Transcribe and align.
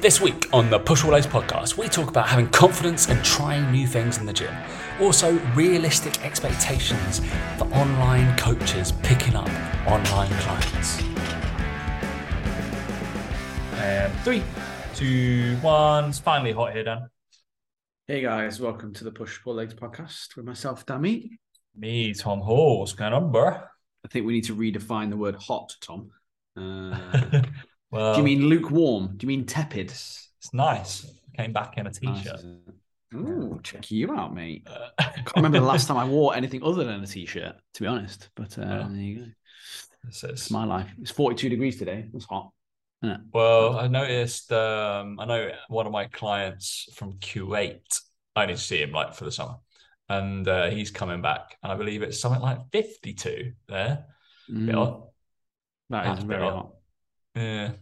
This 0.00 0.20
week 0.20 0.46
on 0.52 0.68
the 0.68 0.78
Push 0.78 1.02
Pull 1.02 1.12
Legs 1.12 1.26
podcast, 1.26 1.78
we 1.78 1.88
talk 1.88 2.10
about 2.10 2.28
having 2.28 2.48
confidence 2.48 3.08
and 3.08 3.24
trying 3.24 3.72
new 3.72 3.86
things 3.86 4.18
in 4.18 4.26
the 4.26 4.32
gym. 4.32 4.54
Also, 5.00 5.38
realistic 5.54 6.22
expectations 6.22 7.20
for 7.56 7.64
online 7.72 8.36
coaches 8.36 8.92
picking 9.02 9.34
up 9.34 9.48
online 9.88 10.30
clients. 10.32 11.02
And 13.76 14.12
three, 14.20 14.42
two, 14.94 15.56
one. 15.62 16.10
It's 16.10 16.18
finally 16.18 16.52
hot 16.52 16.74
here, 16.74 16.84
Dan. 16.84 17.08
Hey 18.06 18.20
guys, 18.20 18.60
welcome 18.60 18.92
to 18.94 19.04
the 19.04 19.12
Push 19.12 19.42
Pull 19.42 19.54
Legs 19.54 19.74
podcast 19.74 20.36
with 20.36 20.44
myself, 20.44 20.84
Danny. 20.84 21.38
Me, 21.74 22.12
Tom 22.12 22.40
Hall. 22.40 22.80
What's 22.80 22.92
going 22.92 23.14
on, 23.14 23.32
bro? 23.32 23.48
I 23.48 24.08
think 24.10 24.26
we 24.26 24.34
need 24.34 24.44
to 24.44 24.54
redefine 24.54 25.08
the 25.08 25.16
word 25.16 25.36
hot, 25.36 25.74
Tom. 25.80 26.10
Uh, 26.54 27.42
well, 27.90 28.14
do 28.14 28.18
you 28.20 28.24
mean 28.24 28.46
lukewarm? 28.46 29.16
Do 29.16 29.24
you 29.24 29.28
mean 29.28 29.44
tepid? 29.46 29.90
it's, 29.90 30.28
nice. 30.52 31.06
Came 31.36 31.52
back 31.52 31.76
in 31.76 31.86
a 31.86 31.90
Nice, 31.90 31.98
t-shirt. 31.98 32.34
isn't? 32.38 32.62
Ooh, 33.14 33.60
check 33.62 33.90
you 33.90 34.12
out, 34.12 34.34
mate. 34.34 34.66
Uh, 34.66 34.88
I 34.98 35.04
can't 35.04 35.36
remember 35.36 35.60
the 35.60 35.66
last 35.66 35.86
time 35.88 35.96
I 35.96 36.04
wore 36.06 36.34
anything 36.34 36.62
other 36.62 36.84
than 36.84 37.02
a 37.02 37.06
t-shirt, 37.06 37.56
to 37.74 37.80
be 37.82 37.86
honest. 37.86 38.30
But 38.34 38.58
uh, 38.58 38.62
Yeah. 38.62 38.86
there 38.90 38.96
you 39.02 39.16
go. 39.16 39.22
it's- 40.08 40.24
it's- 40.24 40.50
my 40.50 40.64
life. 40.64 40.88
It's 41.00 41.10
42 41.10 41.48
degrees 41.48 41.78
today. 41.78 42.08
It's 42.14 42.24
hot. 42.24 42.50
Well, 43.32 43.78
I 43.78 43.86
noticed. 43.86 44.50
Um, 44.52 45.20
I 45.20 45.26
know 45.26 45.50
one 45.68 45.86
of 45.86 45.92
my 45.92 46.06
clients 46.06 46.88
from 46.94 47.12
Kuwait. 47.18 48.00
I 48.34 48.46
need 48.46 48.56
to 48.56 48.62
see 48.62 48.82
him 48.82 48.90
like 48.90 49.14
for 49.14 49.24
the 49.24 49.30
summer, 49.30 49.56
and 50.08 50.48
uh, 50.48 50.70
he's 50.70 50.90
coming 50.90 51.22
back, 51.22 51.56
and 51.62 51.70
I 51.70 51.76
believe 51.76 52.02
it's 52.02 52.18
something 52.18 52.40
like 52.42 52.58
fifty-two 52.72 53.52
there. 53.68 54.06
Bit 54.48 54.56
Mm, 54.56 54.74
hot. 54.74 55.08
that 55.90 56.18
a 56.22 56.26
very 56.26 56.40
bit 56.42 56.50
hot. 56.52 56.70
Yeah. 57.36 57.72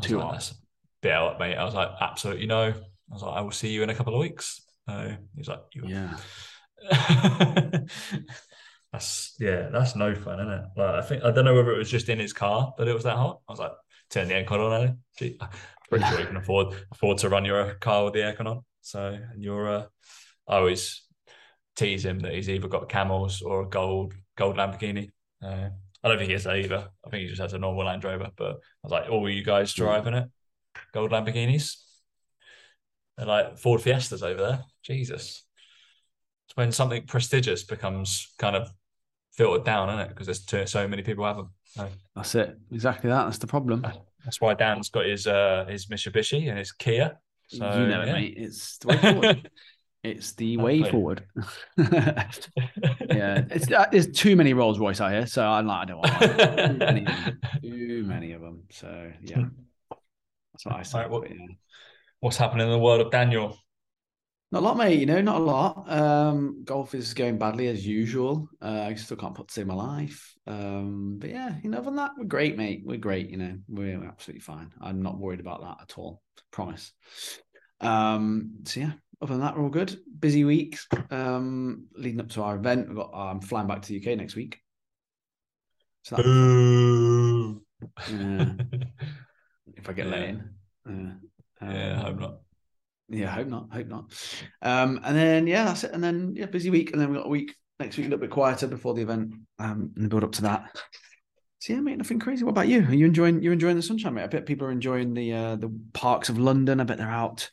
Too 0.00 0.16
like, 0.16 0.24
hot. 0.24 0.32
"That's 0.32 0.52
a 0.52 0.54
bit 1.02 1.12
out, 1.12 1.38
mate. 1.38 1.56
I 1.56 1.64
was 1.64 1.74
like, 1.74 1.90
absolutely 2.00 2.46
no. 2.46 2.62
I 2.68 3.12
was 3.12 3.22
like, 3.22 3.36
I 3.36 3.40
will 3.40 3.50
see 3.50 3.68
you 3.68 3.82
in 3.82 3.90
a 3.90 3.94
couple 3.94 4.14
of 4.14 4.20
weeks. 4.20 4.62
So 4.88 5.16
he's 5.36 5.48
like, 5.48 5.60
you 5.74 5.84
Yeah. 5.86 6.16
that's 8.92 9.34
yeah, 9.40 9.68
that's 9.72 9.96
no 9.96 10.14
fun, 10.14 10.40
isn't 10.40 10.52
it? 10.52 10.64
Like 10.76 10.94
I 10.94 11.02
think 11.02 11.24
I 11.24 11.30
don't 11.30 11.44
know 11.44 11.54
whether 11.54 11.72
it 11.72 11.78
was 11.78 11.90
just 11.90 12.08
in 12.08 12.18
his 12.18 12.32
car 12.32 12.74
that 12.78 12.88
it 12.88 12.94
was 12.94 13.04
that 13.04 13.16
hot. 13.16 13.40
I 13.48 13.52
was 13.52 13.58
like, 13.58 13.72
turn 14.10 14.28
the 14.28 14.34
aircon 14.34 14.60
on. 14.60 14.98
Gee, 15.18 15.38
I'm 15.40 15.48
pretty 15.88 16.04
sure 16.04 16.20
you 16.20 16.26
can 16.26 16.36
afford 16.42 16.74
afford 16.92 17.18
to 17.18 17.28
run 17.28 17.44
your 17.44 17.74
car 17.74 18.04
with 18.04 18.14
the 18.14 18.20
aircon 18.20 18.46
on. 18.46 18.60
So 18.82 19.00
and 19.00 19.42
you're 19.42 19.68
uh, 19.68 19.86
I 20.46 20.56
always 20.56 21.02
tease 21.76 22.04
him 22.04 22.20
that 22.20 22.32
he's 22.34 22.48
either 22.48 22.68
got 22.68 22.88
camels 22.88 23.42
or 23.42 23.62
a 23.62 23.68
gold 23.68 24.14
gold 24.36 24.56
Lamborghini. 24.56 25.10
Uh, 25.42 25.70
I 26.06 26.08
don't 26.08 26.18
think 26.18 26.28
he 26.28 26.34
has 26.34 26.44
that 26.44 26.58
either. 26.58 26.88
I 27.04 27.10
think 27.10 27.22
he 27.22 27.28
just 27.28 27.42
has 27.42 27.52
a 27.52 27.58
normal 27.58 27.84
Land 27.84 28.04
Rover. 28.04 28.30
But 28.36 28.52
I 28.52 28.84
was 28.84 28.92
like, 28.92 29.06
"Oh, 29.08 29.26
you 29.26 29.42
guys 29.42 29.74
driving 29.74 30.14
it? 30.14 30.28
Gold 30.94 31.10
Lamborghinis?" 31.10 31.78
They're 33.16 33.26
like 33.26 33.58
Ford 33.58 33.80
Fiestas 33.80 34.22
over 34.22 34.40
there. 34.40 34.60
Jesus, 34.84 35.44
it's 36.46 36.56
when 36.56 36.70
something 36.70 37.06
prestigious 37.06 37.64
becomes 37.64 38.32
kind 38.38 38.54
of 38.54 38.70
filtered 39.32 39.64
down, 39.64 39.88
isn't 39.88 40.00
it? 40.00 40.08
Because 40.10 40.26
there's 40.26 40.44
too, 40.44 40.64
so 40.66 40.86
many 40.86 41.02
people 41.02 41.24
have 41.24 41.38
them. 41.38 41.50
So 41.64 41.88
That's 42.14 42.36
it. 42.36 42.56
Exactly 42.70 43.10
that. 43.10 43.24
That's 43.24 43.38
the 43.38 43.48
problem. 43.48 43.84
that's 44.24 44.40
why 44.40 44.54
Dan's 44.54 44.90
got 44.90 45.06
his 45.06 45.26
uh 45.26 45.66
his 45.68 45.86
Mitsubishi 45.86 46.48
and 46.48 46.56
his 46.56 46.70
Kia. 46.70 47.18
So 47.48 47.56
you 47.56 47.88
know 47.88 48.04
yeah. 48.04 48.12
mate. 48.12 48.34
It's 48.36 48.78
the 48.78 48.86
way 48.86 48.96
forward. 48.98 49.50
it's 50.10 50.32
the 50.32 50.56
way 50.56 50.82
forward. 50.82 51.24
yeah, 51.76 53.44
it's 53.50 53.70
uh, 53.70 53.86
there's 53.90 54.10
too 54.12 54.36
many 54.36 54.54
Rolls 54.54 54.78
Royce 54.78 55.00
out 55.00 55.12
here, 55.12 55.26
so 55.26 55.46
I'm 55.46 55.66
like, 55.66 55.82
I 55.82 55.84
don't 55.84 55.98
want 55.98 56.20
too 56.20 56.78
many 56.78 57.00
of 57.00 57.06
them. 57.06 57.40
Too 57.62 58.04
many 58.04 58.32
of 58.32 58.40
them. 58.40 58.62
So 58.70 59.12
yeah, 59.22 59.44
that's 59.90 60.64
what 60.64 60.76
I 60.76 60.82
say. 60.82 61.00
Right, 61.00 61.10
but, 61.10 61.30
yeah. 61.30 61.46
What's 62.20 62.36
happening 62.36 62.66
in 62.66 62.72
the 62.72 62.78
world 62.78 63.00
of 63.00 63.10
Daniel? 63.10 63.58
Not 64.52 64.60
a 64.60 64.64
lot, 64.64 64.76
mate. 64.76 65.00
You 65.00 65.06
know, 65.06 65.20
not 65.20 65.40
a 65.40 65.44
lot. 65.44 65.90
Um, 65.90 66.62
golf 66.64 66.94
is 66.94 67.14
going 67.14 67.36
badly 67.36 67.66
as 67.66 67.84
usual. 67.84 68.48
Uh, 68.62 68.86
I 68.88 68.94
still 68.94 69.16
can't 69.16 69.34
put 69.34 69.48
to 69.48 69.54
save 69.54 69.66
my 69.66 69.74
life. 69.74 70.34
Um, 70.46 71.16
but 71.18 71.30
yeah, 71.30 71.56
you 71.62 71.70
know, 71.70 71.78
other 71.78 71.86
than 71.86 71.96
that, 71.96 72.12
we're 72.16 72.24
great, 72.24 72.56
mate. 72.56 72.82
We're 72.84 72.96
great. 72.96 73.28
You 73.28 73.38
know, 73.38 73.58
we're 73.68 74.04
absolutely 74.04 74.40
fine. 74.40 74.70
I'm 74.80 75.02
not 75.02 75.18
worried 75.18 75.40
about 75.40 75.62
that 75.62 75.78
at 75.82 75.98
all. 75.98 76.22
Promise. 76.52 76.92
Um, 77.80 78.60
so 78.64 78.80
yeah, 78.80 78.92
other 79.20 79.32
than 79.32 79.40
that, 79.40 79.56
we're 79.56 79.62
all 79.64 79.70
good. 79.70 79.96
Busy 80.18 80.44
week. 80.44 80.78
Um, 81.10 81.86
leading 81.96 82.20
up 82.20 82.28
to 82.30 82.42
our 82.42 82.56
event, 82.56 82.88
we've 82.88 82.96
got. 82.96 83.10
I'm 83.14 83.40
flying 83.40 83.66
back 83.66 83.82
to 83.82 83.88
the 83.88 83.98
UK 83.98 84.18
next 84.18 84.36
week. 84.36 84.60
So 86.02 86.16
that. 86.16 87.60
Yeah. 88.10 88.52
if 89.76 89.88
I 89.88 89.92
get 89.92 90.06
let 90.06 90.20
Yeah. 90.20 90.28
in. 90.86 91.20
Uh, 91.60 91.66
Yeah, 91.66 91.92
I 91.94 92.04
hope 92.04 92.14
um, 92.14 92.20
not. 92.20 92.40
yeah, 93.08 93.30
hope 93.30 93.46
not. 93.48 93.72
Hope 93.72 93.86
not. 93.88 94.04
Um, 94.62 95.00
and 95.04 95.16
then 95.16 95.46
yeah, 95.46 95.64
that's 95.64 95.84
it. 95.84 95.92
And 95.92 96.02
then 96.04 96.34
yeah, 96.36 96.46
busy 96.46 96.70
week, 96.70 96.92
and 96.92 97.00
then 97.00 97.10
we 97.10 97.16
got 97.16 97.26
a 97.26 97.30
week 97.30 97.54
next 97.80 97.96
week 97.96 98.06
a 98.06 98.10
little 98.10 98.20
bit 98.20 98.30
quieter 98.30 98.66
before 98.66 98.94
the 98.94 99.02
event. 99.02 99.34
Um, 99.58 99.92
and 99.96 100.04
the 100.04 100.08
build 100.08 100.24
up 100.24 100.32
to 100.32 100.42
that. 100.42 100.76
So 101.58 101.72
yeah, 101.72 101.80
mate, 101.80 101.98
nothing 101.98 102.20
crazy. 102.20 102.44
What 102.44 102.50
about 102.50 102.68
you? 102.68 102.82
Are 102.82 102.94
you 102.94 103.06
enjoying? 103.06 103.42
You 103.42 103.50
enjoying 103.52 103.76
the 103.76 103.82
sunshine, 103.82 104.14
mate? 104.14 104.24
I 104.24 104.28
bet 104.28 104.46
people 104.46 104.66
are 104.68 104.72
enjoying 104.72 105.14
the 105.14 105.32
uh, 105.32 105.56
the 105.56 105.74
parks 105.94 106.28
of 106.28 106.38
London. 106.38 106.80
I 106.80 106.84
bet 106.84 106.98
they're 106.98 107.08
out. 107.08 107.50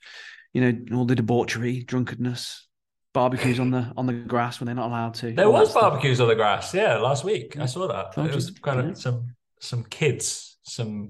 You 0.53 0.61
know, 0.61 0.97
all 0.97 1.05
the 1.05 1.15
debauchery, 1.15 1.83
drunkenness, 1.83 2.67
barbecues 3.13 3.59
on 3.59 3.71
the 3.71 3.91
on 3.95 4.05
the 4.05 4.13
grass 4.13 4.59
when 4.59 4.65
they're 4.65 4.75
not 4.75 4.87
allowed 4.87 5.13
to. 5.15 5.31
There 5.31 5.49
was 5.49 5.69
stuff. 5.69 5.81
barbecues 5.81 6.19
on 6.19 6.27
the 6.27 6.35
grass, 6.35 6.73
yeah, 6.73 6.97
last 6.97 7.23
week. 7.23 7.57
I 7.57 7.65
saw 7.65 7.87
that. 7.87 8.17
It 8.25 8.35
was 8.35 8.51
kind 8.51 8.79
of 8.79 8.85
yeah. 8.87 8.93
some 8.93 9.35
some 9.59 9.83
kids, 9.83 10.57
some 10.63 11.09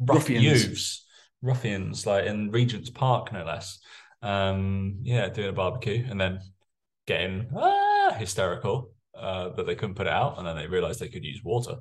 rough 0.00 0.28
Ruffians. 0.28 0.44
youths, 0.44 1.06
ruffians, 1.42 2.06
like 2.06 2.26
in 2.26 2.50
Regent's 2.50 2.90
Park, 2.90 3.32
no 3.32 3.44
less. 3.44 3.78
Um, 4.22 4.98
yeah, 5.02 5.28
doing 5.28 5.48
a 5.48 5.52
barbecue 5.52 6.04
and 6.08 6.20
then 6.20 6.40
getting 7.06 7.48
ah, 7.56 8.14
hysterical 8.18 8.92
uh, 9.18 9.50
that 9.50 9.66
they 9.66 9.74
couldn't 9.74 9.96
put 9.96 10.06
it 10.06 10.12
out, 10.12 10.38
and 10.38 10.46
then 10.46 10.56
they 10.56 10.66
realized 10.66 11.00
they 11.00 11.08
could 11.08 11.24
use 11.24 11.42
water, 11.42 11.76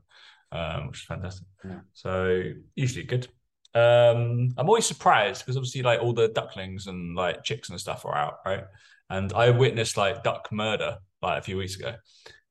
um, 0.52 0.88
which 0.88 1.00
is 1.00 1.06
fantastic. 1.06 1.48
Yeah. 1.64 1.80
So 1.94 2.44
usually 2.76 3.06
good. 3.06 3.28
Um, 3.76 4.54
I'm 4.58 4.68
always 4.68 4.86
surprised 4.86 5.42
because 5.42 5.58
obviously, 5.58 5.82
like 5.82 6.02
all 6.02 6.14
the 6.14 6.30
ducklings 6.30 6.88
and 6.88 7.16
like 7.16 7.44
chicks 7.44 7.70
and 7.70 7.80
stuff 7.80 8.06
are 8.06 8.16
out, 8.16 8.38
right? 8.46 8.64
And 9.10 9.32
I 9.34 9.50
witnessed 9.50 9.98
like 9.98 10.24
duck 10.24 10.50
murder 10.52 10.98
like 11.22 11.40
a 11.40 11.44
few 11.44 11.58
weeks 11.58 11.76
ago, 11.76 11.96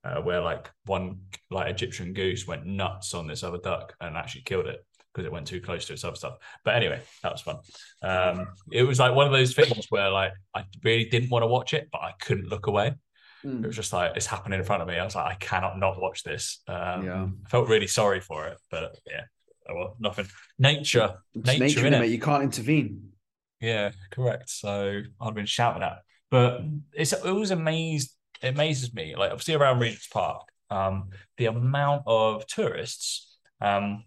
uh, 0.04 0.20
where 0.20 0.40
like 0.40 0.70
one 0.86 1.20
like 1.50 1.70
Egyptian 1.70 2.12
goose 2.12 2.46
went 2.46 2.66
nuts 2.66 3.14
on 3.14 3.26
this 3.26 3.42
other 3.42 3.58
duck 3.58 3.94
and 4.00 4.16
actually 4.16 4.42
killed 4.42 4.66
it 4.66 4.84
because 5.12 5.26
it 5.26 5.32
went 5.32 5.46
too 5.46 5.60
close 5.60 5.86
to 5.86 5.92
its 5.92 6.04
other 6.04 6.16
stuff. 6.16 6.36
But 6.64 6.76
anyway, 6.76 7.00
that 7.22 7.32
was 7.32 7.40
fun. 7.40 7.56
Um, 8.02 8.48
it 8.70 8.84
was 8.84 8.98
like 8.98 9.14
one 9.14 9.26
of 9.26 9.32
those 9.32 9.54
things 9.54 9.86
where 9.88 10.10
like 10.10 10.32
I 10.54 10.64
really 10.84 11.06
didn't 11.06 11.30
want 11.30 11.42
to 11.42 11.48
watch 11.48 11.74
it, 11.74 11.88
but 11.90 12.00
I 12.00 12.12
couldn't 12.20 12.48
look 12.48 12.66
away. 12.66 12.94
Mm. 13.44 13.62
It 13.62 13.66
was 13.66 13.76
just 13.76 13.92
like 13.92 14.12
it's 14.16 14.26
happening 14.26 14.58
in 14.58 14.64
front 14.64 14.82
of 14.82 14.88
me. 14.88 14.98
I 14.98 15.04
was 15.04 15.14
like, 15.14 15.26
I 15.26 15.34
cannot 15.36 15.78
not 15.78 16.00
watch 16.00 16.22
this. 16.22 16.60
Um, 16.68 17.04
Yeah. 17.04 17.26
I 17.46 17.48
felt 17.48 17.68
really 17.68 17.86
sorry 17.86 18.20
for 18.20 18.46
it, 18.48 18.58
but 18.70 18.96
yeah, 19.06 19.22
oh 19.68 19.74
well, 19.74 19.96
nothing. 19.98 20.26
Nature, 20.58 21.14
nature, 21.34 21.58
nature, 21.58 21.80
innit? 21.82 22.00
mate. 22.00 22.10
You 22.10 22.20
can't 22.20 22.42
intervene. 22.42 23.10
Yeah, 23.60 23.92
correct. 24.10 24.50
So 24.50 25.02
I've 25.20 25.34
been 25.34 25.46
shouting 25.46 25.82
at, 25.82 25.98
but 26.30 26.62
it's 26.92 27.12
it 27.12 27.32
was 27.32 27.50
amazed. 27.50 28.14
It 28.42 28.54
amazes 28.54 28.94
me, 28.94 29.16
like 29.16 29.30
obviously 29.32 29.54
around 29.54 29.80
Regent's 29.80 30.06
Park, 30.06 30.48
um, 30.70 31.10
the 31.36 31.46
amount 31.46 32.02
of 32.06 32.46
tourists 32.46 33.36
um 33.60 34.04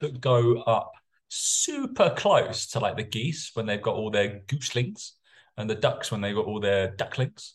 that 0.00 0.20
go 0.20 0.58
up 0.62 0.92
super 1.28 2.10
close 2.10 2.66
to 2.68 2.78
like 2.78 2.96
the 2.96 3.02
geese 3.02 3.50
when 3.54 3.66
they've 3.66 3.82
got 3.82 3.96
all 3.96 4.10
their 4.10 4.40
gooselings 4.46 5.12
and 5.56 5.68
the 5.68 5.74
ducks 5.74 6.12
when 6.12 6.20
they've 6.20 6.34
got 6.34 6.46
all 6.46 6.60
their 6.60 6.90
ducklings, 6.94 7.54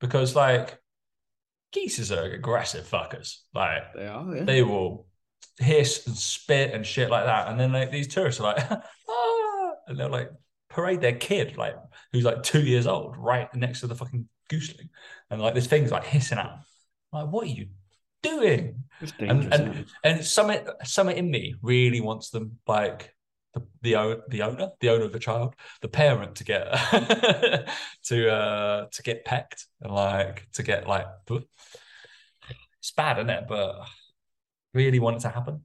because 0.00 0.34
like 0.34 0.78
geese 1.72 2.10
are 2.10 2.32
aggressive 2.32 2.86
fuckers. 2.86 3.38
Like 3.54 3.92
They 3.94 4.06
are. 4.06 4.36
Yeah. 4.36 4.44
they 4.44 4.62
will 4.62 5.06
hiss 5.58 6.06
and 6.06 6.16
spit 6.16 6.74
and 6.74 6.86
shit 6.86 7.10
like 7.10 7.26
that. 7.26 7.48
And 7.48 7.58
then 7.58 7.72
like 7.72 7.90
these 7.90 8.08
tourists 8.08 8.40
are 8.40 8.54
like, 8.54 8.70
ah, 9.08 9.70
and 9.86 9.98
they're 9.98 10.08
like 10.08 10.30
parade 10.68 11.00
their 11.00 11.14
kid, 11.14 11.56
like 11.56 11.76
who's 12.12 12.24
like 12.24 12.42
two 12.42 12.62
years 12.62 12.86
old, 12.86 13.16
right 13.16 13.54
next 13.54 13.80
to 13.80 13.86
the 13.86 13.94
fucking 13.94 14.28
gooseling. 14.50 14.88
And 15.30 15.40
like 15.40 15.54
this 15.54 15.66
thing's 15.66 15.90
like 15.90 16.04
hissing 16.04 16.38
at 16.38 16.46
them. 16.46 16.60
Like, 17.12 17.28
what 17.28 17.44
are 17.44 17.50
you 17.50 17.68
doing? 18.22 18.84
And 19.18 19.52
and 19.52 19.76
it? 19.76 19.86
and 20.04 20.24
something 20.24 20.66
something 20.84 21.16
in 21.16 21.30
me 21.30 21.54
really 21.62 22.00
wants 22.00 22.30
them 22.30 22.58
like 22.66 23.14
the 23.54 23.62
the, 23.82 24.22
the 24.28 24.42
owner, 24.42 24.70
the 24.80 24.90
owner 24.90 25.04
of 25.04 25.12
the 25.12 25.18
child, 25.18 25.54
the 25.80 25.88
parent 25.88 26.36
to 26.36 26.44
get 26.44 26.62
to 28.04 28.32
uh 28.32 28.86
to 28.90 29.02
get 29.02 29.24
pecked 29.24 29.66
and 29.80 29.92
like 29.92 30.48
to 30.52 30.62
get 30.62 30.86
like 30.86 31.06
it's 32.78 32.92
bad, 32.96 33.18
isn't 33.18 33.30
it? 33.30 33.44
But 33.48 33.76
really 34.74 34.98
want 34.98 35.16
it 35.16 35.20
to 35.20 35.28
happen. 35.28 35.64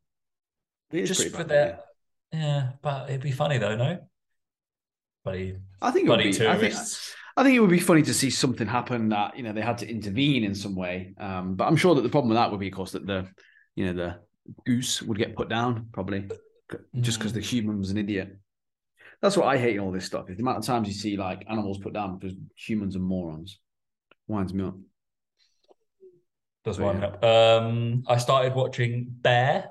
It 0.92 1.00
is 1.02 1.10
Just 1.10 1.36
for 1.36 1.44
that. 1.46 1.86
Yeah, 2.32 2.72
but 2.82 3.10
it'd 3.10 3.22
be 3.22 3.32
funny 3.32 3.58
though, 3.58 3.76
no? 3.76 4.00
Buddy, 5.24 5.58
I 5.82 5.92
think 5.92 6.08
it 6.08 6.10
would 6.10 6.20
be. 6.20 6.30
I 6.30 6.32
think, 6.58 6.74
tourists. 6.74 7.14
I 7.36 7.44
think 7.44 7.56
it 7.56 7.60
would 7.60 7.70
be 7.70 7.80
funny 7.80 8.02
to 8.04 8.14
see 8.14 8.30
something 8.30 8.68
happen 8.68 9.10
that 9.10 9.38
you 9.38 9.44
know 9.44 9.54
they 9.54 9.62
had 9.62 9.78
to 9.80 9.90
intervene 9.90 10.44
in 10.44 10.56
some 10.56 10.76
way. 10.76 11.14
Um, 11.20 11.56
but 11.56 11.66
I'm 11.66 11.76
sure 11.76 11.96
that 11.96 12.02
the 12.02 12.10
problem 12.10 12.30
with 12.30 12.38
that 12.38 12.50
would 12.52 12.60
be, 12.60 12.68
of 12.68 12.74
course, 12.74 12.92
that 12.92 13.06
the 13.06 13.28
you 13.76 13.86
know 13.86 13.94
the 13.94 14.20
goose 14.66 15.02
would 15.02 15.18
get 15.18 15.36
put 15.36 15.50
down 15.50 15.88
probably 15.92 16.30
just 17.02 17.20
because 17.20 17.32
Mm. 17.32 17.36
the 17.36 17.42
human 17.42 17.80
was 17.80 17.92
an 17.92 17.98
idiot. 17.98 18.38
That's 19.22 19.36
what 19.38 19.48
I 19.48 19.58
hate 19.58 19.76
in 19.76 19.82
all 19.82 19.92
this 19.92 20.06
stuff. 20.06 20.30
Is 20.30 20.38
the 20.38 20.44
amount 20.44 20.60
of 20.60 20.66
times 20.66 20.88
you 20.88 20.94
see 20.94 21.18
like 21.18 21.46
animals 21.50 21.80
put 21.80 21.94
down 21.94 22.18
because 22.18 22.36
humans 22.56 22.96
are 22.96 23.00
morons. 23.00 23.60
Winds 24.28 24.54
me 24.54 24.64
up. 24.66 24.76
Does 26.68 26.80
wind 26.80 27.02
yeah. 27.02 27.08
up. 27.08 27.24
Um, 27.24 28.04
I 28.08 28.18
started 28.18 28.54
watching 28.54 29.08
Bear 29.10 29.70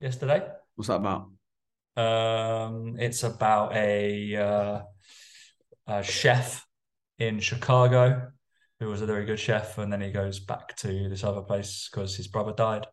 yesterday. 0.00 0.42
What's 0.74 0.88
that 0.88 1.02
about? 1.04 1.28
Um, 1.96 2.96
it's 2.98 3.24
about 3.24 3.74
a, 3.76 4.34
uh, 4.36 4.80
a 5.86 6.02
chef 6.02 6.66
in 7.18 7.40
Chicago 7.40 8.28
who 8.80 8.86
was 8.88 9.02
a 9.02 9.06
very 9.06 9.26
good 9.26 9.38
chef, 9.38 9.76
and 9.76 9.92
then 9.92 10.00
he 10.00 10.10
goes 10.10 10.40
back 10.40 10.74
to 10.76 11.08
this 11.10 11.24
other 11.24 11.42
place 11.42 11.90
because 11.92 12.16
his 12.16 12.28
brother 12.28 12.52
died. 12.52 12.86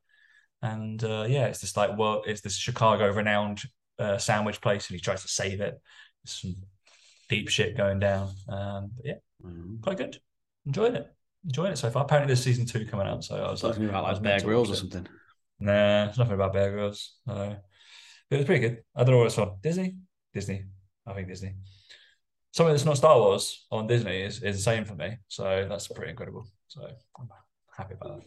And 0.62 1.02
uh, 1.02 1.26
yeah, 1.30 1.46
it's 1.46 1.62
this 1.62 1.78
like 1.78 1.98
well, 1.98 2.24
it's 2.26 2.42
this 2.42 2.58
Chicago 2.58 3.10
renowned 3.14 3.62
uh, 3.98 4.18
sandwich 4.18 4.60
place, 4.60 4.90
and 4.90 4.96
he 4.96 5.02
tries 5.02 5.22
to 5.22 5.30
save 5.30 5.62
it. 5.62 5.80
There's 6.24 6.42
some 6.42 6.56
deep 7.30 7.48
shit 7.48 7.78
going 7.78 8.00
down. 8.00 8.30
Um, 8.50 8.92
but 8.98 9.06
yeah, 9.06 9.16
Mm. 9.46 9.82
quite 9.82 9.98
good. 9.98 10.18
Enjoying 10.66 10.96
it. 10.96 11.14
Enjoying 11.46 11.74
it 11.74 11.78
so 11.78 11.90
far. 11.90 12.04
Apparently, 12.04 12.28
there's 12.28 12.44
season 12.44 12.66
two 12.66 12.86
coming 12.86 13.08
out, 13.08 13.24
so 13.24 13.36
I 13.36 13.52
was 13.52 13.62
Talk 13.62 13.78
like, 13.78 13.90
about 13.90 14.04
like 14.04 14.22
Bear 14.22 14.40
Grylls 14.40 14.72
or 14.72 14.76
something. 14.76 15.08
Nah, 15.60 16.06
it's 16.06 16.18
nothing 16.18 16.34
about 16.34 16.54
Bear 16.54 16.72
Grylls. 16.72 17.16
No. 17.28 17.56
But 18.30 18.36
it 18.36 18.40
was 18.40 18.46
pretty 18.46 18.68
good. 18.68 18.84
I 18.96 19.04
don't 19.04 19.12
know 19.12 19.18
what 19.20 19.28
it's 19.28 19.38
on. 19.38 19.58
Disney? 19.62 19.96
Disney. 20.34 20.64
I 21.06 21.14
think 21.14 21.28
Disney. 21.28 21.54
Something 22.52 22.74
that's 22.74 22.86
not 22.86 22.98
Star 22.98 23.18
Wars 23.20 23.66
on 23.72 23.86
Disney 23.86 24.22
is, 24.22 24.42
is 24.42 24.58
the 24.58 24.62
same 24.64 24.86
for 24.86 24.96
me. 24.96 25.18
So 25.28 25.68
that's 25.70 25.88
pretty 25.88 26.12
incredible. 26.12 26.48
So 26.68 26.82
I'm 27.20 27.30
happy 27.78 27.94
about 27.94 28.22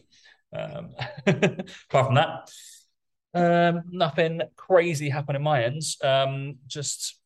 that. 0.51 0.75
Um, 0.75 0.95
apart 1.89 2.05
from 2.05 2.15
that, 2.15 2.49
um, 3.33 3.83
nothing 3.91 4.41
crazy 4.55 5.09
happened 5.09 5.35
in 5.35 5.43
my 5.43 5.63
ends. 5.63 5.97
Um, 6.03 6.57
just 6.67 7.18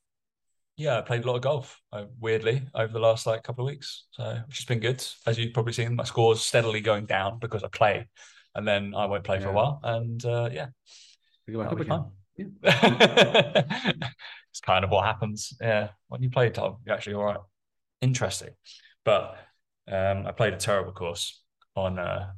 yeah, 0.75 0.97
I 0.97 1.01
played 1.01 1.23
a 1.23 1.27
lot 1.27 1.35
of 1.35 1.41
golf. 1.41 1.79
Uh, 1.91 2.05
weirdly, 2.19 2.63
over 2.73 2.91
the 2.91 2.99
last 2.99 3.27
like 3.27 3.43
couple 3.43 3.65
of 3.65 3.71
weeks, 3.71 4.05
so 4.11 4.39
which 4.47 4.57
has 4.57 4.65
been 4.65 4.79
good. 4.79 5.05
As 5.27 5.37
you've 5.37 5.53
probably 5.53 5.73
seen, 5.73 5.95
my 5.95 6.03
scores 6.03 6.41
steadily 6.41 6.81
going 6.81 7.05
down 7.05 7.39
because 7.39 7.63
I 7.63 7.67
play, 7.67 8.07
and 8.55 8.67
then 8.67 8.93
I 8.95 9.05
won't 9.05 9.23
play 9.23 9.39
for 9.39 9.49
a 9.49 9.53
while, 9.53 9.79
and 9.83 10.23
uh, 10.25 10.49
yeah, 10.51 10.67
We 11.47 11.53
go 11.53 11.59
back 11.59 11.69
that'll 11.69 11.83
be 11.83 11.89
fun. 11.89 12.11
Yeah. 12.35 12.45
it's 14.51 14.61
kind 14.61 14.83
of 14.83 14.89
what 14.89 15.05
happens. 15.05 15.53
Yeah, 15.61 15.89
when 16.07 16.23
you 16.23 16.29
play 16.29 16.49
Tom, 16.49 16.77
you're 16.85 16.95
actually 16.95 17.15
all 17.15 17.25
right. 17.25 17.37
Interesting, 18.01 18.51
but 19.05 19.37
um, 19.87 20.25
I 20.25 20.31
played 20.31 20.53
a 20.53 20.57
terrible 20.57 20.91
course 20.91 21.41
on 21.75 21.99
uh, 21.99 22.31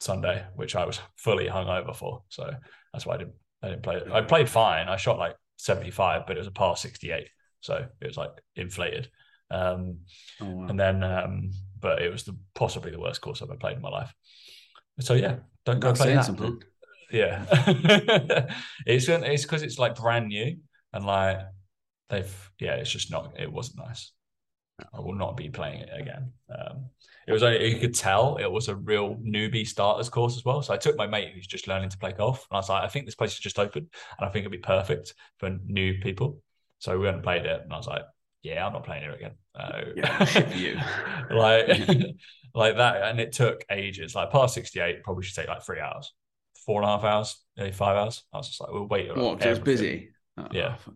Sunday, 0.00 0.44
which 0.54 0.76
I 0.76 0.84
was 0.84 1.00
fully 1.16 1.46
hungover 1.46 1.94
for. 1.94 2.22
So 2.28 2.50
that's 2.92 3.04
why 3.04 3.14
I 3.14 3.18
didn't. 3.18 3.34
I 3.62 3.68
didn't 3.70 3.82
play. 3.82 4.00
I 4.12 4.20
played 4.20 4.48
fine. 4.48 4.88
I 4.88 4.96
shot 4.96 5.18
like 5.18 5.34
75, 5.56 6.26
but 6.26 6.36
it 6.36 6.40
was 6.40 6.46
a 6.46 6.52
par 6.52 6.76
68, 6.76 7.28
so 7.60 7.86
it 8.00 8.06
was 8.06 8.16
like 8.16 8.30
inflated. 8.54 9.08
Um, 9.50 9.98
Oh, 10.40 10.46
wow. 10.50 10.66
and 10.68 10.78
then, 10.80 11.04
um, 11.04 11.50
but 11.80 12.02
it 12.02 12.10
was 12.10 12.24
the 12.24 12.36
possibly 12.54 12.90
the 12.90 12.98
worst 13.00 13.20
course 13.20 13.40
I've 13.42 13.48
ever 13.48 13.56
played 13.58 13.76
in 13.76 13.82
my 13.82 13.90
life. 13.90 14.12
So 15.00 15.14
yeah, 15.14 15.36
don't 15.64 15.78
go 15.80 15.88
That's 15.88 16.00
play 16.00 16.14
that. 16.14 16.24
something. 16.24 16.60
Yeah, 17.12 17.44
it's 18.86 19.08
it's 19.08 19.42
because 19.44 19.62
it's 19.62 19.78
like 19.78 19.94
brand 19.94 20.28
new 20.28 20.56
and 20.92 21.04
like 21.06 21.38
they've 22.08 22.50
yeah, 22.58 22.74
it's 22.74 22.90
just 22.90 23.10
not. 23.10 23.34
It 23.38 23.52
wasn't 23.52 23.78
nice. 23.86 24.12
I 24.92 25.00
will 25.00 25.14
not 25.14 25.36
be 25.36 25.48
playing 25.48 25.80
it 25.80 25.90
again. 25.92 26.32
Um, 26.50 26.86
it 27.26 27.32
was 27.32 27.42
only 27.42 27.72
you 27.72 27.78
could 27.78 27.94
tell 27.94 28.36
it 28.36 28.50
was 28.50 28.68
a 28.68 28.76
real 28.76 29.14
newbie 29.16 29.66
starters 29.66 30.08
course 30.08 30.36
as 30.36 30.44
well. 30.44 30.60
So 30.62 30.74
I 30.74 30.76
took 30.76 30.96
my 30.96 31.06
mate 31.06 31.32
who's 31.34 31.46
just 31.46 31.68
learning 31.68 31.88
to 31.90 31.98
play 31.98 32.12
golf, 32.12 32.46
and 32.50 32.56
I 32.56 32.58
was 32.58 32.68
like, 32.68 32.82
I 32.82 32.88
think 32.88 33.06
this 33.06 33.14
place 33.14 33.32
is 33.32 33.38
just 33.38 33.58
open, 33.58 33.88
and 34.18 34.28
I 34.28 34.30
think 34.30 34.42
it'd 34.42 34.52
be 34.52 34.58
perfect 34.58 35.14
for 35.38 35.56
new 35.64 35.98
people. 36.00 36.42
So 36.86 36.96
we 36.96 37.02
went 37.04 37.16
and 37.16 37.24
played 37.24 37.46
it, 37.46 37.62
and 37.64 37.72
I 37.72 37.76
was 37.78 37.88
like, 37.88 38.02
yeah, 38.44 38.64
I'm 38.64 38.72
not 38.72 38.84
playing 38.84 39.02
it 39.02 39.12
again. 39.12 39.32
Yeah, 39.96 40.54
you. 40.54 40.78
like 41.36 41.66
like 42.54 42.76
that, 42.76 43.02
and 43.02 43.18
it 43.18 43.32
took 43.32 43.64
ages. 43.68 44.14
Like 44.14 44.30
past 44.30 44.54
68 44.54 45.02
probably 45.02 45.24
should 45.24 45.34
take 45.34 45.48
like 45.48 45.64
three 45.64 45.80
hours, 45.80 46.12
four 46.64 46.80
and 46.80 46.88
a 46.88 46.92
half 46.92 47.02
hours, 47.02 47.42
maybe 47.56 47.72
five 47.72 47.96
hours. 47.96 48.22
I 48.32 48.36
was 48.36 48.46
just 48.46 48.60
like, 48.60 48.70
we'll 48.70 48.86
wait. 48.86 49.08
What? 49.16 49.44
it 49.44 49.48
was 49.48 49.58
busy. 49.58 50.10
Oh, 50.38 50.46
Yeah. 50.52 50.76
Oh, 50.76 50.78
fuck. 50.84 50.94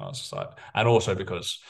I 0.00 0.06
was 0.08 0.18
just 0.18 0.32
like, 0.32 0.48
and 0.74 0.88
also 0.88 1.14
because 1.14 1.60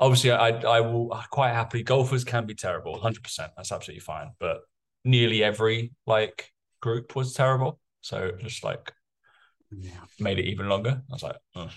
obviously 0.00 0.32
I 0.32 0.48
I 0.48 0.80
will 0.80 1.16
quite 1.30 1.52
happily 1.52 1.84
golfers 1.84 2.24
can 2.24 2.46
be 2.46 2.56
terrible, 2.56 2.94
100. 2.94 3.22
percent 3.22 3.52
That's 3.56 3.70
absolutely 3.70 4.00
fine. 4.00 4.32
But 4.40 4.62
nearly 5.04 5.44
every 5.44 5.92
like 6.04 6.50
group 6.82 7.14
was 7.14 7.32
terrible, 7.32 7.78
so 8.00 8.24
it 8.24 8.38
just 8.40 8.64
like 8.64 8.90
Yeah. 9.70 10.00
made 10.18 10.40
it 10.40 10.46
even 10.46 10.68
longer. 10.68 11.00
I 11.08 11.12
was 11.12 11.22
like, 11.22 11.36
oh, 11.54 11.70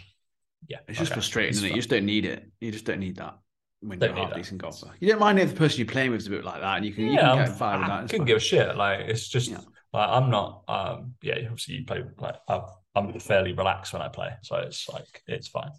yeah, 0.67 0.77
It's 0.87 0.97
just 0.97 1.11
okay, 1.11 1.15
frustrating, 1.15 1.49
it's 1.49 1.57
isn't 1.59 1.69
it? 1.69 1.73
You 1.75 1.79
just 1.79 1.89
don't 1.89 2.05
need 2.05 2.25
it. 2.25 2.49
You 2.59 2.71
just 2.71 2.85
don't 2.85 2.99
need 2.99 3.17
that 3.17 3.37
when 3.81 3.99
Don't 3.99 4.09
you're 4.09 4.17
a 4.17 4.19
need 4.19 4.27
half 4.29 4.35
decent 4.37 4.61
golfer. 4.61 4.91
You 4.99 5.07
don't 5.09 5.19
mind 5.19 5.39
if 5.39 5.49
the 5.51 5.55
person 5.55 5.79
you're 5.79 5.87
playing 5.87 6.11
with 6.11 6.21
is 6.21 6.27
a 6.27 6.29
bit 6.29 6.43
like 6.45 6.61
that, 6.61 6.77
and 6.77 6.85
you 6.85 6.93
can 6.93 7.03
you 7.05 7.11
yeah, 7.11 7.21
can 7.21 7.29
I'm, 7.29 7.37
get 7.45 7.57
fired 7.57 7.79
with 7.79 7.87
that. 7.87 7.93
I 7.99 8.01
it's 8.03 8.11
couldn't 8.11 8.27
give 8.27 8.37
a 8.37 8.39
shit. 8.39 8.75
Like 8.75 8.99
it's 9.01 9.27
just 9.27 9.49
Yeah. 9.49 9.57
like 9.93 10.09
I'm 10.09 10.29
not. 10.29 10.63
Um, 10.67 11.15
yeah, 11.21 11.35
obviously 11.43 11.75
you 11.75 11.85
play 11.85 12.03
like 12.19 12.35
I'm, 12.47 12.61
I'm 12.95 13.19
fairly 13.19 13.53
relaxed 13.53 13.93
when 13.93 14.01
I 14.01 14.07
play, 14.09 14.29
so 14.43 14.57
it's 14.57 14.87
like 14.89 15.23
it's 15.27 15.47
fine. 15.47 15.71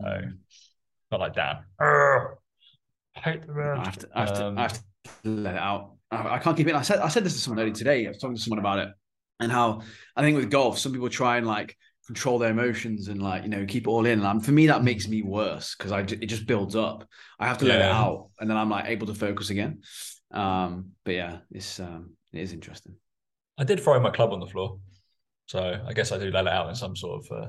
So, 0.00 0.06
Mm. 0.06 0.38
not 1.10 1.20
like 1.20 1.34
Dan. 1.34 1.56
Urgh. 1.80 2.36
Hate 3.14 3.46
the 3.46 3.52
I 3.52 3.84
have 3.84 3.98
to, 3.98 4.08
I 4.14 4.20
have 4.20 4.32
to, 4.34 4.44
Um, 4.44 4.58
I 4.58 4.62
have 4.62 4.72
to 4.74 4.80
let 5.24 5.54
it 5.54 5.60
out. 5.60 5.96
I, 6.10 6.34
I 6.34 6.38
can't 6.38 6.56
keep 6.56 6.68
it. 6.68 6.74
I 6.74 6.82
said, 6.82 7.00
I 7.00 7.08
said 7.08 7.24
this 7.24 7.34
to 7.34 7.40
someone 7.40 7.60
earlier 7.60 7.74
today. 7.74 8.06
I 8.06 8.10
was 8.10 8.18
talking 8.18 8.36
to 8.36 8.42
someone 8.42 8.60
about 8.60 8.78
it, 8.78 8.88
and 9.40 9.50
how 9.50 9.82
I 10.16 10.22
think 10.22 10.36
with 10.36 10.50
golf, 10.50 10.78
some 10.78 10.92
people 10.92 11.08
try 11.08 11.36
and 11.38 11.46
like 11.46 11.76
control 12.08 12.38
their 12.38 12.50
emotions 12.50 13.08
and 13.08 13.22
like 13.22 13.42
you 13.42 13.50
know 13.50 13.66
keep 13.66 13.86
it 13.86 13.90
all 13.90 14.06
in. 14.06 14.22
And 14.24 14.44
for 14.44 14.50
me, 14.50 14.66
that 14.66 14.82
makes 14.82 15.06
me 15.06 15.20
worse 15.22 15.76
because 15.76 15.92
I 15.92 16.00
it 16.00 16.26
just 16.26 16.46
builds 16.46 16.74
up. 16.74 17.06
I 17.38 17.46
have 17.46 17.58
to 17.58 17.66
let 17.66 17.80
it 17.80 17.84
out, 17.84 18.30
and 18.40 18.48
then 18.48 18.56
I'm 18.56 18.70
like 18.70 18.86
able 18.86 19.06
to 19.06 19.14
focus 19.14 19.50
again. 19.50 19.82
Um, 20.32 20.92
but 21.04 21.14
yeah, 21.14 21.38
it's 21.52 21.78
um, 21.78 22.16
it 22.32 22.40
is 22.40 22.52
interesting. 22.52 22.94
I 23.58 23.64
did 23.64 23.80
throw 23.80 24.00
my 24.00 24.10
club 24.10 24.32
on 24.32 24.40
the 24.40 24.46
floor, 24.46 24.78
so 25.46 25.80
I 25.86 25.92
guess 25.92 26.10
I 26.10 26.18
do 26.18 26.30
let 26.30 26.46
it 26.46 26.52
out 26.52 26.70
in 26.70 26.74
some 26.74 26.96
sort 26.96 27.24
of 27.24 27.44
uh, 27.44 27.48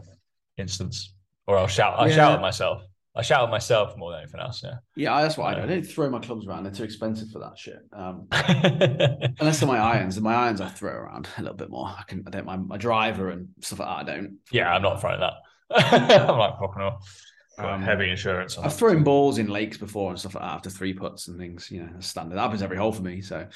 instance, 0.57 1.13
or 1.47 1.57
I'll 1.57 1.67
shout. 1.67 1.97
I 1.97 2.07
Yeah. 2.07 2.15
shout 2.15 2.35
at 2.35 2.41
myself. 2.41 2.83
I 3.19 3.21
shout 3.21 3.43
at 3.43 3.51
myself 3.51 3.95
more 3.97 4.11
than 4.11 4.21
anything 4.21 4.39
else. 4.39 4.61
Yeah, 4.63 4.75
Yeah, 4.95 5.21
that's 5.21 5.37
what 5.37 5.47
I 5.47 5.55
do. 5.55 5.61
I 5.61 5.65
don't 5.67 5.83
throw 5.83 6.09
my 6.09 6.19
clubs 6.19 6.47
around; 6.47 6.63
they're 6.63 6.71
too 6.71 6.83
expensive 6.83 7.29
for 7.29 7.39
that 7.39 7.57
shit. 7.57 7.79
Um, 7.93 8.27
unless 8.31 9.59
they're 9.59 9.67
my 9.67 9.77
irons, 9.77 10.17
and 10.17 10.23
my 10.23 10.33
irons 10.33 10.61
I 10.61 10.69
throw 10.69 10.91
around 10.93 11.27
a 11.37 11.41
little 11.41 11.57
bit 11.57 11.69
more. 11.69 11.87
I 11.87 12.03
can, 12.07 12.23
I 12.25 12.29
don't 12.29 12.45
mind 12.45 12.67
my 12.67 12.77
driver 12.77 13.29
and 13.29 13.49
stuff 13.61 13.79
like 13.79 13.87
that. 13.87 14.13
I 14.13 14.15
don't. 14.15 14.37
yeah, 14.51 14.73
I'm 14.73 14.81
not 14.81 15.01
throwing 15.01 15.19
that. 15.19 15.33
I'm 15.71 16.37
like 16.37 16.57
fucking 16.59 16.81
off. 16.81 17.21
Um, 17.57 17.81
heavy 17.81 18.09
insurance. 18.09 18.57
I've 18.57 18.73
thrown 18.73 19.03
balls 19.03 19.37
in 19.37 19.47
lakes 19.47 19.77
before 19.77 20.11
and 20.11 20.19
stuff 20.19 20.35
like 20.35 20.43
that 20.45 20.53
after 20.53 20.69
three 20.69 20.93
putts 20.93 21.27
and 21.27 21.37
things. 21.37 21.69
You 21.69 21.83
know, 21.83 21.89
standard. 21.99 22.35
That 22.37 22.43
happens 22.43 22.61
every 22.61 22.77
hole 22.77 22.93
for 22.93 23.01
me. 23.01 23.21
So, 23.21 23.47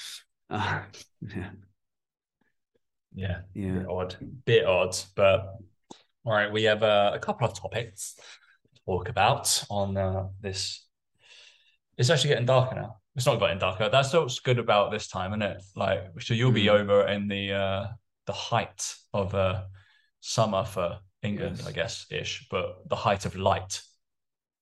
uh, 0.49 0.81
yeah, 1.33 1.49
Yeah, 3.15 3.37
yeah. 3.53 3.71
bit 3.79 3.87
odd, 3.87 4.15
bit 4.45 4.65
odd, 4.65 4.95
but 5.15 5.55
all 6.25 6.33
right. 6.33 6.51
We 6.51 6.63
have 6.63 6.83
uh, 6.83 7.11
a 7.13 7.19
couple 7.19 7.47
of 7.47 7.53
topics 7.57 8.15
to 8.15 8.21
talk 8.85 9.09
about 9.09 9.63
on 9.69 9.97
uh, 9.97 10.27
this. 10.41 10.85
It's 11.97 12.09
actually 12.09 12.29
getting 12.29 12.45
darker 12.45 12.75
now. 12.75 12.97
It's 13.15 13.25
not 13.25 13.39
getting 13.39 13.59
darker. 13.59 13.89
That's 13.89 14.11
what's 14.13 14.39
good 14.39 14.57
about 14.59 14.91
this 14.91 15.07
time, 15.07 15.31
isn't 15.31 15.41
it? 15.43 15.61
Like, 15.75 16.05
so 16.19 16.33
you'll 16.33 16.51
be 16.51 16.65
Mm. 16.65 16.79
over 16.79 17.07
in 17.07 17.27
the 17.27 17.53
uh, 17.53 17.87
the 18.25 18.33
height 18.33 18.95
of 19.13 19.35
uh, 19.35 19.63
summer 20.21 20.65
for 20.65 20.99
England, 21.21 21.57
Yes. 21.59 21.67
I 21.67 21.71
guess, 21.71 22.05
ish, 22.09 22.47
but 22.49 22.89
the 22.89 22.95
height 22.95 23.25
of 23.25 23.35
light. 23.35 23.81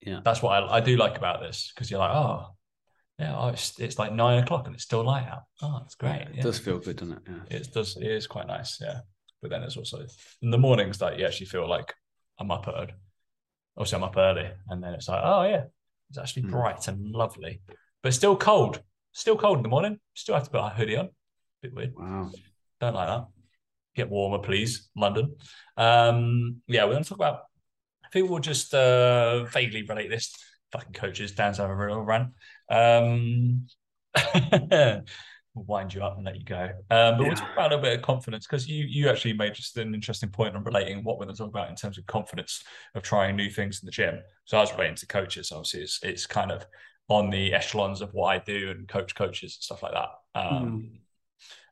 Yeah. 0.02 0.20
that's 0.26 0.42
what 0.42 0.52
I, 0.64 0.78
I 0.78 0.80
do 0.82 0.98
like 0.98 1.16
about 1.18 1.42
this 1.42 1.72
because 1.74 1.92
you're 1.92 2.00
like, 2.00 2.16
oh, 2.16 2.48
yeah, 3.20 3.38
oh, 3.38 3.50
it's, 3.50 3.80
it's 3.80 4.00
like 4.00 4.12
nine 4.12 4.42
o'clock 4.42 4.66
and 4.66 4.74
it's 4.74 4.84
still 4.84 5.04
light 5.04 5.28
out. 5.28 5.44
Oh, 5.62 5.78
that's 5.80 5.94
great. 5.94 6.22
It 6.22 6.36
yeah. 6.38 6.42
does 6.42 6.58
feel 6.58 6.80
good, 6.80 6.96
doesn't 6.98 7.18
it? 7.18 7.24
Yeah. 7.28 7.58
It 7.58 7.72
does. 7.72 7.96
It 7.98 8.08
is 8.08 8.26
quite 8.26 8.48
nice, 8.48 8.80
yeah. 8.82 9.02
But 9.44 9.52
then 9.52 9.62
it's 9.62 9.78
also 9.78 10.04
in 10.42 10.50
the 10.50 10.58
mornings 10.58 10.98
that 10.98 11.20
you 11.20 11.26
actually 11.28 11.46
feel 11.46 11.70
like 11.70 11.94
I'm 12.40 12.50
up 12.50 12.68
at. 12.68 12.92
Obviously, 13.78 13.98
I'm 13.98 14.04
up 14.04 14.18
early, 14.18 14.50
and 14.70 14.84
then 14.84 14.94
it's 14.94 15.08
like, 15.08 15.22
oh 15.24 15.44
yeah, 15.44 15.64
it's 16.10 16.18
actually 16.18 16.44
Hmm. 16.44 16.52
bright 16.52 16.88
and 16.88 17.12
lovely, 17.12 17.62
but 18.04 18.14
still 18.14 18.36
cold. 18.36 18.82
Still 19.14 19.38
cold 19.38 19.58
in 19.58 19.64
the 19.64 19.70
morning. 19.70 20.00
Still 20.14 20.36
have 20.36 20.46
to 20.46 20.50
put 20.50 20.60
a 20.60 20.70
hoodie 20.70 20.98
on. 20.98 21.10
Bit 21.62 21.74
weird. 21.74 21.94
Wow. 21.96 22.32
Don't 22.80 22.96
like 22.96 23.08
that. 23.08 23.26
Get 23.96 24.10
warmer, 24.10 24.40
please, 24.40 24.90
London. 24.96 25.36
Um, 25.78 26.62
yeah, 26.68 26.86
we're 26.86 26.92
going 26.92 27.04
to 27.04 27.10
talk 27.10 27.18
about. 27.18 27.42
I 28.06 28.08
think 28.14 28.30
we'll 28.30 28.40
just 28.40 28.74
uh, 28.74 29.44
vaguely 29.46 29.84
relate 29.84 30.10
this. 30.10 30.34
Fucking 30.72 30.94
coaches, 30.94 31.34
Dan's 31.34 31.58
having 31.58 31.72
a 31.74 31.86
real 31.86 32.00
run. 32.02 32.34
Um, 32.70 33.68
we'll 35.54 35.66
wind 35.66 35.94
you 35.94 36.02
up 36.02 36.16
and 36.16 36.26
let 36.26 36.38
you 36.38 36.46
go. 36.46 36.70
Um, 36.90 37.18
but 37.18 37.20
we'll 37.20 37.36
talk 37.36 37.52
about 37.54 37.72
a 37.72 37.76
little 37.76 37.84
bit 37.84 37.98
of 37.98 38.02
confidence 38.02 38.48
because 38.48 38.68
you 38.68 38.86
you 38.86 39.10
actually 39.10 39.34
made 39.34 39.54
just 39.54 39.78
an 39.78 39.94
interesting 39.94 40.30
point 40.30 40.56
on 40.56 40.64
relating 40.64 41.04
what 41.04 41.18
we're 41.18 41.26
going 41.26 41.36
to 41.36 41.42
talk 41.42 41.50
about 41.50 41.70
in 41.70 41.76
terms 41.76 41.98
of 41.98 42.06
confidence 42.06 42.64
of 42.96 43.04
trying 43.04 43.36
new 43.36 43.50
things 43.50 43.82
in 43.82 43.86
the 43.86 43.92
gym. 43.92 44.20
So 44.46 44.58
I 44.58 44.62
was 44.62 44.72
relating 44.74 44.96
to 44.96 45.08
coaches. 45.08 45.52
Obviously, 45.52 45.82
it's 45.82 46.00
it's 46.04 46.26
kind 46.26 46.52
of 46.52 46.66
on 47.10 47.30
the 47.30 47.54
echelons 47.54 48.02
of 48.02 48.14
what 48.14 48.28
I 48.28 48.40
do 48.40 48.72
and 48.72 48.88
coach 48.88 49.16
coaches 49.16 49.58
and 49.58 49.64
stuff 49.64 49.84
like 49.84 49.94
that. 49.94 50.10
Um, 50.34 51.00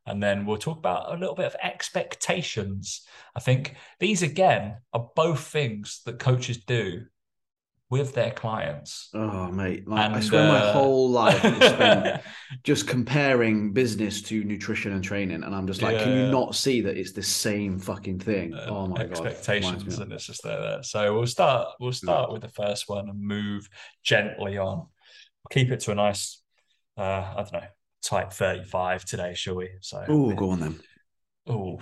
and 0.05 0.21
then 0.21 0.45
we'll 0.45 0.57
talk 0.57 0.77
about 0.77 1.13
a 1.13 1.17
little 1.17 1.35
bit 1.35 1.45
of 1.45 1.55
expectations. 1.61 3.05
I 3.35 3.39
think 3.39 3.75
these 3.99 4.23
again 4.23 4.77
are 4.91 5.09
both 5.15 5.41
things 5.41 6.01
that 6.05 6.19
coaches 6.19 6.57
do 6.57 7.05
with 7.89 8.13
their 8.13 8.29
clients. 8.31 9.09
Oh, 9.15 9.47
mate. 9.51 9.87
Like, 9.87 10.11
I 10.11 10.15
And, 10.15 10.23
swear 10.23 10.47
my 10.47 10.59
uh, 10.59 10.73
whole 10.73 11.09
life 11.09 11.39
spent 11.39 12.21
just 12.63 12.87
comparing 12.87 13.73
business 13.73 14.21
to 14.23 14.43
nutrition 14.43 14.91
and 14.91 15.03
training. 15.03 15.43
And 15.43 15.55
I'm 15.55 15.65
just 15.65 15.81
like, 15.81 15.97
can 15.99 16.15
you 16.15 16.27
not 16.31 16.53
see 16.55 16.81
that 16.81 16.97
it's 16.97 17.13
the 17.13 17.23
same 17.23 17.79
fucking 17.79 18.19
thing? 18.19 18.53
uh, 18.53 18.67
oh, 18.69 18.87
my 18.87 18.97
God. 19.05 19.25
Expectations 19.25 19.95
up. 19.97 20.03
and 20.03 20.13
it's 20.13 20.27
just 20.27 20.43
there, 20.43 20.61
there. 20.61 20.83
So 20.83 21.15
we'll 21.15 21.25
start 21.27 21.67
we'll 21.79 21.91
start 21.91 22.31
with 22.31 22.43
the 22.43 22.49
first 22.49 22.87
one 22.87 23.09
and 23.09 23.19
move 23.19 23.67
gently 24.03 24.57
on. 24.59 24.85
Keep 25.49 25.71
it 25.71 25.79
to 25.81 25.91
a 25.91 25.95
nice 25.95 26.41
uh 26.95 27.01
I 27.01 27.35
don't 27.37 27.53
know, 27.53 27.67
type 28.03 28.31
35 28.33 29.03
today, 29.05 29.33
shall 29.33 29.55
we? 29.55 29.69
So 29.81 30.05
Oh, 30.07 30.33
go 30.35 30.51
on 30.51 30.59
then. 30.59 30.79
oh 31.47 31.79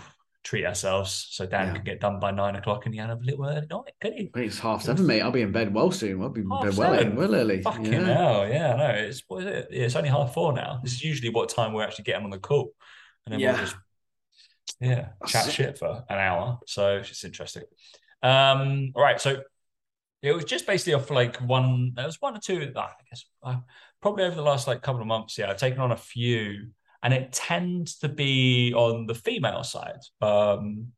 treat 0.47 0.65
ourselves 0.65 1.27
so 1.31 1.45
Dan 1.45 1.67
Yeah. 1.67 1.73
can 1.73 1.83
get 1.83 1.99
done 1.99 2.19
by 2.21 2.31
nine 2.31 2.55
o'clock 2.55 2.85
in 2.85 2.93
the 2.93 2.99
end 2.99 3.11
of 3.11 3.19
a 3.19 3.23
little 3.23 3.45
early 3.45 3.67
night, 3.69 3.93
can 3.99 4.13
he? 4.13 4.31
Wait, 4.33 4.45
it's 4.45 4.59
half 4.59 4.81
seven, 4.83 5.05
mate. 5.05 5.21
I'll 5.21 5.29
be 5.31 5.41
in 5.41 5.51
bed 5.51 5.73
well 5.73 5.91
soon. 5.91 6.21
I'll 6.21 6.29
be 6.29 6.39
in 6.41 6.49
Half 6.49 6.63
bed 6.63 6.77
well, 6.77 6.95
seven? 6.97 7.15
well 7.17 7.35
early. 7.35 7.61
Fucking 7.61 7.85
yeah. 7.91 8.05
hell, 8.05 8.47
yeah, 8.47 8.75
no, 8.77 8.87
it's 8.91 9.23
what 9.27 9.39
is 9.43 9.45
it? 9.47 9.67
Yeah, 9.71 9.83
it's 9.87 9.95
only 9.97 10.07
half 10.09 10.33
four 10.33 10.53
now. 10.53 10.79
This 10.81 10.93
is 10.93 11.03
usually 11.03 11.31
what 11.31 11.49
time 11.49 11.73
we're 11.73 11.83
actually 11.83 12.05
getting 12.05 12.23
on 12.23 12.29
the 12.29 12.39
call. 12.39 12.71
And 13.25 13.33
then 13.33 13.39
Yeah. 13.41 13.51
we'll 13.51 13.61
just 13.61 13.75
yeah, 14.79 14.95
chat 14.95 15.11
That's- 15.33 15.51
shit 15.53 15.77
for 15.77 16.05
an 16.09 16.17
hour. 16.17 16.59
So 16.65 16.97
it's 16.97 17.09
just 17.09 17.25
interesting. 17.25 17.63
Um, 18.23 18.93
all 18.95 19.03
right, 19.03 19.19
so 19.19 19.41
it 20.21 20.31
was 20.31 20.45
just 20.45 20.65
basically 20.65 20.93
off 20.93 21.09
like 21.11 21.37
one. 21.37 21.91
There 21.93 22.05
was 22.05 22.21
one 22.21 22.37
or 22.37 22.39
two. 22.39 22.71
I 22.75 22.87
guess 23.09 23.25
uh, 23.43 23.57
probably 24.01 24.23
over 24.23 24.35
the 24.35 24.41
last 24.41 24.65
like 24.67 24.81
couple 24.81 25.01
of 25.01 25.07
months. 25.07 25.37
Yeah, 25.37 25.49
I've 25.49 25.57
taken 25.57 25.79
on 25.81 25.91
a 25.91 25.97
few, 25.97 26.69
and 27.03 27.13
it 27.13 27.31
tends 27.31 27.99
to 27.99 28.09
be 28.09 28.73
on 28.73 29.05
the 29.05 29.15
female 29.15 29.63
side. 29.63 29.99
Um, 30.21 30.93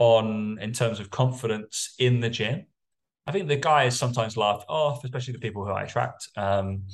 on 0.00 0.58
in 0.60 0.72
terms 0.72 0.98
of 0.98 1.10
confidence 1.10 1.94
in 1.98 2.18
the 2.20 2.30
gym. 2.30 2.66
I 3.26 3.32
think 3.32 3.46
the 3.46 3.56
guys 3.56 3.96
sometimes 3.96 4.36
laugh 4.36 4.64
off, 4.66 5.04
especially 5.04 5.34
the 5.34 5.38
people 5.38 5.64
who 5.64 5.70
I 5.70 5.82
attract. 5.82 6.28
Um, 6.36 6.84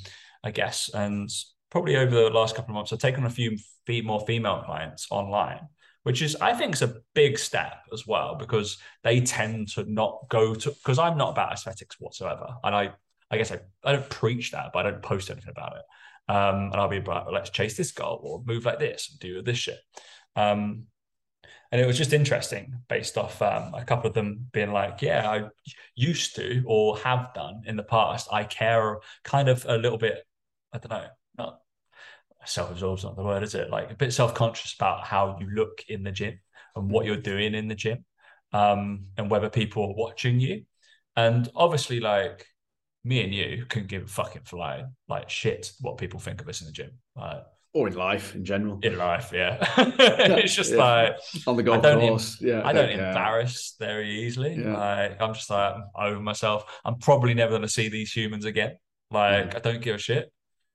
I 0.43 0.51
guess, 0.51 0.89
and 0.93 1.29
probably 1.71 1.95
over 1.95 2.13
the 2.13 2.29
last 2.29 2.55
couple 2.55 2.71
of 2.71 2.75
months, 2.75 2.93
I've 2.93 2.99
taken 2.99 3.21
on 3.21 3.27
a 3.27 3.33
few 3.33 3.57
fe- 3.87 4.01
more 4.01 4.19
female 4.19 4.61
clients 4.63 5.07
online, 5.09 5.61
which 6.03 6.21
is 6.21 6.35
I 6.35 6.53
think 6.53 6.75
is 6.75 6.81
a 6.81 6.97
big 7.15 7.39
step 7.39 7.77
as 7.91 8.05
well 8.05 8.35
because 8.35 8.77
they 9.03 9.21
tend 9.21 9.69
to 9.69 9.91
not 9.91 10.27
go 10.29 10.53
to 10.53 10.69
because 10.71 10.99
I'm 10.99 11.17
not 11.17 11.31
about 11.31 11.53
aesthetics 11.53 11.95
whatsoever, 11.99 12.55
and 12.63 12.75
I 12.75 12.91
I 13.31 13.37
guess 13.37 13.51
I, 13.51 13.59
I 13.85 13.93
don't 13.93 14.09
preach 14.09 14.51
that, 14.51 14.71
but 14.73 14.85
I 14.85 14.91
don't 14.91 15.01
post 15.01 15.31
anything 15.31 15.53
about 15.55 15.77
it. 15.77 15.83
Um, 16.29 16.71
and 16.71 16.75
I'll 16.75 16.89
be 16.89 17.01
like, 17.01 17.25
let's 17.31 17.49
chase 17.49 17.77
this 17.77 17.91
goal 17.91 18.19
or 18.23 18.43
move 18.45 18.65
like 18.65 18.79
this 18.79 19.09
and 19.11 19.19
do 19.19 19.41
this 19.41 19.57
shit. 19.57 19.79
Um, 20.35 20.87
and 21.71 21.81
it 21.81 21.87
was 21.87 21.97
just 21.97 22.13
interesting 22.13 22.73
based 22.87 23.17
off 23.17 23.41
um, 23.41 23.73
a 23.73 23.83
couple 23.83 24.07
of 24.07 24.13
them 24.13 24.47
being 24.53 24.71
like, 24.71 25.01
yeah, 25.01 25.29
I 25.29 25.49
used 25.95 26.35
to 26.35 26.63
or 26.65 26.97
have 26.99 27.33
done 27.33 27.63
in 27.65 27.75
the 27.75 27.83
past. 27.83 28.29
I 28.31 28.43
care 28.43 28.99
kind 29.23 29.49
of 29.49 29.65
a 29.67 29.77
little 29.77 29.97
bit, 29.97 30.25
I 30.71 30.77
don't 30.77 30.91
know, 30.91 31.07
not 31.37 31.59
self-absorbed, 32.45 33.03
not 33.03 33.17
the 33.17 33.23
word, 33.23 33.43
is 33.43 33.55
it? 33.55 33.69
Like 33.69 33.91
a 33.91 33.95
bit 33.95 34.13
self-conscious 34.13 34.75
about 34.75 35.05
how 35.05 35.37
you 35.39 35.49
look 35.49 35.83
in 35.89 36.03
the 36.03 36.11
gym 36.11 36.39
and 36.75 36.89
what 36.89 37.05
you're 37.05 37.17
doing 37.17 37.53
in 37.53 37.67
the 37.67 37.75
gym 37.75 38.05
um, 38.53 39.07
and 39.17 39.29
whether 39.29 39.49
people 39.49 39.83
are 39.83 39.95
watching 39.95 40.39
you. 40.39 40.63
And 41.15 41.49
obviously, 41.55 41.99
like 41.99 42.45
me 43.07 43.23
and 43.23 43.33
you 43.33 43.65
can 43.69 43.85
give 43.85 44.03
a 44.03 44.07
fucking 44.07 44.43
flying 44.45 44.87
like 45.07 45.29
shit 45.29 45.71
what 45.81 45.97
people 45.97 46.19
think 46.19 46.41
of 46.41 46.47
us 46.49 46.61
in 46.61 46.67
the 46.67 46.73
gym. 46.73 46.91
Like 47.15 47.43
Or 47.73 47.87
in 47.87 47.95
life 47.95 48.35
in 48.35 48.43
general. 48.43 48.79
in 48.83 48.97
life, 48.97 49.31
yeah. 49.33 49.57
it's 50.43 50.55
just 50.55 50.71
Yeah. 50.71 50.77
like 50.87 51.15
On 51.47 51.55
the 51.55 51.63
golf 51.63 51.81
don't 51.83 52.01
em- 52.01 52.09
course. 52.09 52.37
yeah. 52.41 52.61
I 52.65 52.73
don't 52.73 52.89
care. 52.89 53.07
embarrass 53.07 53.75
very 53.79 54.09
easily. 54.23 54.55
Yeah. 54.55 54.77
Like 54.77 55.21
I'm 55.21 55.33
just 55.33 55.49
like 55.49 55.75
I'm 55.75 55.83
over 56.13 56.19
myself. 56.19 56.65
I'm 56.85 56.97
probably 56.99 57.33
never 57.33 57.51
going 57.51 57.61
to 57.63 57.67
see 57.69 57.87
these 57.89 58.11
humans 58.11 58.45
again. 58.45 58.73
Like 59.11 59.55
I 59.55 59.59
don't 59.59 59.81
give 59.81 59.95
a 59.95 59.99
shit. 59.99 60.31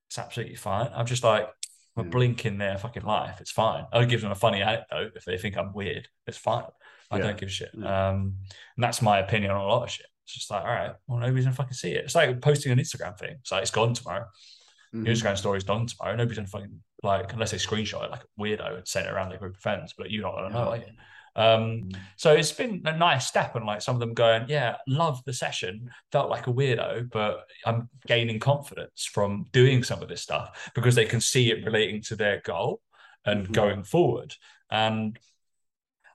It's 0.08 0.18
absolutely 0.18 0.56
fine. 0.56 0.90
I'm 0.94 1.06
just 1.06 1.24
like 1.24 1.48
I'm 1.96 2.04
a 2.04 2.06
Yeah. 2.06 2.10
blink 2.10 2.46
in 2.46 2.56
their 2.58 2.78
fucking 2.78 3.04
life. 3.04 3.36
It's 3.40 3.50
fine. 3.50 3.84
I'll 3.92 4.06
give 4.06 4.20
them 4.22 4.30
a 4.32 4.34
funny 4.46 4.62
anecdote 4.62 5.12
if 5.16 5.24
they 5.26 5.36
think 5.38 5.56
I'm 5.58 5.72
weird. 5.74 6.08
It's 6.26 6.38
fine. 6.38 6.64
I 7.10 7.16
Yeah. 7.18 7.24
don't 7.24 7.38
give 7.40 7.48
a 7.50 7.52
shit. 7.52 7.70
Yeah. 7.74 8.08
Um, 8.10 8.36
and 8.76 8.82
that's 8.84 9.02
my 9.02 9.18
opinion 9.18 9.50
on 9.50 9.60
a 9.60 9.66
lot 9.66 9.82
of 9.82 9.90
shit. 9.90 10.06
It's 10.24 10.34
just 10.34 10.50
like, 10.50 10.62
all 10.64 10.70
right, 10.70 10.92
well, 11.06 11.18
nobody's 11.18 11.44
gonna 11.44 11.56
fucking 11.56 11.72
see 11.74 11.92
it. 11.92 12.04
It's 12.04 12.14
like 12.14 12.40
posting 12.40 12.72
an 12.72 12.78
Instagram 12.78 13.18
thing. 13.18 13.36
It's 13.40 13.50
like 13.52 13.62
it's 13.62 13.70
gone 13.70 13.94
tomorrow. 13.94 14.26
Mhm. 14.94 15.06
Your 15.06 15.14
Instagram 15.14 15.36
story's 15.38 15.64
done 15.64 15.86
tomorrow. 15.86 16.14
Nobody's 16.16 16.38
gonna 16.38 16.48
fucking 16.48 16.82
like 17.02 17.32
unless 17.32 17.50
they 17.50 17.56
screenshot 17.58 18.04
it 18.04 18.10
like 18.10 18.22
a 18.22 18.40
weirdo 18.40 18.76
and 18.76 18.86
send 18.86 19.06
it 19.06 19.12
around 19.12 19.30
their 19.30 19.38
group 19.38 19.56
of 19.56 19.60
friends, 19.60 19.94
but 19.96 20.10
you're 20.10 20.22
not 20.22 20.34
gonna 20.36 20.50
know, 20.50 20.70
are 20.70 20.76
you? 20.76 20.84
Um, 21.34 21.62
Mm. 21.90 21.96
so 22.16 22.32
it's 22.34 22.52
been 22.52 22.82
a 22.84 22.94
nice 22.96 23.26
step, 23.26 23.56
and 23.56 23.64
like 23.64 23.80
some 23.80 23.96
of 23.96 24.00
them 24.00 24.12
going, 24.12 24.44
yeah, 24.48 24.76
love 24.86 25.24
the 25.24 25.32
session, 25.32 25.90
felt 26.12 26.28
like 26.30 26.46
a 26.46 26.52
weirdo, 26.52 27.10
but 27.10 27.46
I'm 27.64 27.88
gaining 28.06 28.38
confidence 28.38 29.06
from 29.06 29.46
doing 29.50 29.82
some 29.82 30.02
of 30.02 30.08
this 30.08 30.20
stuff 30.20 30.70
because 30.74 30.94
they 30.94 31.06
can 31.06 31.20
see 31.22 31.50
it 31.50 31.64
relating 31.64 32.02
to 32.02 32.16
their 32.16 32.40
goal 32.42 32.82
and 33.24 33.48
Mhm. 33.48 33.52
going 33.52 33.82
forward. 33.82 34.36
And 34.70 35.18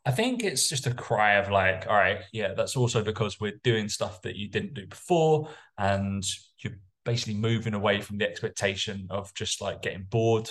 I 0.07 0.11
think 0.11 0.45
it's 0.45 0.69
just 0.69 0.87
a 0.87 0.93
cry 0.93 1.33
of 1.33 1.51
like, 1.51 1.85
all 1.85 1.95
right, 1.97 2.21
yeah, 2.31 2.53
that's 2.53 2.77
also 2.77 3.03
because 3.03 3.41
we're 3.41 3.59
doing 3.61 3.89
stuff 3.89 4.21
that 4.21 4.37
you 4.37 4.49
didn't 4.49 4.73
do 4.73 4.87
before, 4.87 5.49
and 5.77 6.23
you're 6.59 6.79
basically 7.03 7.33
moving 7.33 7.73
away 7.73 7.99
from 7.99 8.17
the 8.17 8.29
expectation 8.29 9.07
of 9.09 9.33
just 9.33 9.59
like 9.59 9.81
getting 9.81 10.07
bored, 10.09 10.49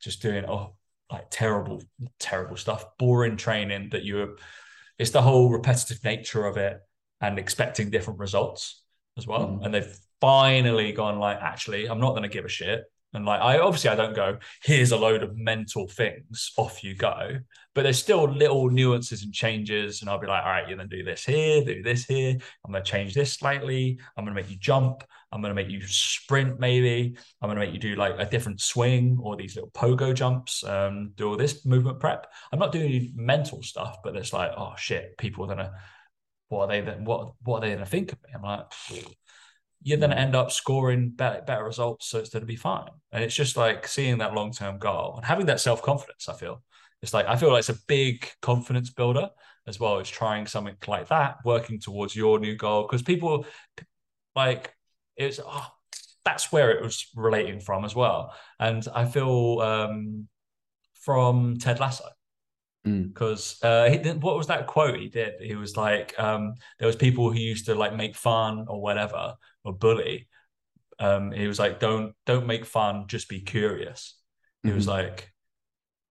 just 0.00 0.22
doing 0.22 0.44
oh 0.44 0.76
like 1.10 1.26
terrible, 1.30 1.82
terrible 2.20 2.56
stuff, 2.56 2.84
boring 2.96 3.36
training 3.36 3.88
that 3.90 4.04
you're 4.04 4.36
it's 4.98 5.10
the 5.10 5.22
whole 5.22 5.50
repetitive 5.50 6.02
nature 6.04 6.46
of 6.46 6.56
it 6.56 6.78
and 7.20 7.40
expecting 7.40 7.90
different 7.90 8.20
results 8.20 8.84
as 9.18 9.26
well. 9.26 9.48
Mhm. 9.48 9.64
And 9.64 9.74
they've 9.74 9.98
finally 10.20 10.92
gone 10.92 11.18
like, 11.18 11.38
actually, 11.40 11.86
I'm 11.86 12.00
not 12.00 12.10
going 12.10 12.22
to 12.22 12.28
give 12.28 12.44
a 12.44 12.48
shit. 12.48 12.84
And 13.16 13.24
like, 13.24 13.40
I 13.40 13.58
obviously 13.58 13.88
I 13.88 13.94
don't 13.94 14.14
go, 14.14 14.36
here's 14.62 14.92
a 14.92 14.96
load 14.96 15.22
of 15.22 15.36
mental 15.38 15.88
things, 15.88 16.52
off 16.58 16.84
you 16.84 16.94
go. 16.94 17.38
But 17.74 17.82
there's 17.82 17.98
still 17.98 18.24
little 18.24 18.68
nuances 18.68 19.22
and 19.22 19.32
changes. 19.32 20.02
And 20.02 20.10
I'll 20.10 20.20
be 20.20 20.26
like, 20.26 20.44
all 20.44 20.50
right, 20.50 20.68
you're 20.68 20.76
to 20.76 20.86
do 20.86 21.02
this 21.02 21.24
here, 21.24 21.64
do 21.64 21.82
this 21.82 22.04
here. 22.04 22.36
I'm 22.64 22.74
to 22.74 22.82
change 22.82 23.14
this 23.14 23.32
slightly. 23.32 23.98
I'm 24.16 24.26
to 24.26 24.34
make 24.34 24.50
you 24.50 24.58
jump. 24.58 25.02
I'm 25.32 25.42
to 25.42 25.54
make 25.54 25.70
you 25.70 25.80
sprint, 25.86 26.60
maybe. 26.60 27.16
I'm 27.40 27.48
to 27.48 27.56
make 27.56 27.72
you 27.72 27.78
do 27.78 27.94
like 27.96 28.16
a 28.18 28.26
different 28.26 28.60
swing 28.60 29.18
or 29.22 29.34
these 29.34 29.56
little 29.56 29.70
pogo 29.70 30.14
jumps, 30.14 30.62
um, 30.64 31.12
do 31.16 31.30
all 31.30 31.36
this 31.36 31.64
movement 31.64 31.98
prep. 31.98 32.30
I'm 32.52 32.58
not 32.58 32.70
doing 32.70 32.86
any 32.86 33.12
mental 33.14 33.62
stuff, 33.62 33.96
but 34.04 34.14
it's 34.14 34.34
like, 34.34 34.52
oh 34.58 34.74
shit, 34.76 35.16
people 35.16 35.44
are 35.44 35.48
gonna, 35.48 35.72
what 36.48 36.70
are 36.70 36.82
they? 36.82 36.82
What 36.82 37.32
what 37.42 37.58
are 37.58 37.60
they 37.66 37.74
gonna 37.74 37.86
think 37.86 38.12
of 38.12 38.18
me? 38.22 38.30
I'm 38.34 38.42
like, 38.42 38.66
you're 39.82 39.98
gonna 39.98 40.16
end 40.16 40.34
up 40.34 40.50
scoring 40.52 41.10
better 41.10 41.42
better 41.42 41.64
results, 41.64 42.08
so 42.08 42.18
it's 42.18 42.30
gonna 42.30 42.46
be 42.46 42.56
fine. 42.56 42.90
And 43.12 43.22
it's 43.24 43.34
just 43.34 43.56
like 43.56 43.86
seeing 43.86 44.18
that 44.18 44.34
long 44.34 44.52
term 44.52 44.78
goal 44.78 45.14
and 45.16 45.24
having 45.24 45.46
that 45.46 45.60
self 45.60 45.82
confidence. 45.82 46.28
I 46.28 46.34
feel 46.34 46.62
it's 47.02 47.14
like 47.14 47.26
I 47.26 47.36
feel 47.36 47.50
like 47.50 47.60
it's 47.60 47.68
a 47.68 47.78
big 47.86 48.28
confidence 48.42 48.90
builder 48.90 49.30
as 49.66 49.80
well 49.80 49.98
as 49.98 50.08
trying 50.08 50.46
something 50.46 50.76
like 50.86 51.08
that, 51.08 51.38
working 51.44 51.80
towards 51.80 52.14
your 52.14 52.38
new 52.38 52.56
goal 52.56 52.82
because 52.82 53.02
people 53.02 53.46
like 54.34 54.74
it's 55.16 55.40
oh, 55.44 55.66
that's 56.24 56.52
where 56.52 56.70
it 56.70 56.82
was 56.82 57.06
relating 57.14 57.60
from 57.60 57.84
as 57.84 57.94
well. 57.94 58.34
And 58.58 58.86
I 58.94 59.04
feel 59.06 59.60
um, 59.60 60.28
from 60.94 61.56
Ted 61.58 61.80
Lasso. 61.80 62.04
Because 62.86 63.58
uh, 63.62 63.90
he 63.90 63.98
what 64.12 64.36
was 64.36 64.46
that 64.46 64.66
quote 64.66 64.98
he 64.98 65.08
did? 65.08 65.34
He 65.40 65.56
was 65.56 65.76
like, 65.76 66.18
um, 66.18 66.54
there 66.78 66.86
was 66.86 66.96
people 66.96 67.32
who 67.32 67.38
used 67.38 67.66
to 67.66 67.74
like 67.74 67.94
make 67.94 68.14
fun 68.14 68.66
or 68.68 68.80
whatever 68.80 69.34
or 69.64 69.72
bully. 69.72 70.28
Um, 70.98 71.32
he 71.32 71.46
was 71.46 71.58
like, 71.58 71.80
don't 71.80 72.14
don't 72.24 72.46
make 72.46 72.64
fun, 72.64 73.06
just 73.08 73.28
be 73.28 73.40
curious. 73.40 74.18
He 74.62 74.70
was 74.70 74.86
Mhm. 74.86 74.90
like, 74.90 75.32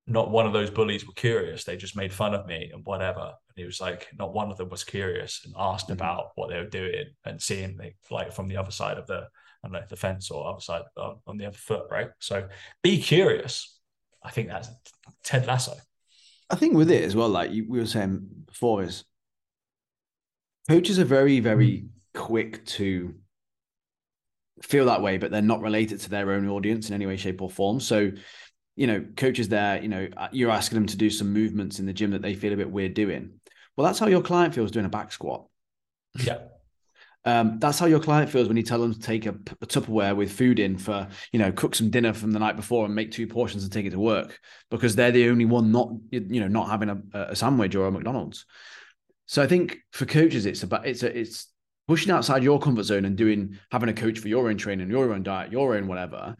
not 0.05 0.29
one 0.29 0.45
of 0.45 0.53
those 0.53 0.69
bullies 0.69 1.07
were 1.07 1.13
curious. 1.13 1.63
They 1.63 1.77
just 1.77 1.95
made 1.95 2.13
fun 2.13 2.35
of 2.35 2.45
me 2.45 2.69
and 2.73 2.85
whatever. 2.85 3.21
And 3.49 3.55
he 3.57 3.65
was 3.65 3.81
like, 3.81 4.07
not 4.17 4.33
one 4.33 4.51
of 4.51 4.57
them 4.57 4.69
was 4.69 4.83
curious 4.83 5.41
and 5.45 5.53
asked 5.57 5.87
Mhm. 5.87 5.93
about 5.93 6.31
what 6.35 6.49
they 6.49 6.59
were 6.59 6.69
doing 6.69 7.05
and 7.23 7.41
seeing 7.41 7.77
like, 7.77 7.97
like 8.11 8.31
from 8.33 8.47
the 8.47 8.57
other 8.57 8.71
side 8.71 8.97
of 8.97 9.07
the, 9.07 9.27
I 9.63 9.67
know, 9.69 9.81
the 9.89 9.95
fence 9.95 10.29
or 10.29 10.47
other 10.47 10.61
side 10.61 10.83
on, 10.97 11.19
on 11.25 11.37
the 11.37 11.45
other 11.45 11.57
foot, 11.57 11.87
right? 11.89 12.09
So 12.19 12.47
be 12.83 13.01
curious. 13.01 13.79
I 14.21 14.29
think 14.31 14.49
that's 14.49 14.69
Ted 15.23 15.47
Lasso. 15.47 15.75
I 16.49 16.55
think 16.55 16.75
with 16.75 16.91
it 16.91 17.03
as 17.03 17.15
well, 17.15 17.29
like 17.29 17.51
you, 17.51 17.65
we 17.67 17.79
were 17.79 17.85
saying 17.85 18.27
before, 18.45 18.83
is 18.83 19.03
coaches 20.69 20.99
are 20.99 21.05
very, 21.05 21.39
very 21.39 21.85
quick 22.13 22.65
to 22.65 23.15
feel 24.61 24.85
that 24.85 25.01
way, 25.01 25.17
but 25.17 25.31
they're 25.31 25.41
not 25.41 25.61
related 25.61 25.99
to 26.01 26.09
their 26.09 26.31
own 26.31 26.47
audience 26.47 26.89
in 26.89 26.95
any 26.95 27.05
way, 27.05 27.17
shape, 27.17 27.41
or 27.41 27.49
form. 27.49 27.79
So, 27.79 28.11
you 28.75 28.87
know, 28.87 29.05
coaches 29.15 29.49
there, 29.49 29.81
you 29.81 29.87
know, 29.87 30.07
uh, 30.15 30.27
you're 30.31 30.51
asking 30.51 30.77
them 30.77 30.87
to 30.87 30.97
do 30.97 31.09
some 31.09 31.33
movements 31.33 31.79
in 31.79 31.85
the 31.85 31.93
gym 31.93 32.11
that 32.11 32.21
they 32.21 32.35
feel 32.35 32.53
a 32.53 32.57
bit 32.57 32.71
weird 32.71 32.93
doing. 32.93 33.39
Well, 33.75 33.85
that's 33.85 33.99
how 33.99 34.07
your 34.07 34.21
client 34.21 34.55
feels 34.55 34.71
doing 34.71 34.85
a 34.85 34.89
back 34.89 35.11
squat. 35.11 35.47
Yeah. 36.19 36.39
Um, 37.25 37.57
that's 37.57 37.79
how 37.79 37.87
your 37.87 37.99
client 37.99 38.29
feels 38.29 38.47
when 38.47 38.55
you 38.55 38.63
tell 38.63 38.79
them 38.79 38.93
to 38.93 38.99
take 38.99 39.25
a, 39.25 39.31
a 39.31 39.65
Tupperware 39.65 40.15
with 40.15 40.31
food 40.31 40.59
in 40.59 40.77
for, 40.77 41.07
you 41.31 41.39
know, 41.39 41.51
cook 41.51 41.73
some 41.73 41.89
dinner 41.89 42.13
from 42.13 42.31
the 42.31 42.39
night 42.39 42.55
before 42.55 42.85
and 42.85 42.93
make 42.93 43.11
two 43.11 43.25
portions 43.25 43.63
and 43.63 43.73
take 43.73 43.87
it 43.87 43.91
to 43.91 43.99
work 43.99 44.39
because 44.69 44.95
they're 44.95 45.11
the 45.11 45.29
only 45.29 45.45
one 45.45 45.71
not, 45.71 45.89
you 46.11 46.39
know, 46.39 46.47
not 46.47 46.69
having 46.69 46.89
a, 46.89 47.01
a 47.13 47.35
sandwich 47.35 47.75
or 47.75 47.87
a 47.87 47.91
McDonald's. 47.91 48.45
So 49.25 49.41
I 49.41 49.47
think 49.47 49.79
for 49.91 50.05
coaches, 50.05 50.45
it's 50.45 50.61
about 50.61 50.85
it's 50.85 51.01
a, 51.01 51.17
it's 51.17 51.47
pushing 51.87 52.11
outside 52.11 52.43
your 52.43 52.59
comfort 52.59 52.83
zone 52.83 53.05
and 53.05 53.15
doing 53.15 53.57
having 53.71 53.89
a 53.89 53.93
coach 53.93 54.19
for 54.19 54.27
your 54.27 54.49
own 54.49 54.57
training, 54.57 54.89
your 54.89 55.11
own 55.11 55.23
diet, 55.23 55.51
your 55.51 55.75
own 55.75 55.87
whatever, 55.87 56.35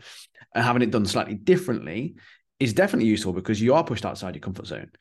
and 0.54 0.64
having 0.64 0.84
it 0.84 0.92
done 0.92 1.06
slightly 1.08 1.34
differently 1.34 2.16
is 2.60 2.74
definitely 2.74 3.10
useful 3.10 3.34
because 3.34 3.60
you 3.60 3.74
are 3.74 3.84
pushed 3.84 4.06
outside 4.06 4.36
your 4.36 4.42
comfort 4.42 4.68
zone 4.68 4.92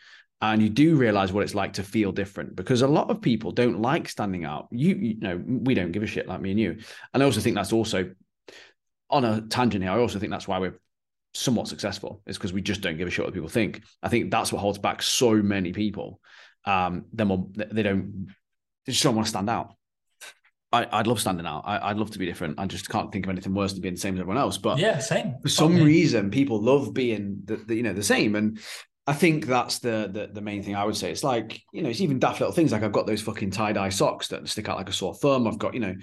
and 0.41 0.63
you 0.63 0.69
do 0.69 0.97
realize 0.97 1.33
what 1.33 1.43
it's 1.43 1.55
like 1.55 1.75
to 1.75 1.83
feel 1.83 2.13
different 2.13 2.55
because 2.57 2.83
a 2.83 2.89
lot 2.89 3.11
of 3.11 3.21
people 3.21 3.53
don't 3.53 3.81
like 3.81 4.09
standing 4.09 4.45
out 4.45 4.69
you, 4.71 4.95
you 4.95 5.21
know 5.21 5.43
we 5.47 5.75
don't 5.75 5.93
give 5.93 6.03
a 6.03 6.07
shit 6.07 6.29
like 6.29 6.41
me 6.41 6.51
and 6.51 6.61
you 6.61 6.77
and 7.13 7.23
i 7.23 7.27
also 7.27 7.41
think 7.41 7.55
that's 7.55 7.73
also 7.73 8.11
on 9.11 9.25
a 9.25 9.41
tangent 9.43 9.83
here 9.83 9.93
i 9.93 9.99
also 9.99 10.19
think 10.19 10.31
that's 10.31 10.49
why 10.49 10.59
we're 10.59 10.79
somewhat 11.35 11.69
successful 11.69 12.23
is 12.27 12.37
because 12.37 12.53
we 12.53 12.63
just 12.63 12.81
don't 12.81 12.97
give 12.97 13.09
a 13.09 13.11
shit 13.11 13.25
what 13.25 13.35
people 13.35 13.49
think 13.49 13.83
i 14.03 14.09
think 14.09 14.31
that's 14.31 14.53
what 14.53 14.61
holds 14.61 14.79
back 14.79 15.03
so 15.03 15.35
many 15.35 15.73
people 15.73 16.21
um 16.65 17.05
then 17.13 17.53
they 17.73 17.83
don't 17.83 18.29
they 18.87 18.93
just 18.93 19.03
don't 19.03 19.17
want 19.17 19.27
to 19.27 19.31
stand 19.31 19.51
out 19.51 19.75
I, 20.75 20.99
would 20.99 21.07
love 21.07 21.21
standing 21.21 21.47
out. 21.47 21.63
I, 21.65 21.93
would 21.93 22.01
love 22.01 22.11
to 22.13 22.19
be 22.19 22.27
different. 22.27 22.59
I 22.59 22.67
just 22.67 22.89
can't 22.89 23.13
think 23.13 23.27
of 23.27 23.31
anything 23.31 23.55
worse 23.55 23.73
than 23.73 23.83
being 23.83 23.95
the 23.95 24.01
same 24.01 24.15
as 24.15 24.21
everyone 24.21 24.39
else. 24.39 24.59
But 24.59 24.79
yeah, 24.79 24.99
same. 24.99 25.37
For 25.41 25.49
some 25.49 25.81
reason, 25.81 26.31
people 26.31 26.61
love 26.61 26.93
being 26.93 27.43
the, 27.45 27.57
the, 27.57 27.77
you 27.77 27.83
know 27.85 27.93
the 27.93 28.03
same, 28.03 28.35
and 28.35 28.59
I 29.07 29.13
think 29.13 29.47
that's 29.47 29.81
the, 29.81 30.09
the, 30.11 30.31
the 30.33 30.41
main 30.41 30.63
thing 30.63 30.75
I 30.75 30.85
would 30.85 30.97
say. 30.97 31.11
It's 31.11 31.25
like 31.25 31.61
you 31.73 31.83
know, 31.83 31.91
it's 31.91 32.01
even 32.01 32.19
daft 32.19 32.41
little 32.41 32.55
things 32.55 32.73
like 32.73 32.83
I've 32.83 32.93
got 32.93 33.07
those 33.07 33.21
fucking 33.23 33.51
tie 33.51 33.73
dye 33.73 33.91
socks 33.91 34.29
that 34.29 34.49
stick 34.49 34.69
out 34.69 34.79
like 34.79 34.89
a 34.89 34.95
sore 34.95 35.15
thumb. 35.15 35.47
I've 35.47 35.59
got 35.59 35.75
you 35.75 35.81
know 35.81 35.95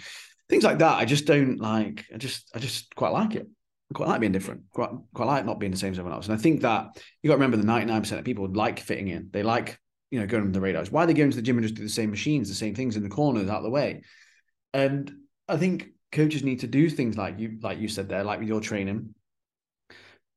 things 0.49 0.63
like 0.63 0.79
that. 0.79 0.97
I 0.97 1.05
just 1.05 1.25
don't 1.25 1.57
like. 1.59 2.05
I 2.13 2.17
just 2.17 2.51
I 2.53 2.59
just 2.59 2.93
quite 2.95 3.11
like 3.11 3.35
it. 3.35 3.47
I 3.89 3.93
quite 3.93 4.07
like 4.07 4.19
being 4.19 4.31
different. 4.31 4.63
Quite 4.71 4.91
quite 5.13 5.25
like 5.25 5.45
not 5.45 5.59
being 5.59 5.71
the 5.71 5.77
same 5.77 5.93
as 5.93 5.99
everyone 5.99 6.15
else. 6.15 6.27
And 6.27 6.35
I 6.35 6.41
think 6.41 6.61
that 6.61 6.89
you 7.23 7.27
got 7.29 7.33
to 7.33 7.37
remember 7.37 7.57
the 7.57 7.63
ninety 7.63 7.87
nine 7.87 8.01
percent 8.01 8.19
of 8.19 8.25
people 8.25 8.47
like 8.53 8.79
fitting 8.79 9.07
in. 9.07 9.29
They 9.31 9.41
like 9.41 9.79
you 10.11 10.19
know 10.19 10.27
going 10.27 10.43
on 10.43 10.51
the 10.51 10.61
radars. 10.61 10.91
Why 10.91 11.03
are 11.03 11.07
they 11.07 11.13
going 11.13 11.31
to 11.31 11.35
the 11.35 11.41
gym 11.41 11.57
and 11.57 11.63
just 11.63 11.75
do 11.75 11.83
the 11.83 11.89
same 11.89 12.11
machines, 12.11 12.49
the 12.49 12.55
same 12.55 12.75
things 12.75 12.97
in 12.97 13.03
the 13.03 13.09
corners 13.09 13.49
out 13.49 13.57
of 13.57 13.63
the 13.63 13.71
way? 13.71 14.03
And 14.75 15.11
I 15.47 15.57
think 15.57 15.89
coaches 16.11 16.43
need 16.43 16.59
to 16.59 16.67
do 16.67 16.87
things 16.87 17.17
like 17.17 17.39
you 17.39 17.57
like 17.63 17.79
you 17.79 17.87
said 17.87 18.09
there, 18.09 18.23
like 18.23 18.39
with 18.39 18.47
your 18.47 18.61
training, 18.61 19.15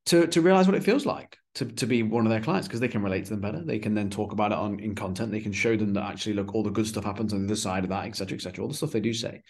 to 0.07 0.25
to 0.25 0.41
realize 0.41 0.65
what 0.65 0.75
it 0.75 0.83
feels 0.83 1.05
like 1.05 1.37
to, 1.55 1.65
to 1.65 1.85
be 1.85 2.03
one 2.03 2.25
of 2.25 2.29
their 2.29 2.41
clients 2.41 2.67
because 2.67 2.79
they 2.79 2.87
can 2.87 3.01
relate 3.01 3.25
to 3.25 3.31
them 3.31 3.41
better. 3.41 3.63
They 3.63 3.79
can 3.79 3.93
then 3.93 4.09
talk 4.09 4.31
about 4.33 4.51
it 4.51 4.57
on 4.57 4.79
in 4.79 4.93
content. 4.93 5.31
They 5.31 5.39
can 5.39 5.53
show 5.53 5.75
them 5.75 5.93
that 5.93 6.03
actually 6.03 6.33
look 6.33 6.53
all 6.53 6.63
the 6.63 6.69
good 6.69 6.87
stuff 6.87 7.05
happens 7.05 7.33
on 7.33 7.39
the 7.39 7.45
other 7.47 7.55
side 7.55 7.83
of 7.83 7.89
that, 7.89 8.05
etc., 8.05 8.35
etc. 8.35 8.63
all 8.63 8.69
the 8.69 8.75
stuff 8.75 8.91
they 8.91 8.99
do 8.99 9.13
say. 9.13 9.41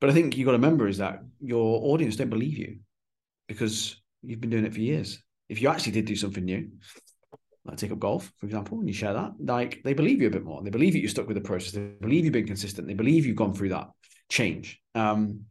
But 0.00 0.10
I 0.10 0.12
think 0.12 0.36
you 0.36 0.44
got 0.44 0.52
to 0.52 0.58
remember 0.58 0.88
is 0.88 0.98
that 0.98 1.20
your 1.40 1.80
audience 1.92 2.16
don't 2.16 2.30
believe 2.30 2.58
you 2.58 2.78
because 3.48 4.00
you've 4.22 4.40
been 4.40 4.50
doing 4.50 4.66
it 4.66 4.74
for 4.74 4.80
years. 4.80 5.22
If 5.48 5.62
you 5.62 5.68
actually 5.68 5.92
did 5.92 6.04
do 6.04 6.16
something 6.16 6.44
new, 6.44 6.68
like 7.64 7.76
take 7.76 7.92
up 7.92 7.98
golf, 7.98 8.32
for 8.38 8.46
example, 8.46 8.78
and 8.78 8.88
you 8.88 8.94
share 8.94 9.14
that, 9.14 9.32
like 9.38 9.82
they 9.84 9.94
believe 9.94 10.20
you 10.20 10.26
a 10.26 10.30
bit 10.30 10.44
more. 10.44 10.62
They 10.62 10.70
believe 10.70 10.92
that 10.92 11.00
you're 11.00 11.08
stuck 11.08 11.28
with 11.28 11.36
the 11.36 11.40
process. 11.40 11.72
They 11.72 11.92
believe 12.00 12.24
you've 12.24 12.32
been 12.32 12.46
consistent. 12.46 12.88
They 12.88 12.94
believe 12.94 13.24
you've 13.24 13.36
gone 13.36 13.54
through 13.54 13.70
that 13.70 13.88
change. 14.28 14.80
Um, 14.94 15.42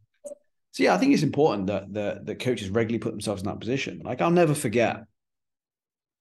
so 0.71 0.83
yeah, 0.83 0.93
I 0.93 0.97
think 0.97 1.13
it's 1.13 1.23
important 1.23 1.67
that 1.67 1.93
the 1.93 2.19
the 2.21 2.35
coaches 2.35 2.69
regularly 2.69 2.99
put 2.99 3.11
themselves 3.11 3.41
in 3.41 3.47
that 3.47 3.61
position. 3.61 4.01
Like 4.03 4.21
I'll 4.21 4.29
never 4.29 4.53
forget, 4.53 5.05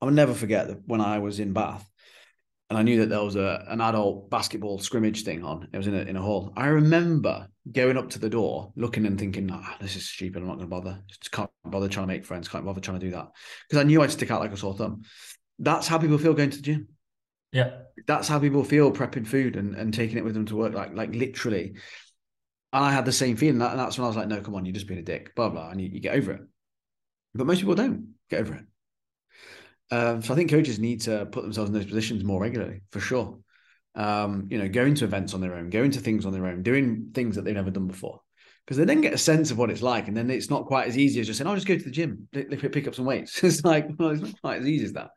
I'll 0.04 0.10
never 0.10 0.34
forget 0.34 0.68
that 0.68 0.86
when 0.86 1.00
I 1.00 1.18
was 1.18 1.40
in 1.40 1.52
Bath, 1.52 1.88
and 2.68 2.78
I 2.78 2.82
knew 2.82 3.00
that 3.00 3.08
there 3.08 3.22
was 3.22 3.36
a 3.36 3.64
an 3.68 3.80
adult 3.80 4.30
basketball 4.30 4.78
scrimmage 4.78 5.24
thing 5.24 5.44
on. 5.44 5.68
It 5.72 5.76
was 5.76 5.86
in 5.86 5.94
a 5.94 6.02
in 6.02 6.16
a 6.16 6.22
hall. 6.22 6.52
I 6.56 6.66
remember 6.66 7.48
going 7.70 7.96
up 7.96 8.10
to 8.10 8.18
the 8.18 8.28
door, 8.28 8.72
looking 8.76 9.06
and 9.06 9.18
thinking, 9.18 9.48
"Ah, 9.50 9.76
this 9.80 9.96
is 9.96 10.08
stupid. 10.08 10.42
I'm 10.42 10.48
not 10.48 10.58
going 10.58 10.68
to 10.68 10.76
bother. 10.76 11.02
Just 11.08 11.32
can't 11.32 11.50
bother 11.64 11.88
trying 11.88 12.06
to 12.06 12.12
make 12.12 12.26
friends. 12.26 12.48
Can't 12.48 12.64
bother 12.64 12.80
trying 12.80 13.00
to 13.00 13.06
do 13.06 13.12
that." 13.12 13.30
Because 13.68 13.80
I 13.80 13.86
knew 13.86 14.02
I'd 14.02 14.10
stick 14.10 14.30
out 14.30 14.40
like 14.40 14.52
a 14.52 14.56
sore 14.56 14.74
thumb. 14.74 15.02
That's 15.58 15.88
how 15.88 15.98
people 15.98 16.18
feel 16.18 16.34
going 16.34 16.50
to 16.50 16.56
the 16.56 16.62
gym. 16.62 16.88
Yeah, 17.52 17.70
that's 18.06 18.28
how 18.28 18.38
people 18.38 18.64
feel 18.64 18.92
prepping 18.92 19.26
food 19.26 19.56
and, 19.56 19.74
and 19.74 19.94
taking 19.94 20.18
it 20.18 20.24
with 20.24 20.34
them 20.34 20.46
to 20.46 20.56
work. 20.56 20.74
Like 20.74 20.94
like 20.94 21.14
literally, 21.14 21.76
and 22.74 22.84
I 22.84 22.92
had 22.92 23.04
the 23.04 23.12
same 23.12 23.36
feeling. 23.36 23.62
And 23.62 23.78
that's 23.78 23.96
when 23.96 24.04
I 24.04 24.08
was 24.08 24.16
like, 24.16 24.28
no, 24.28 24.40
come 24.40 24.54
on, 24.54 24.66
you're 24.66 24.74
just 24.74 24.88
being 24.88 25.00
a 25.00 25.04
dick, 25.04 25.34
blah, 25.36 25.48
blah. 25.48 25.70
And 25.70 25.80
you, 25.80 25.88
you 25.88 26.00
get 26.00 26.16
over 26.16 26.32
it. 26.32 26.40
But 27.34 27.46
most 27.46 27.60
people 27.60 27.76
don't 27.76 28.14
get 28.28 28.40
over 28.40 28.54
it. 28.54 28.64
Um, 29.90 30.22
so 30.22 30.32
I 30.32 30.36
think 30.36 30.50
coaches 30.50 30.78
need 30.78 31.02
to 31.02 31.26
put 31.26 31.42
themselves 31.42 31.68
in 31.68 31.74
those 31.74 31.86
positions 31.86 32.24
more 32.24 32.40
regularly, 32.40 32.80
for 32.90 33.00
sure. 33.00 33.38
Um, 33.94 34.48
you 34.50 34.58
know, 34.58 34.68
going 34.68 34.94
to 34.96 35.04
events 35.04 35.34
on 35.34 35.40
their 35.40 35.54
own, 35.54 35.70
going 35.70 35.92
to 35.92 36.00
things 36.00 36.26
on 36.26 36.32
their 36.32 36.46
own, 36.46 36.62
doing 36.62 37.10
things 37.14 37.36
that 37.36 37.44
they've 37.44 37.54
never 37.54 37.70
done 37.70 37.86
before. 37.86 38.20
Because 38.64 38.78
they 38.78 38.84
then 38.84 39.02
get 39.02 39.12
a 39.12 39.18
sense 39.18 39.50
of 39.50 39.58
what 39.58 39.70
it's 39.70 39.82
like. 39.82 40.08
And 40.08 40.16
then 40.16 40.30
it's 40.30 40.48
not 40.48 40.64
quite 40.64 40.88
as 40.88 40.96
easy 40.96 41.20
as 41.20 41.26
just 41.26 41.38
saying, 41.38 41.46
I'll 41.46 41.54
just 41.54 41.66
go 41.66 41.76
to 41.76 41.84
the 41.84 41.90
gym, 41.90 42.28
pick 42.32 42.88
up 42.88 42.94
some 42.94 43.04
weights. 43.04 43.44
it's 43.44 43.62
like, 43.62 43.88
well, 43.98 44.10
it's 44.10 44.22
not 44.22 44.40
quite 44.40 44.62
as 44.62 44.66
easy 44.66 44.86
as 44.86 44.92
that. 44.94 45.10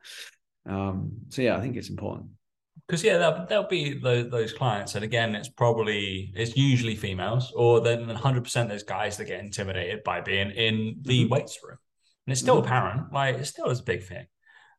Um, 0.68 1.12
so 1.30 1.42
yeah, 1.42 1.56
I 1.56 1.62
think 1.62 1.78
it's 1.78 1.90
important 1.90 2.32
because 2.88 3.04
yeah, 3.04 3.18
there'll, 3.18 3.46
there'll 3.48 3.68
be 3.68 3.98
those, 4.00 4.30
those, 4.30 4.54
clients, 4.54 4.96
and 4.96 5.04
again, 5.04 5.36
it's 5.36 5.50
probably 5.50 6.32
it's 6.36 6.56
usually 6.56 6.96
females, 6.96 7.52
or 7.56 7.82
then 7.82 8.08
100 8.08 8.44
percent 8.44 8.70
there's 8.70 8.84
guys 8.84 9.18
that 9.18 9.26
get 9.26 9.40
intimidated 9.40 10.04
by 10.04 10.22
being 10.22 10.52
in 10.52 10.98
the 11.02 11.24
mm-hmm. 11.24 11.34
weights 11.34 11.60
room, 11.64 11.78
and 12.26 12.32
it's 12.32 12.42
still 12.42 12.58
mm-hmm. 12.58 12.66
apparent, 12.66 13.14
like 13.14 13.36
it 13.36 13.46
still 13.46 13.70
is 13.70 13.80
a 13.80 13.84
big 13.84 14.04
thing. 14.04 14.26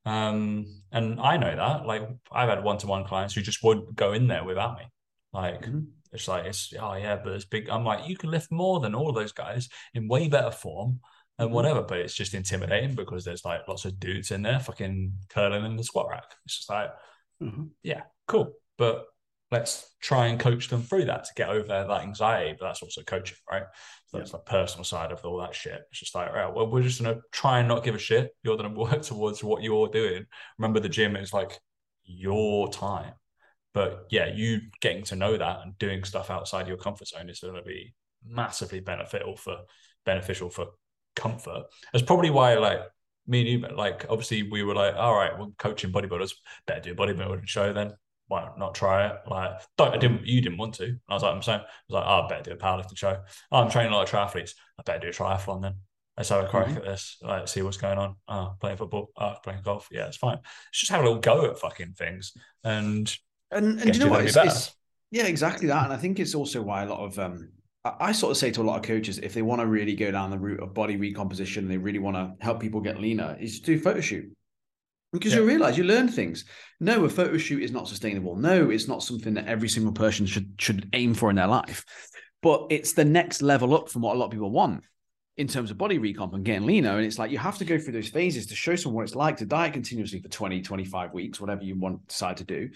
Um, 0.09 0.67
and 0.93 1.21
I 1.21 1.37
know 1.37 1.55
that, 1.55 1.87
like 1.87 2.09
I've 2.33 2.49
had 2.49 2.65
one 2.65 2.79
to 2.79 2.87
one 2.87 3.05
clients 3.05 3.35
who 3.35 3.43
just 3.43 3.63
would 3.63 3.95
go 3.95 4.13
in 4.13 4.27
there 4.27 4.45
without 4.45 4.79
me, 4.79 4.85
like. 5.33 5.63
Mm-hmm. 5.63 5.81
It's 6.11 6.27
like 6.27 6.47
it's 6.47 6.73
oh 6.81 6.95
yeah, 6.95 7.17
but 7.23 7.35
it's 7.35 7.45
big. 7.45 7.69
I'm 7.69 7.85
like 7.85 8.09
you 8.09 8.17
can 8.17 8.31
lift 8.31 8.51
more 8.51 8.81
than 8.81 8.95
all 8.95 9.11
of 9.11 9.15
those 9.15 9.33
guys 9.33 9.69
in 9.93 10.09
way 10.09 10.27
better 10.27 10.51
form 10.51 11.01
and 11.39 11.49
mm-hmm. 11.49 11.55
whatever. 11.55 11.83
But 11.83 11.99
it's 11.99 12.15
just 12.15 12.33
intimidating 12.33 12.95
because 12.95 13.27
there's 13.27 13.45
like 13.45 13.69
lots 13.69 13.85
of 13.85 14.01
dudes 14.01 14.31
in 14.31 14.41
there 14.41 14.59
fucking 14.59 15.13
curling 15.29 15.67
in 15.67 15.77
the 15.77 15.85
squat 15.85 16.07
rack. 16.09 16.35
It's 16.47 16.57
just 16.57 16.71
like 16.71 16.93
Mm-hmm. 17.43 17.65
Yeah, 17.83 18.03
cool. 18.27 18.53
But 18.77 19.07
let's 19.51 19.95
try 20.01 20.27
and 20.27 20.39
coach 20.39 20.69
them 20.69 20.83
through 20.83 21.07
that 21.07 21.25
to 21.25 21.31
get 21.35 21.49
over 21.49 21.67
that 21.69 22.03
anxiety. 22.03 22.57
But 22.59 22.67
that's 22.67 22.83
also 22.83 23.03
coaching, 23.03 23.37
right? 23.51 23.65
So 24.07 24.19
that's 24.19 24.33
yeah. 24.33 24.39
the 24.39 24.51
personal 24.51 24.85
side 24.85 25.13
of 25.13 25.25
all 25.25 25.39
that 25.41 25.55
shit. 25.55 25.81
It's 25.91 26.01
just 26.01 26.15
like, 26.15 26.33
right, 26.33 26.53
well, 26.53 26.71
we're 26.71 26.83
just 26.83 27.03
gonna 27.03 27.21
try 27.33 27.61
and 27.61 27.69
not 27.69 27.85
give 27.85 27.95
a 27.95 27.99
shit. 27.99 28.31
You're 28.43 28.57
gonna 28.57 28.75
work 28.75 29.03
towards 29.03 29.43
what 29.43 29.63
you're 29.63 29.89
doing. 29.89 30.27
Remember, 30.59 30.81
the 30.81 30.89
gym 30.89 31.17
is 31.17 31.33
like 31.33 31.59
your 32.05 32.69
time. 32.71 33.15
But 33.75 34.07
yeah, 34.11 34.33
you 34.35 34.61
getting 34.81 35.05
to 35.05 35.17
know 35.17 35.37
that 35.37 35.61
and 35.63 35.79
doing 35.79 36.03
stuff 36.05 36.31
outside 36.31 36.67
your 36.67 36.79
comfort 36.79 37.09
zone 37.09 37.29
is 37.29 37.41
going 37.41 37.55
to 37.55 37.63
be 37.63 37.95
massively 38.27 38.81
beneficial 38.81 39.37
for 39.37 39.59
beneficial 40.05 40.51
for 40.51 40.67
comfort. 41.15 41.65
That's 41.93 42.05
probably 42.05 42.31
why 42.31 42.55
like 42.55 42.81
me 43.27 43.41
and 43.41 43.63
you, 43.63 43.77
like 43.77 44.07
obviously 44.09 44.43
we 44.43 44.63
were 44.63 44.75
like, 44.75 44.95
all 44.97 45.15
right, 45.15 45.39
we're 45.39 45.49
coaching 45.59 45.93
bodybuilders, 45.93 46.33
better 46.67 46.81
do 46.81 46.93
a 46.93 46.95
bodybuilding 46.95 47.47
show 47.47 47.73
then. 47.73 47.93
Why 48.29 48.49
not 48.59 48.75
try 48.75 49.07
it? 49.09 49.17
Like, 49.27 49.53
don't, 49.77 49.95
I 49.95 49.97
didn't, 49.97 50.27
you 50.27 50.41
didn't 50.41 50.59
want 50.59 50.75
to. 50.75 50.85
And 50.85 51.01
I 51.09 51.15
was 51.15 51.23
like, 51.23 51.35
I'm 51.35 51.43
saying, 51.43 51.61
I 51.61 51.65
was 51.89 51.95
like, 51.95 52.05
oh, 52.07 52.23
I 52.23 52.29
better 52.29 52.43
do 52.43 52.53
a 52.53 52.57
powerlifting 52.57 52.97
show. 52.97 53.17
Oh, 53.51 53.59
I'm 53.59 53.71
training 53.71 53.93
a 53.93 53.97
lot 53.97 54.03
of 54.07 54.11
triathletes. 54.11 54.53
I 54.79 54.83
better 54.85 55.01
do 55.01 55.09
a 55.09 55.11
triathlon 55.11 55.63
then. 55.63 55.75
Let's 56.17 56.29
have 56.29 56.45
a 56.45 56.49
crack 56.49 56.67
mm-hmm. 56.67 56.79
at 56.79 56.85
this. 56.85 57.17
Like, 57.23 57.49
see 57.49 57.63
what's 57.63 57.77
going 57.77 57.97
on. 57.97 58.17
Oh, 58.29 58.55
playing 58.61 58.77
football. 58.77 59.11
Oh, 59.17 59.35
playing 59.43 59.63
golf. 59.63 59.89
Yeah, 59.91 60.07
it's 60.07 60.17
fine. 60.17 60.39
It's 60.71 60.81
just 60.81 60.93
have 60.93 61.01
a 61.01 61.05
little 61.05 61.21
go 61.21 61.51
at 61.51 61.59
fucking 61.59 61.95
things. 61.95 62.33
And, 62.65 63.17
and, 63.51 63.81
and 63.81 63.95
you 63.97 64.05
know 64.05 64.11
what? 64.11 64.25
It's, 64.25 64.37
it's, 64.37 64.75
yeah, 65.11 65.27
exactly 65.27 65.69
that. 65.69 65.85
And 65.85 65.93
I 65.93 65.97
think 65.97 66.21
it's 66.21 66.35
also 66.35 66.61
why 66.61 66.83
a 66.83 66.89
lot 66.89 67.01
of, 67.01 67.19
um, 67.19 67.51
I 67.85 68.13
sort 68.13 68.33
of 68.33 68.37
say 68.37 68.51
to 68.51 68.61
a 68.61 68.65
lot 68.65 68.77
of 68.77 68.83
coaches, 68.83 69.19
if 69.19 69.33
they 69.33 69.41
want 69.41 69.63
to 69.63 69.67
really 69.67 69.95
go 69.95 70.11
down 70.11 70.31
the 70.31 70.39
route 70.39 70.61
of 70.61 70.75
body 70.75 70.97
recomposition, 70.97 71.69
they 71.69 71.79
really 71.79 72.01
want 72.01 72.17
to 72.17 72.35
help 72.45 72.61
people 72.61 72.81
get 72.81 73.01
leaner, 73.01 73.37
is 73.41 73.61
to 73.61 73.67
do 73.67 73.79
photo 73.81 74.01
shoot. 74.01 74.31
Because 75.13 75.33
yeah. 75.33 75.41
you 75.41 75.47
realize 75.47 75.79
you 75.79 75.85
learn 75.85 76.09
things. 76.09 76.45
No, 76.81 77.05
a 77.05 77.09
photo 77.09 77.39
shoot 77.39 77.63
is 77.63 77.73
not 77.73 77.89
sustainable. 77.89 78.37
No, 78.37 78.71
it's 78.71 78.89
not 78.89 79.03
something 79.03 79.35
that 79.35 79.47
every 79.47 79.69
single 79.69 79.93
person 79.93 80.27
should 80.27 80.55
should 80.59 80.89
aim 80.93 81.15
for 81.15 81.31
in 81.31 81.37
their 81.37 81.47
life. 81.47 81.85
But 82.43 82.67
it's 82.71 82.93
the 82.93 83.05
next 83.05 83.43
level 83.43 83.75
up 83.75 83.89
from 83.89 84.03
what 84.03 84.15
a 84.15 84.19
lot 84.19 84.27
of 84.27 84.31
people 84.31 84.51
want 84.51 84.85
in 85.37 85.47
terms 85.47 85.71
of 85.71 85.79
body 85.79 85.99
recomp 85.99 86.35
and 86.35 86.45
getting 86.45 86.67
leaner. 86.67 86.97
And 86.97 87.07
it's 87.07 87.19
like 87.19 87.31
you 87.31 87.39
have 87.39 87.59
to 87.59 87.65
go 87.65 87.79
through 87.79 87.95
those 87.95 88.09
phases 88.09 88.47
to 88.47 88.57
show 88.57 88.77
someone 88.77 88.97
what 88.97 89.05
it's 89.05 89.15
like 89.15 89.37
to 89.39 89.47
diet 89.47 89.73
continuously 89.73 90.21
for 90.21 90.29
20, 90.29 90.63
25 90.63 91.13
weeks, 91.13 91.41
whatever 91.41 91.63
you 91.63 91.77
want 91.77 92.07
decide 92.09 92.37
to 92.39 92.45
do. 92.45 92.71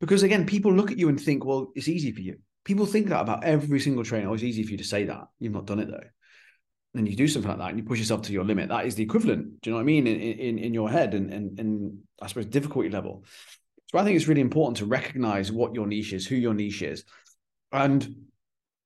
Because 0.00 0.22
again, 0.22 0.46
people 0.46 0.72
look 0.72 0.90
at 0.90 0.98
you 0.98 1.08
and 1.08 1.20
think, 1.20 1.44
well, 1.44 1.70
it's 1.74 1.88
easy 1.88 2.12
for 2.12 2.20
you. 2.20 2.38
People 2.64 2.86
think 2.86 3.08
that 3.08 3.20
about 3.20 3.44
every 3.44 3.80
single 3.80 4.04
trainer. 4.04 4.28
Oh, 4.28 4.34
it's 4.34 4.42
easy 4.42 4.62
for 4.62 4.72
you 4.72 4.78
to 4.78 4.84
say 4.84 5.04
that. 5.04 5.28
You've 5.38 5.52
not 5.52 5.66
done 5.66 5.80
it 5.80 5.88
though. 5.90 6.04
And 6.94 7.06
you 7.06 7.14
do 7.14 7.28
something 7.28 7.50
like 7.50 7.58
that 7.58 7.68
and 7.68 7.78
you 7.78 7.84
push 7.84 7.98
yourself 7.98 8.22
to 8.22 8.32
your 8.32 8.44
limit. 8.44 8.70
That 8.70 8.86
is 8.86 8.94
the 8.94 9.02
equivalent. 9.02 9.60
Do 9.60 9.70
you 9.70 9.72
know 9.72 9.76
what 9.76 9.82
I 9.82 9.84
mean? 9.84 10.06
In 10.06 10.20
in, 10.20 10.58
in 10.58 10.74
your 10.74 10.90
head 10.90 11.14
and, 11.14 11.32
and 11.32 11.60
and 11.60 11.98
I 12.20 12.26
suppose 12.26 12.46
difficulty 12.46 12.88
level. 12.88 13.24
So 13.90 13.98
I 13.98 14.04
think 14.04 14.16
it's 14.16 14.28
really 14.28 14.40
important 14.40 14.78
to 14.78 14.86
recognize 14.86 15.52
what 15.52 15.74
your 15.74 15.86
niche 15.86 16.12
is, 16.12 16.26
who 16.26 16.36
your 16.36 16.54
niche 16.54 16.82
is, 16.82 17.04
and 17.72 18.26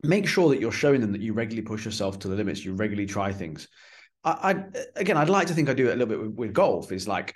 make 0.02 0.26
sure 0.28 0.50
that 0.50 0.60
you're 0.60 0.72
showing 0.72 1.00
them 1.00 1.12
that 1.12 1.22
you 1.22 1.32
regularly 1.32 1.66
push 1.66 1.84
yourself 1.84 2.18
to 2.20 2.28
the 2.28 2.36
limits. 2.36 2.64
You 2.64 2.74
regularly 2.74 3.06
try 3.06 3.32
things. 3.32 3.68
I, 4.24 4.30
I 4.30 4.64
again, 4.96 5.16
I'd 5.16 5.30
like 5.30 5.46
to 5.46 5.54
think 5.54 5.68
I 5.68 5.74
do 5.74 5.88
it 5.88 5.94
a 5.94 5.96
little 5.96 6.06
bit 6.06 6.20
with, 6.20 6.34
with 6.34 6.52
golf. 6.52 6.92
Is 6.92 7.08
like, 7.08 7.34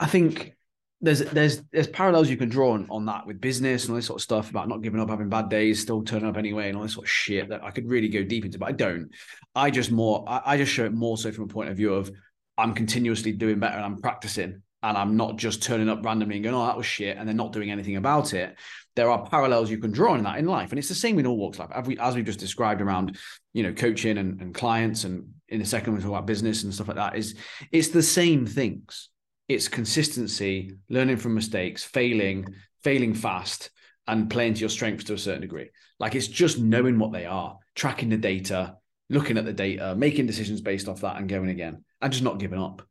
I 0.00 0.06
think 0.06 0.55
there's 1.00 1.20
there's 1.20 1.62
there's 1.72 1.86
parallels 1.88 2.30
you 2.30 2.36
can 2.36 2.48
draw 2.48 2.72
on, 2.72 2.86
on 2.90 3.04
that 3.06 3.26
with 3.26 3.40
business 3.40 3.84
and 3.84 3.90
all 3.90 3.96
this 3.96 4.06
sort 4.06 4.18
of 4.18 4.22
stuff 4.22 4.50
about 4.50 4.68
not 4.68 4.82
giving 4.82 5.00
up, 5.00 5.10
having 5.10 5.28
bad 5.28 5.48
days, 5.48 5.80
still 5.80 6.02
turning 6.02 6.28
up 6.28 6.36
anyway, 6.36 6.68
and 6.68 6.76
all 6.76 6.82
this 6.82 6.94
sort 6.94 7.06
of 7.06 7.10
shit 7.10 7.48
that 7.50 7.62
I 7.62 7.70
could 7.70 7.88
really 7.88 8.08
go 8.08 8.24
deep 8.24 8.44
into, 8.44 8.58
but 8.58 8.68
I 8.68 8.72
don't. 8.72 9.10
I 9.54 9.70
just 9.70 9.90
more 9.90 10.24
I, 10.26 10.42
I 10.44 10.56
just 10.56 10.72
show 10.72 10.84
it 10.84 10.92
more 10.92 11.18
so 11.18 11.30
from 11.32 11.44
a 11.44 11.48
point 11.48 11.68
of 11.68 11.76
view 11.76 11.94
of 11.94 12.10
I'm 12.58 12.72
continuously 12.74 13.32
doing 13.32 13.58
better 13.58 13.76
and 13.76 13.84
I'm 13.84 14.00
practicing 14.00 14.62
and 14.82 14.96
I'm 14.96 15.16
not 15.16 15.36
just 15.36 15.62
turning 15.62 15.88
up 15.88 16.04
randomly 16.04 16.36
and 16.36 16.44
going, 16.44 16.54
oh, 16.54 16.66
that 16.66 16.76
was 16.76 16.86
shit, 16.86 17.16
and 17.16 17.28
then 17.28 17.36
not 17.36 17.52
doing 17.52 17.70
anything 17.70 17.96
about 17.96 18.34
it. 18.34 18.56
There 18.94 19.10
are 19.10 19.26
parallels 19.26 19.70
you 19.70 19.78
can 19.78 19.90
draw 19.90 20.14
in 20.14 20.22
that 20.24 20.38
in 20.38 20.46
life. 20.46 20.70
And 20.70 20.78
it's 20.78 20.88
the 20.88 20.94
same 20.94 21.18
in 21.18 21.26
all 21.26 21.36
walks 21.36 21.58
of 21.58 21.68
life. 21.68 21.78
As, 21.78 21.86
we, 21.86 21.98
as 21.98 22.14
we've 22.14 22.24
just 22.24 22.38
described 22.38 22.80
around, 22.80 23.18
you 23.52 23.62
know, 23.62 23.72
coaching 23.72 24.16
and, 24.16 24.40
and 24.40 24.54
clients, 24.54 25.04
and 25.04 25.28
in 25.48 25.60
a 25.60 25.66
second 25.66 25.94
we 25.94 26.00
talk 26.00 26.10
about 26.10 26.26
business 26.26 26.62
and 26.62 26.72
stuff 26.72 26.88
like 26.88 26.96
that, 26.96 27.16
is 27.16 27.34
it's 27.72 27.88
the 27.88 28.02
same 28.02 28.46
things. 28.46 29.10
It's 29.48 29.68
consistency, 29.68 30.72
learning 30.88 31.18
from 31.18 31.34
mistakes, 31.34 31.84
failing, 31.84 32.46
failing 32.82 33.14
fast, 33.14 33.70
and 34.06 34.30
playing 34.30 34.54
to 34.54 34.60
your 34.60 34.68
strengths 34.68 35.04
to 35.04 35.14
a 35.14 35.18
certain 35.18 35.42
degree. 35.42 35.70
Like 35.98 36.14
it's 36.14 36.28
just 36.28 36.58
knowing 36.58 36.98
what 36.98 37.12
they 37.12 37.26
are, 37.26 37.58
tracking 37.74 38.08
the 38.08 38.16
data, 38.16 38.76
looking 39.08 39.38
at 39.38 39.44
the 39.44 39.52
data, 39.52 39.94
making 39.96 40.26
decisions 40.26 40.60
based 40.60 40.88
off 40.88 41.00
that, 41.00 41.16
and 41.16 41.28
going 41.28 41.48
again, 41.48 41.84
and 42.00 42.12
just 42.12 42.24
not 42.24 42.38
giving 42.38 42.60
up. 42.60 42.82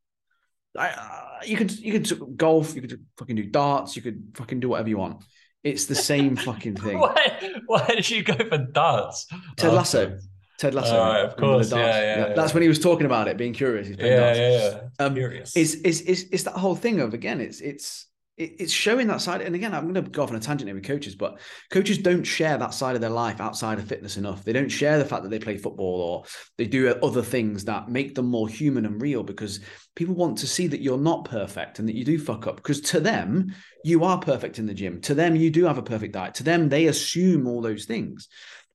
I, 0.77 0.89
uh, 0.89 1.45
you 1.45 1.57
could 1.57 1.77
you 1.77 1.99
could 1.99 2.37
golf, 2.37 2.75
you 2.75 2.81
could 2.81 3.05
fucking 3.17 3.35
do 3.35 3.45
darts, 3.45 3.95
you 3.95 4.01
could 4.01 4.31
fucking 4.35 4.59
do 4.59 4.69
whatever 4.69 4.89
you 4.89 4.97
want. 4.97 5.23
It's 5.63 5.85
the 5.85 5.95
same 5.95 6.35
fucking 6.35 6.75
thing. 6.75 6.99
why, 6.99 7.53
why 7.65 7.87
did 7.87 8.09
you 8.09 8.23
go 8.23 8.35
for 8.35 8.57
darts? 8.57 9.25
Ted 9.57 9.73
Lasso. 9.73 10.19
Ted 10.57 10.73
Lasso. 10.73 10.95
Oh, 10.95 11.25
of 11.25 11.35
course. 11.37 11.71
Yeah, 11.71 11.77
yeah, 11.77 12.27
yeah, 12.27 12.33
That's 12.33 12.53
when 12.53 12.63
he 12.63 12.69
was 12.69 12.79
talking 12.79 13.05
about 13.05 13.27
it, 13.27 13.37
being 13.37 13.53
curious. 13.53 13.87
He's 13.87 13.97
Yeah, 13.97 14.17
darts. 14.17 14.39
yeah, 14.39 14.79
yeah. 14.99 15.05
Um, 15.05 15.13
Curious. 15.15 15.55
It's, 15.55 15.73
it's 15.75 16.01
it's 16.01 16.21
it's 16.31 16.43
that 16.43 16.53
whole 16.53 16.75
thing 16.75 17.01
of 17.01 17.13
again, 17.13 17.41
it's 17.41 17.59
it's 17.61 18.07
it's 18.37 18.73
showing 18.73 19.07
that 19.07 19.21
side. 19.21 19.41
And 19.41 19.55
again, 19.55 19.73
I'm 19.73 19.83
going 19.83 19.95
to 19.95 20.01
go 20.01 20.23
off 20.23 20.29
on 20.29 20.35
a 20.35 20.41
tangent 20.41 20.67
here 20.67 20.75
with 20.75 20.83
coaches, 20.83 21.15
but 21.15 21.39
coaches 21.71 21.97
don't 21.97 22.25
share 22.25 22.57
that 22.57 22.73
side 22.73 22.95
of 22.95 23.01
their 23.01 23.09
life 23.09 23.39
outside 23.39 23.79
of 23.79 23.87
fitness 23.87 24.17
enough. 24.17 24.43
They 24.43 24.51
don't 24.51 24.67
share 24.67 24.97
the 24.97 25.05
fact 25.05 25.23
that 25.23 25.29
they 25.29 25.39
play 25.39 25.55
football 25.57 26.01
or 26.01 26.23
they 26.57 26.65
do 26.65 26.89
other 27.01 27.21
things 27.21 27.63
that 27.65 27.87
make 27.87 28.13
them 28.13 28.25
more 28.25 28.49
human 28.49 28.85
and 28.85 29.01
real 29.01 29.23
because 29.23 29.61
people 29.95 30.15
want 30.15 30.37
to 30.39 30.47
see 30.47 30.67
that 30.67 30.81
you're 30.81 30.97
not 30.97 31.23
perfect 31.23 31.79
and 31.79 31.87
that 31.87 31.95
you 31.95 32.03
do 32.03 32.19
fuck 32.19 32.45
up. 32.45 32.57
Because 32.57 32.81
to 32.81 32.99
them, 32.99 33.55
you 33.85 34.03
are 34.03 34.19
perfect 34.19 34.59
in 34.59 34.65
the 34.65 34.73
gym. 34.73 34.99
To 35.01 35.13
them, 35.13 35.37
you 35.37 35.49
do 35.49 35.63
have 35.63 35.77
a 35.77 35.83
perfect 35.83 36.13
diet. 36.13 36.33
To 36.35 36.43
them, 36.43 36.67
they 36.67 36.87
assume 36.87 37.47
all 37.47 37.61
those 37.61 37.85
things. 37.85 38.27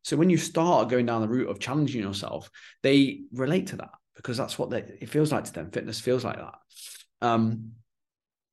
So 0.02 0.16
when 0.16 0.30
you 0.30 0.38
start 0.38 0.88
going 0.88 1.06
down 1.06 1.20
the 1.20 1.28
route 1.28 1.48
of 1.48 1.58
challenging 1.58 2.00
yourself, 2.02 2.50
they 2.82 3.22
relate 3.32 3.68
to 3.68 3.76
that 3.76 3.90
because 4.16 4.36
that's 4.36 4.58
what 4.58 4.70
they, 4.70 4.78
it 4.78 5.08
feels 5.08 5.32
like 5.32 5.44
to 5.44 5.52
them. 5.52 5.70
Fitness 5.70 6.00
feels 6.00 6.24
like 6.24 6.36
that. 6.36 6.54
Um, 7.22 7.72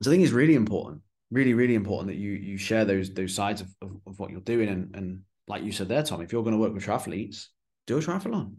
so 0.02 0.12
I 0.12 0.14
think 0.14 0.24
it's 0.24 0.34
really 0.34 0.56
important, 0.56 1.02
really, 1.32 1.54
really 1.54 1.76
important 1.76 2.08
that 2.10 2.18
you 2.18 2.32
you 2.32 2.58
share 2.58 2.86
those 2.86 3.14
those 3.14 3.34
sides 3.34 3.62
of, 3.62 3.74
of, 3.82 3.92
of 4.06 4.20
what 4.20 4.30
you're 4.30 4.42
doing. 4.42 4.70
And 4.70 4.96
and 4.96 5.22
like 5.48 5.64
you 5.64 5.72
said 5.72 5.88
there, 5.88 6.04
Tom, 6.04 6.22
if 6.22 6.32
you're 6.32 6.44
going 6.44 6.56
to 6.56 6.62
work 6.62 6.74
with 6.74 6.86
triathletes, 6.86 7.48
do 7.88 7.98
a 7.98 8.02
triathlon. 8.02 8.56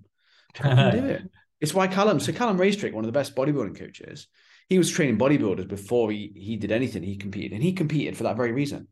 Do 0.54 0.62
it. 0.64 1.22
It's 1.60 1.74
why 1.74 1.88
Callum, 1.88 2.20
so 2.20 2.32
Callum 2.32 2.56
Raystrick, 2.56 2.92
one 2.92 3.02
of 3.02 3.08
the 3.08 3.18
best 3.18 3.34
bodybuilding 3.34 3.76
coaches, 3.76 4.28
he 4.68 4.78
was 4.78 4.90
training 4.90 5.18
bodybuilders 5.18 5.66
before 5.66 6.10
he 6.12 6.32
he 6.36 6.56
did 6.56 6.70
anything. 6.70 7.02
He 7.02 7.16
competed, 7.16 7.52
and 7.52 7.62
he 7.62 7.72
competed 7.72 8.16
for 8.16 8.22
that 8.24 8.36
very 8.36 8.52
reason. 8.52 8.86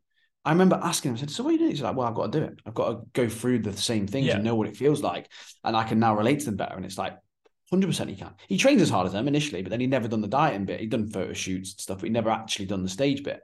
I 0.47 0.51
remember 0.53 0.81
asking 0.83 1.11
him, 1.11 1.17
I 1.17 1.21
said, 1.21 1.31
So 1.31 1.43
what 1.43 1.51
are 1.51 1.53
you 1.55 1.59
doing? 1.59 1.71
He's 1.73 1.83
like, 1.83 1.97
Well, 1.97 2.07
I've 2.07 2.15
got 2.15 2.33
to 2.33 2.39
do 2.41 2.45
it. 2.47 2.61
I've 2.65 2.75
got 2.75 2.91
to 2.91 2.99
go 3.13 3.29
through 3.29 3.59
the 3.59 3.77
same 3.77 4.07
things 4.07 4.29
Yeah. 4.29 4.37
and 4.37 4.45
know 4.45 4.55
what 4.55 4.69
it 4.69 4.77
feels 4.77 5.03
like. 5.03 5.29
And 5.65 5.77
I 5.77 5.85
can 5.85 5.99
now 5.99 6.17
relate 6.17 6.39
to 6.41 6.47
them 6.47 6.57
better. 6.57 6.77
And 6.77 6.85
it's 6.85 6.97
like, 6.97 7.19
100% 7.73 8.09
he 8.09 8.15
can. 8.15 8.33
He 8.49 8.57
trains 8.59 8.81
as 8.81 8.89
hard 8.89 9.09
as 9.09 9.13
them 9.13 9.27
initially, 9.27 9.63
but 9.63 9.71
then 9.71 9.81
he 9.81 9.89
never 9.89 10.07
done 10.07 10.21
the 10.21 10.29
dieting 10.29 10.67
bit. 10.67 10.79
He'd 10.79 10.91
done 10.91 11.11
photo 11.11 11.33
shoots 11.33 11.73
and 11.73 11.81
stuff, 11.81 11.99
but 11.99 12.05
he 12.05 12.11
never 12.11 12.31
actually 12.31 12.67
done 12.67 12.85
the 12.85 12.89
stage 12.89 13.25
bit. 13.25 13.41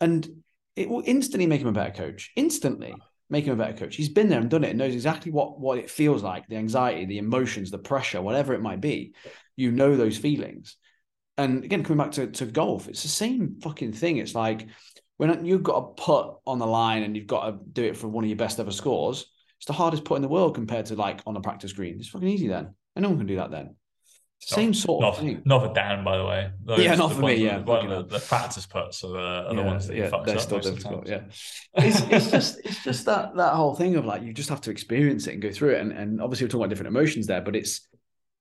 And 0.00 0.28
it 0.74 0.88
will 0.88 1.04
instantly 1.06 1.46
make 1.46 1.60
him 1.60 1.68
a 1.68 1.72
better 1.72 1.92
coach. 1.92 2.32
Instantly 2.34 2.92
make 3.28 3.44
him 3.44 3.52
a 3.52 3.56
better 3.56 3.78
coach. 3.78 3.94
He's 3.94 4.08
been 4.08 4.28
there 4.28 4.40
and 4.40 4.50
done 4.50 4.64
it 4.64 4.70
and 4.70 4.78
knows 4.78 4.94
exactly 4.94 5.30
what, 5.30 5.60
what 5.60 5.78
it 5.78 5.90
feels 5.90 6.24
like 6.24 6.48
the 6.48 6.56
anxiety, 6.56 7.04
the 7.04 7.18
emotions, 7.18 7.70
the 7.70 7.78
pressure, 7.78 8.20
whatever 8.20 8.52
it 8.52 8.62
might 8.62 8.80
be. 8.80 9.14
You 9.54 9.70
know 9.70 9.96
those 9.96 10.18
feelings. 10.18 10.76
And 11.38 11.62
again, 11.62 11.84
coming 11.84 11.98
back 11.98 12.12
to, 12.12 12.26
to 12.26 12.46
golf, 12.46 12.88
it's 12.88 13.02
the 13.02 13.08
same 13.08 13.60
fucking 13.62 13.92
thing. 13.92 14.16
It's 14.16 14.34
like 14.34 14.66
when 15.20 15.44
you've 15.44 15.62
got 15.62 15.80
to 15.80 16.02
put 16.02 16.34
on 16.46 16.58
the 16.58 16.66
line 16.66 17.02
and 17.02 17.14
you've 17.14 17.26
got 17.26 17.44
to 17.44 17.58
do 17.74 17.84
it 17.84 17.94
for 17.94 18.08
one 18.08 18.24
of 18.24 18.28
your 18.28 18.38
best 18.38 18.58
ever 18.58 18.70
scores, 18.70 19.26
it's 19.58 19.66
the 19.66 19.74
hardest 19.74 20.02
putt 20.02 20.16
in 20.16 20.22
the 20.22 20.28
world 20.28 20.54
compared 20.54 20.86
to 20.86 20.94
like 20.94 21.20
on 21.26 21.36
a 21.36 21.42
practice 21.42 21.74
green. 21.74 21.96
It's 21.98 22.08
fucking 22.08 22.26
easy 22.26 22.48
then. 22.48 22.74
And 22.96 23.02
no 23.02 23.10
one 23.10 23.18
can 23.18 23.26
do 23.26 23.36
that 23.36 23.50
then. 23.50 23.76
The 24.40 24.54
same 24.54 24.72
sort 24.72 25.02
Not, 25.02 25.12
of 25.12 25.18
thing. 25.18 25.42
not 25.44 25.62
for 25.62 25.74
Dan, 25.74 26.02
by 26.02 26.16
the 26.16 26.24
way. 26.24 26.50
Those, 26.64 26.78
Yeah, 26.82 26.94
not 26.94 27.12
for 27.12 27.20
me, 27.20 27.34
yeah, 27.34 27.58
the, 27.58 28.06
the 28.08 28.18
practice 28.26 28.64
puts 28.64 29.04
are 29.04 29.08
the, 29.08 29.18
are 29.18 29.54
the 29.54 29.62
ones 29.62 29.88
that 29.88 29.96
you 29.96 30.04
fucks 30.04 30.28
up 30.30 30.40
still 30.40 30.58
the 30.60 30.70
difficult. 30.70 31.06
Yeah, 31.06 31.24
it's, 31.74 32.00
it's 32.00 32.30
just 32.30 32.60
it's 32.64 32.82
just 32.82 33.04
that 33.04 33.36
that 33.36 33.52
whole 33.52 33.74
thing 33.74 33.96
of 33.96 34.06
like 34.06 34.22
you 34.22 34.32
just 34.32 34.48
have 34.48 34.62
to 34.62 34.70
experience 34.70 35.26
it 35.26 35.34
and 35.34 35.42
go 35.42 35.50
through 35.50 35.74
it, 35.74 35.82
and 35.82 35.92
and 35.92 36.22
obviously 36.22 36.46
we're 36.46 36.48
talking 36.48 36.62
about 36.62 36.70
different 36.70 36.96
emotions 36.96 37.26
there, 37.26 37.42
but 37.42 37.54
it's 37.54 37.86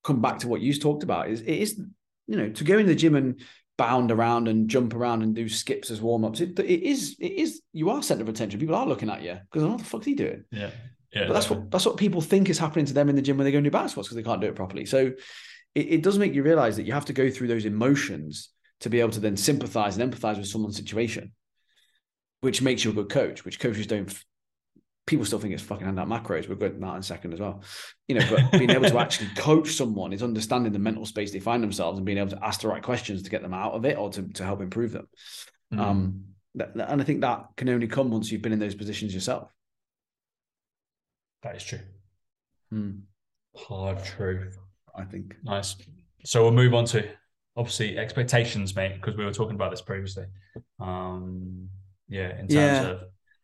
come 0.06 0.22
back 0.22 0.40
to 0.40 0.48
what 0.48 0.62
you 0.62 0.74
talked 0.74 1.04
about. 1.04 1.28
Is 1.30 1.42
it 1.42 1.50
is 1.50 1.82
you 2.28 2.38
know 2.38 2.48
to 2.48 2.64
go 2.64 2.78
in 2.78 2.86
the 2.86 2.96
gym 2.96 3.18
and 3.18 3.42
bound 3.80 4.12
around 4.12 4.50
and 4.50 4.70
jump 4.70 4.94
around 4.94 5.24
and 5.24 5.34
do 5.34 5.48
skips 5.48 5.90
as 5.90 6.02
warm 6.02 6.26
ups. 6.26 6.42
It, 6.42 6.60
it 6.60 6.84
is 6.84 7.16
it 7.18 7.32
is 7.32 7.62
you 7.72 7.90
are 7.90 8.04
center 8.04 8.24
of 8.24 8.30
attention. 8.30 8.60
People 8.60 8.76
are 8.76 8.86
looking 8.86 9.10
at 9.10 9.24
you 9.24 9.38
because 9.50 9.66
what 9.66 9.78
the 9.78 9.86
fuck 9.86 9.92
fuck's 9.92 10.06
he 10.06 10.16
doing? 10.16 10.44
Yeah. 10.52 10.72
Yeah. 11.14 11.26
but 11.26 11.34
that's 11.34 11.50
what 11.50 11.72
that's 11.72 11.86
what 11.86 11.96
people 11.96 12.22
think 12.22 12.50
is 12.50 12.60
happening 12.60 12.86
to 12.86 12.94
them 12.94 13.08
in 13.10 13.16
the 13.16 13.22
gym 13.22 13.38
when 13.38 13.46
they 13.46 13.52
go 13.52 13.58
and 13.58 13.64
do 13.64 13.72
back 13.72 13.90
squats 13.90 14.10
because 14.10 14.18
they 14.18 14.30
can't 14.30 14.42
do 14.42 14.48
it 14.48 14.56
properly. 14.56 14.86
So 14.86 15.14
it, 15.74 15.88
it 15.88 16.04
does 16.04 16.20
make 16.20 16.34
you 16.34 16.44
realize 16.44 16.76
that 16.76 16.84
you 16.84 16.92
have 16.92 17.06
to 17.06 17.14
go 17.14 17.30
through 17.32 17.48
those 17.48 17.66
emotions 17.66 18.50
to 18.82 18.90
be 18.90 19.00
able 19.00 19.12
to 19.12 19.22
then 19.22 19.38
sympathize 19.38 19.98
and 19.98 20.14
empathize 20.14 20.38
with 20.38 20.48
someone's 20.48 20.76
situation, 20.76 21.32
which 22.42 22.62
makes 22.62 22.84
you 22.84 22.92
a 22.92 22.94
good 22.94 23.10
coach. 23.10 23.46
Which 23.46 23.62
coaches 23.62 23.88
don't. 23.88 24.14
People 25.10 25.26
still 25.26 25.40
think 25.40 25.56
it's 25.56 25.64
fucking 25.64 25.88
hand 25.88 26.00
out 26.00 26.08
macros. 26.08 26.48
We're 26.48 26.54
good 26.54 26.74
at 26.74 26.80
that 26.82 26.94
in 26.94 27.00
a 27.00 27.04
second 27.04 27.34
as 27.34 27.40
well, 27.40 27.64
you 28.08 28.14
know. 28.14 28.26
But 28.30 28.52
being 28.60 28.70
able 28.70 28.88
to 28.88 29.00
actually 29.00 29.30
coach 29.36 29.72
someone 29.72 30.14
is 30.14 30.22
understanding 30.22 30.72
the 30.72 30.78
mental 30.78 31.04
space 31.04 31.32
they 31.32 31.40
find 31.40 31.64
themselves 31.64 31.98
and 31.98 32.06
being 32.06 32.20
able 32.20 32.30
to 32.30 32.46
ask 32.46 32.62
the 32.62 32.68
right 32.68 32.84
questions 32.84 33.24
to 33.24 33.30
get 33.32 33.42
them 33.42 33.52
out 33.56 33.74
of 33.74 33.86
it 33.86 33.98
or 33.98 34.12
to, 34.12 34.22
to 34.34 34.44
help 34.46 34.62
improve 34.62 34.92
them. 34.92 35.08
Mm. 35.74 35.80
Um, 35.80 36.24
that, 36.54 36.76
and 36.76 37.02
I 37.02 37.04
think 37.04 37.22
that 37.22 37.48
can 37.58 37.70
only 37.70 37.88
come 37.88 38.12
once 38.12 38.32
you've 38.32 38.44
been 38.44 38.54
in 38.54 38.60
those 38.60 38.76
positions 38.76 39.12
yourself. 39.12 39.52
that 41.42 41.56
is 41.56 41.64
true. 41.64 41.80
Hmm, 42.70 42.92
Hard 43.56 44.04
truth. 44.06 44.60
I 44.96 45.06
think. 45.06 45.36
Nice. 45.44 45.76
So 46.24 46.44
we'll 46.44 46.52
move 46.52 46.76
on 46.76 46.86
to 46.86 47.10
obviously 47.58 47.98
expectations, 47.98 48.76
mate, 48.76 48.94
because 48.94 49.18
we 49.18 49.26
were 49.26 49.34
talking 49.34 49.56
about 49.56 49.72
this 49.72 49.82
previously. 49.82 50.26
Um, 50.80 51.70
yeah, 52.08 52.30
in 52.38 52.48
terms 52.48 52.54
Yeah. 52.54 52.82
of 52.90 53.02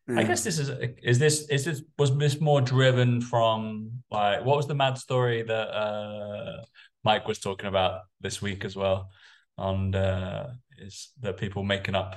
I 0.08 0.22
guess 0.22 0.44
this 0.44 0.58
is 0.58 0.70
is 1.02 1.18
this 1.18 1.48
is 1.48 1.64
this 1.64 1.82
was 1.98 2.16
this 2.16 2.40
more 2.40 2.60
driven 2.60 3.20
from 3.20 3.90
like 4.10 4.44
what 4.44 4.56
was 4.56 4.68
the 4.68 4.74
mad 4.74 4.98
story 4.98 5.42
that 5.42 5.68
uh 5.68 6.64
Mike 7.02 7.26
was 7.26 7.40
talking 7.40 7.66
about 7.66 8.02
this 8.20 8.40
week 8.40 8.64
as 8.64 8.76
well 8.76 9.10
on 9.58 9.94
uh 9.94 10.52
is 10.78 11.10
that 11.22 11.38
people 11.38 11.64
making 11.64 11.94
up 11.96 12.16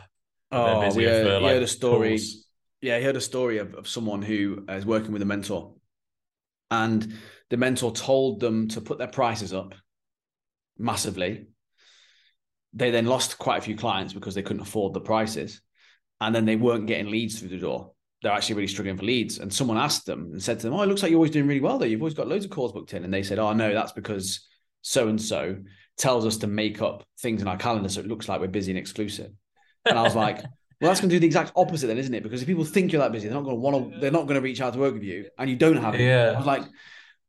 Oh, 0.52 0.96
we 0.96 1.04
heard, 1.04 1.26
the, 1.26 1.30
we 1.38 1.44
like, 1.44 1.54
heard 1.54 1.64
a 1.64 1.68
story. 1.68 2.10
tools. 2.10 2.48
Yeah, 2.82 2.96
I 2.96 3.02
heard 3.02 3.16
a 3.16 3.22
story 3.22 3.58
of, 3.60 3.76
of 3.76 3.88
someone 3.88 4.22
who 4.22 4.66
is 4.70 4.86
working 4.86 5.12
with 5.12 5.22
a 5.22 5.26
mentor, 5.26 5.76
and 6.72 7.14
the 7.50 7.58
mentor 7.58 7.92
told 7.92 8.40
them 8.40 8.68
to 8.70 8.82
put 8.82 8.98
their 8.98 9.08
prices 9.08 9.54
up 9.54 9.76
massively. 10.78 11.48
They 12.74 12.92
then 12.92 13.06
lost 13.06 13.38
quite 13.38 13.58
a 13.58 13.62
few 13.62 13.76
clients 13.76 14.14
because 14.14 14.36
they 14.36 14.42
couldn't 14.42 14.62
afford 14.62 14.94
the 14.94 15.02
prices, 15.02 15.62
and 16.22 16.34
then 16.34 16.46
they 16.46 16.56
weren't 16.56 16.88
getting 16.88 17.12
leads 17.12 17.40
through 17.40 17.50
the 17.50 17.58
door. 17.58 17.92
They're 18.22 18.32
actually 18.32 18.56
really 18.56 18.68
struggling 18.68 18.98
for 18.98 19.06
leads. 19.06 19.40
And 19.40 19.54
someone 19.54 19.78
asked 19.78 20.06
them 20.06 20.32
and 20.32 20.44
said 20.44 20.60
to 20.60 20.68
them, 20.68 20.74
"Oh, 20.74 20.82
it 20.82 20.88
looks 20.88 21.02
like 21.02 21.12
you're 21.12 21.18
always 21.18 21.32
doing 21.32 21.48
really 21.48 21.62
well. 21.62 21.78
Though 21.78 21.86
you've 21.86 22.02
always 22.02 22.14
got 22.14 22.28
loads 22.28 22.46
of 22.46 22.52
calls 22.52 22.74
booked 22.74 22.94
in." 22.94 23.04
And 23.04 23.14
they 23.14 23.24
said, 23.24 23.40
"Oh 23.40 23.54
no, 23.54 23.74
that's 23.74 23.94
because 23.94 24.48
so 24.82 25.08
and 25.08 25.22
so 25.22 25.58
tells 25.98 26.26
us 26.26 26.38
to 26.38 26.48
make 26.48 26.82
up 26.82 27.06
things 27.22 27.42
in 27.42 27.48
our 27.48 27.58
calendar 27.58 27.90
so 27.90 28.00
it 28.00 28.08
looks 28.08 28.30
like 28.30 28.42
we're 28.42 28.48
busy 28.48 28.72
and 28.72 28.80
exclusive." 28.80 29.32
And 29.86 29.98
I 29.98 30.04
was 30.04 30.16
like, 30.16 30.44
well, 30.82 30.90
that's 30.90 31.02
going 31.02 31.10
to 31.10 31.16
do 31.16 31.20
the 31.20 31.26
exact 31.26 31.52
opposite, 31.58 31.88
then, 31.88 31.98
isn't 31.98 32.14
it? 32.14 32.24
Because 32.24 32.42
if 32.42 32.48
people 32.48 32.64
think 32.64 32.94
you're 32.94 33.02
that 33.02 33.12
busy, 33.12 33.28
they're 33.28 33.36
not 33.36 33.44
going 33.44 33.58
to 33.58 33.62
want 33.62 33.94
to. 33.94 34.00
They're 34.00 34.12
not 34.12 34.24
going 34.24 34.36
to 34.36 34.42
reach 34.42 34.62
out 34.62 34.74
to 34.74 34.80
work 34.80 34.94
with 34.94 35.04
you, 35.04 35.28
and 35.38 35.50
you 35.50 35.58
don't 35.58 35.78
have 35.78 35.96
it. 35.96 36.02
Yeah. 36.02 36.32
I 36.34 36.38
was 36.38 36.46
like, 36.46 36.64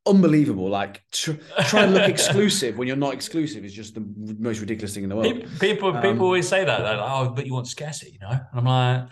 unbelievable. 0.07 0.69
Like 0.69 1.03
tr- 1.13 1.33
trying 1.69 1.93
to 1.93 1.99
look 2.01 2.09
exclusive 2.17 2.77
when 2.79 2.89
you're 2.89 2.97
not 2.97 3.15
exclusive 3.15 3.65
is 3.65 3.73
just 3.75 3.95
the 3.95 4.05
most 4.39 4.61
ridiculous 4.61 4.95
thing 4.95 5.05
in 5.05 5.09
the 5.11 5.17
world. 5.17 5.35
People, 5.35 5.51
people, 5.61 5.97
Um, 5.97 6.03
people 6.03 6.25
always 6.27 6.49
say 6.49 6.65
that. 6.65 6.79
They're 6.83 6.97
like, 6.97 7.11
"Oh, 7.11 7.31
but 7.31 7.47
you 7.47 7.53
want 7.53 7.69
scarcity," 7.69 8.13
you 8.13 8.19
know. 8.21 8.31
And 8.31 8.41
I'm 8.55 8.65
like, 8.65 9.09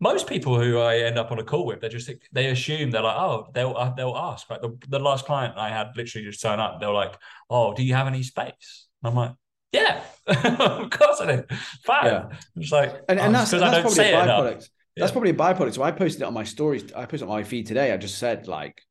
most 0.00 0.26
people 0.26 0.60
who 0.60 0.78
I 0.80 0.98
end 0.98 1.18
up 1.18 1.30
on 1.30 1.38
a 1.38 1.44
call 1.44 1.66
with, 1.66 1.80
they 1.80 1.88
just 1.88 2.10
they 2.32 2.46
assume 2.46 2.90
they're 2.90 3.02
like, 3.02 3.16
"Oh, 3.16 3.48
they'll 3.54 3.74
uh, 3.76 3.90
they'll 3.94 4.16
ask." 4.16 4.48
Like 4.50 4.60
the, 4.62 4.76
the 4.88 4.98
last 4.98 5.24
client 5.26 5.54
I 5.56 5.68
had 5.68 5.88
literally 5.96 6.26
just 6.26 6.40
turn 6.42 6.60
up. 6.60 6.80
They're 6.80 6.90
like, 6.90 7.14
"Oh, 7.48 7.74
do 7.74 7.82
you 7.82 7.94
have 7.94 8.06
any 8.06 8.22
space?" 8.22 8.86
And 9.02 9.10
I'm 9.10 9.16
like, 9.16 9.32
"Yeah, 9.72 10.02
of 10.26 10.90
course 10.90 11.20
I 11.20 11.36
do." 11.36 11.44
Fine. 11.84 12.04
Yeah. 12.06 12.28
It's 12.56 12.72
like, 12.72 12.90
and, 13.08 13.20
oh, 13.20 13.22
and 13.22 13.36
it's 13.36 13.50
that's, 13.50 13.50
'cause 13.50 13.62
I 13.62 13.70
that's 13.70 13.72
don't 13.74 13.82
probably 13.82 13.94
say 13.96 14.12
a 14.12 14.16
byproduct. 14.16 14.54
That's 14.54 14.70
Yeah. 14.96 15.10
probably 15.12 15.30
a 15.30 15.34
byproduct. 15.34 15.74
So 15.74 15.82
I 15.82 15.90
posted 15.92 16.22
it 16.22 16.24
on 16.24 16.34
my 16.34 16.44
stories. 16.44 16.92
I 16.92 17.04
posted 17.06 17.22
it 17.22 17.30
on 17.30 17.36
my 17.38 17.42
feed 17.44 17.66
today. 17.66 17.92
I 17.92 17.96
just 17.96 18.18
said 18.18 18.46
like 18.48 18.82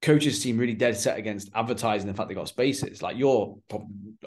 coaches 0.00 0.40
seem 0.40 0.58
really 0.58 0.74
dead 0.74 0.96
set 0.96 1.18
against 1.18 1.50
advertising 1.54 2.06
the 2.06 2.14
fact 2.14 2.28
they 2.28 2.34
got 2.34 2.48
spaces. 2.48 3.02
Like 3.02 3.16
you're 3.16 3.56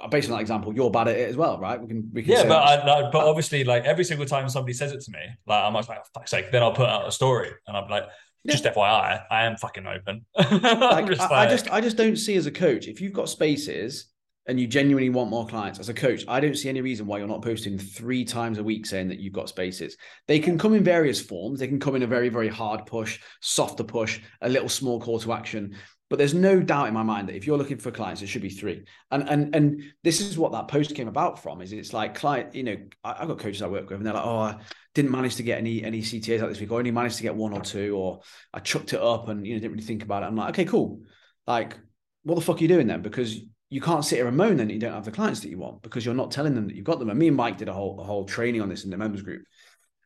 based 0.10 0.30
on 0.30 0.36
that 0.36 0.42
example, 0.42 0.74
you're 0.74 0.92
bad 0.92 1.08
at 1.08 1.18
it 1.18 1.30
as 1.30 1.38
well, 1.38 1.60
right? 1.60 1.80
We 1.80 1.88
can 1.88 2.10
we 2.14 2.24
can 2.24 2.32
Yeah, 2.32 2.44
but. 2.44 2.58
I, 2.58 2.86
like, 2.86 3.12
but 3.12 3.26
obviously, 3.26 3.64
like 3.64 3.86
every 3.86 4.04
single 4.04 4.26
time 4.26 4.48
somebody 4.50 4.74
says 4.74 4.92
it 4.92 5.02
to 5.02 5.12
me, 5.12 5.20
like 5.48 5.64
I'm 5.64 5.74
like, 5.74 5.86
"For 5.86 6.02
fuck's 6.14 6.32
sake!" 6.32 6.52
Then 6.52 6.62
I'll 6.62 6.74
put 6.74 6.90
out 6.90 7.08
a 7.08 7.12
story, 7.12 7.52
and 7.68 7.78
I'm 7.78 7.90
like, 7.90 8.04
just 8.48 8.64
FYI, 8.64 9.24
I 9.30 9.44
am 9.44 9.56
fucking 9.58 9.86
open. 9.88 10.26
Like, 10.62 11.08
just 11.08 11.22
I, 11.22 11.46
I 11.46 11.48
just 11.48 11.72
I 11.72 11.82
just 11.82 11.98
don't 11.98 12.18
see 12.18 12.36
as 12.36 12.46
a 12.46 12.52
coach 12.52 12.88
if 12.88 13.00
you've 13.00 13.14
got 13.14 13.30
spaces 13.30 14.08
and 14.48 14.60
you 14.60 14.68
genuinely 14.68 15.10
want 15.10 15.30
more 15.30 15.48
clients 15.48 15.80
as 15.80 15.90
a 15.90 15.94
coach, 15.94 16.26
I 16.28 16.40
don't 16.40 16.58
see 16.58 16.70
any 16.70 16.82
reason 16.82 17.06
why 17.06 17.20
you're 17.20 17.28
not 17.28 17.44
posting 17.44 17.78
three 17.78 18.26
times 18.26 18.58
a 18.58 18.64
week 18.64 18.86
saying 18.86 19.10
that 19.10 19.20
you've 19.20 19.34
got 19.34 19.50
spaces. 19.50 19.98
They 20.28 20.40
can 20.40 20.58
come 20.58 20.74
in 20.74 20.84
various 20.84 21.22
forms. 21.22 21.60
They 21.60 21.68
can 21.68 21.80
come 21.80 21.96
in 21.96 22.04
a 22.04 22.08
very, 22.08 22.30
very 22.30 22.48
hard 22.48 22.86
push, 22.86 23.20
softer 23.42 23.84
push, 23.84 24.20
a 24.42 24.50
little 24.50 24.70
small 24.70 25.00
call 25.00 25.20
to 25.20 25.34
action. 25.34 25.76
But 26.10 26.18
there's 26.18 26.34
no 26.34 26.60
doubt 26.60 26.90
in 26.90 26.94
my 26.94 27.04
mind 27.04 27.30
that 27.30 27.38
if 27.38 27.48
you're 27.48 27.58
looking 27.58 27.78
for 27.78 27.90
clients, 27.90 28.22
it 28.22 28.28
should 28.28 28.42
be 28.42 28.50
three. 28.50 28.84
And 29.12 29.30
and 29.30 29.56
and 29.56 29.84
this 30.04 30.20
is 30.20 30.38
what 30.38 30.52
that 30.52 30.68
post 30.68 30.94
came 30.94 31.08
about 31.08 31.42
from. 31.42 31.62
Is 31.62 31.72
it's 31.72 31.94
like 31.94 32.16
client, 32.16 32.54
you 32.54 32.64
know, 32.64 32.76
I, 33.02 33.20
have 33.20 33.30
got 33.30 33.40
coaches 33.40 33.62
I 33.62 33.68
work 33.68 33.90
with, 33.90 34.00
and 34.00 34.06
they're 34.06 34.14
like, 34.14 34.26
oh, 34.26 34.40
I 34.40 34.58
didn't 34.94 35.12
manage 35.12 35.36
to 35.36 35.44
get 35.44 35.60
any 35.60 35.86
any 35.86 36.02
CTAs 36.02 36.42
out 36.42 36.50
this 36.50 36.60
week, 36.60 36.70
or 36.70 36.80
only 36.80 36.92
managed 36.92 37.16
to 37.16 37.24
get 37.24 37.34
one 37.34 37.54
or 37.54 37.62
two, 37.62 37.96
or 37.96 38.20
I 38.54 38.60
chucked 38.60 38.92
it 38.92 39.00
up 39.00 39.30
and 39.30 39.48
you 39.48 39.54
know 39.54 39.62
didn't 39.62 39.72
really 39.72 39.86
think 39.86 40.04
about 40.04 40.24
it. 40.24 40.26
I'm 40.26 40.36
like, 40.36 40.50
okay, 40.50 40.66
cool. 40.66 41.00
Like, 41.48 41.78
what 42.24 42.36
the 42.36 42.42
fuck 42.42 42.58
are 42.58 42.62
you 42.62 42.68
doing 42.68 42.88
then? 42.88 43.02
Because 43.02 43.40
you 43.72 43.80
can't 43.80 44.04
sit 44.04 44.18
here 44.18 44.28
and 44.28 44.36
moan 44.36 44.58
then 44.58 44.70
you 44.70 44.78
don't 44.78 44.94
have 44.94 45.06
the 45.06 45.12
clients 45.12 45.40
that 45.40 45.50
you 45.50 45.58
want 45.58 45.82
because 45.82 46.06
you're 46.06 46.14
not 46.14 46.30
telling 46.30 46.54
them 46.54 46.68
that 46.68 46.76
you've 46.76 46.86
got 46.86 47.00
them. 47.00 47.10
And 47.10 47.18
me 47.18 47.30
and 47.30 47.38
Mike 47.38 47.58
did 47.58 47.70
a 47.70 47.74
whole 47.74 48.00
a 48.00 48.04
whole 48.04 48.26
training 48.26 48.62
on 48.62 48.70
this 48.70 48.84
in 48.84 48.92
the 48.92 48.98
members 48.98 49.24
group 49.24 49.44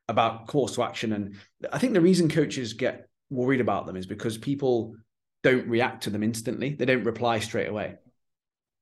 about 0.08 0.46
calls 0.46 0.76
to 0.76 0.84
action. 0.84 1.12
And 1.12 1.36
I 1.74 1.80
think 1.80 1.94
the 1.94 2.00
reason 2.00 2.30
coaches 2.30 2.74
get 2.74 3.10
worried 3.32 3.62
about 3.62 3.88
them 3.88 3.98
is 3.98 4.06
because 4.06 4.38
people 4.38 4.96
don't 5.42 5.68
react 5.68 6.04
to 6.04 6.12
them 6.12 6.22
instantly. 6.22 6.76
They 6.76 6.86
don't 6.86 7.04
reply 7.04 7.40
straight 7.40 7.68
away. 7.68 7.96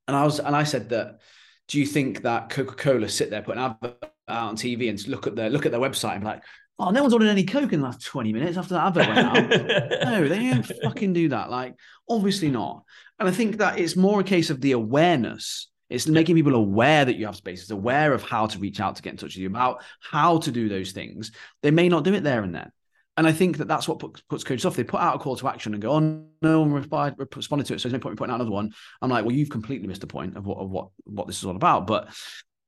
And 0.06 0.14
I 0.14 0.24
was 0.24 0.38
and 0.38 0.54
I 0.54 0.64
said 0.64 0.90
that, 0.90 1.20
do 1.66 1.80
you 1.80 1.86
think 1.86 2.22
that 2.22 2.50
Coca-Cola 2.50 3.08
sit 3.08 3.30
there 3.30 3.40
putting 3.40 3.62
advert 3.62 4.04
out 4.28 4.48
on 4.50 4.56
TV 4.56 4.90
and 4.90 5.08
look 5.08 5.26
at 5.26 5.34
their 5.34 5.48
look 5.48 5.64
at 5.64 5.72
their 5.72 5.80
website 5.80 6.12
and 6.12 6.20
be 6.20 6.26
like, 6.26 6.42
oh, 6.78 6.90
no 6.90 7.02
one's 7.02 7.12
ordered 7.12 7.28
any 7.28 7.44
Coke 7.44 7.72
in 7.72 7.80
the 7.80 7.86
last 7.86 8.04
20 8.04 8.32
minutes 8.32 8.56
after 8.56 8.74
that 8.74 8.86
advert 8.86 9.08
went 9.08 9.18
out. 9.18 9.34
no, 10.04 10.28
they 10.28 10.50
don't 10.50 10.66
fucking 10.82 11.12
do 11.12 11.28
that. 11.28 11.50
Like, 11.50 11.74
obviously 12.08 12.50
not. 12.50 12.84
And 13.18 13.28
I 13.28 13.32
think 13.32 13.58
that 13.58 13.78
it's 13.78 13.96
more 13.96 14.20
a 14.20 14.24
case 14.24 14.50
of 14.50 14.60
the 14.60 14.72
awareness. 14.72 15.68
It's 15.88 16.08
making 16.08 16.34
people 16.34 16.54
aware 16.54 17.04
that 17.04 17.16
you 17.16 17.26
have 17.26 17.36
spaces, 17.36 17.70
aware 17.70 18.12
of 18.12 18.22
how 18.22 18.46
to 18.46 18.58
reach 18.58 18.80
out 18.80 18.96
to 18.96 19.02
get 19.02 19.10
in 19.10 19.16
touch 19.16 19.34
with 19.34 19.42
you, 19.42 19.46
about 19.46 19.84
how 20.00 20.38
to 20.38 20.50
do 20.50 20.68
those 20.68 20.92
things. 20.92 21.30
They 21.62 21.70
may 21.70 21.88
not 21.88 22.04
do 22.04 22.14
it 22.14 22.24
there 22.24 22.42
and 22.42 22.54
then. 22.54 22.72
And 23.16 23.28
I 23.28 23.32
think 23.32 23.58
that 23.58 23.68
that's 23.68 23.86
what 23.86 24.00
puts, 24.00 24.22
puts 24.22 24.42
coaches 24.42 24.66
off. 24.66 24.74
They 24.74 24.82
put 24.82 25.00
out 25.00 25.14
a 25.14 25.18
call 25.18 25.36
to 25.36 25.46
action 25.46 25.72
and 25.72 25.80
go, 25.80 25.92
"Oh, 25.92 26.24
no 26.42 26.60
one 26.60 26.72
replied, 26.72 27.14
responded 27.36 27.66
to 27.66 27.74
it, 27.74 27.80
so 27.80 27.88
there's 27.88 27.92
no 27.92 28.00
point 28.00 28.14
in 28.14 28.16
putting 28.16 28.32
out 28.32 28.40
another 28.40 28.50
one." 28.50 28.72
I'm 29.00 29.10
like, 29.10 29.24
"Well, 29.24 29.34
you've 29.34 29.50
completely 29.50 29.86
missed 29.86 30.00
the 30.00 30.08
point 30.08 30.36
of 30.36 30.44
what 30.46 30.58
of 30.58 30.70
what 30.70 30.88
what 31.04 31.28
this 31.28 31.38
is 31.38 31.44
all 31.44 31.54
about." 31.54 31.86
But 31.86 32.08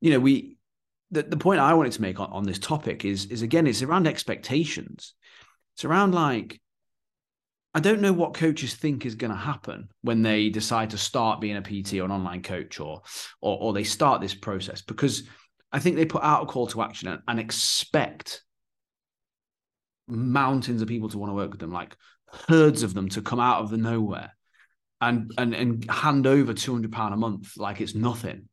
you 0.01 0.11
know, 0.13 0.21
we 0.21 0.56
the, 1.11 1.23
the 1.23 1.37
point 1.37 1.61
I 1.61 1.75
wanted 1.75 1.93
to 1.93 2.03
make 2.03 2.19
on, 2.21 2.31
on 2.31 2.45
this 2.45 2.59
topic 2.59 3.05
is 3.05 3.27
is 3.27 3.43
again, 3.43 3.67
it's 3.67 3.83
around 3.83 4.07
expectations. 4.07 5.15
It's 5.75 5.85
around 5.85 6.15
like 6.15 6.61
I 7.75 7.81
don't 7.81 8.01
know 8.01 8.13
what 8.13 8.35
coaches 8.35 8.75
think 8.75 9.05
is 9.05 9.17
going 9.17 9.31
to 9.31 9.37
happen 9.37 9.89
when 10.01 10.23
they 10.23 10.49
decide 10.49 10.91
to 10.91 10.99
start 10.99 11.41
being 11.41 11.57
a 11.57 11.63
PT 11.63 11.95
or 11.95 12.05
an 12.05 12.11
online 12.11 12.43
coach 12.43 12.81
or, 12.81 13.03
or 13.41 13.59
or 13.61 13.73
they 13.73 13.85
start 13.85 14.21
this 14.21 14.35
process 14.35 14.83
because 14.83 15.25
I 15.73 15.79
think 15.79 15.97
they 15.97 16.07
put 16.07 16.23
out 16.23 16.45
a 16.45 16.47
call 16.47 16.67
to 16.69 16.83
action 16.83 17.09
and, 17.09 17.23
and 17.29 17.39
expect 17.39 18.43
mountains 20.09 20.81
of 20.81 20.89
people 20.89 21.09
to 21.11 21.19
want 21.19 21.31
to 21.31 21.35
work 21.35 21.51
with 21.51 21.61
them, 21.61 21.73
like 21.73 21.97
herds 22.49 22.83
of 22.83 22.95
them 22.95 23.09
to 23.11 23.23
come 23.23 23.41
out 23.41 23.63
of 23.63 23.71
the 23.71 23.77
nowhere 23.77 24.33
and 25.01 25.33
and 25.39 25.55
and 25.55 25.91
hand 25.91 26.27
over 26.27 26.55
200 26.55 26.91
pound 26.91 27.15
a 27.15 27.17
month 27.17 27.57
like 27.57 27.81
it's 27.81 27.95
nothing 27.95 28.49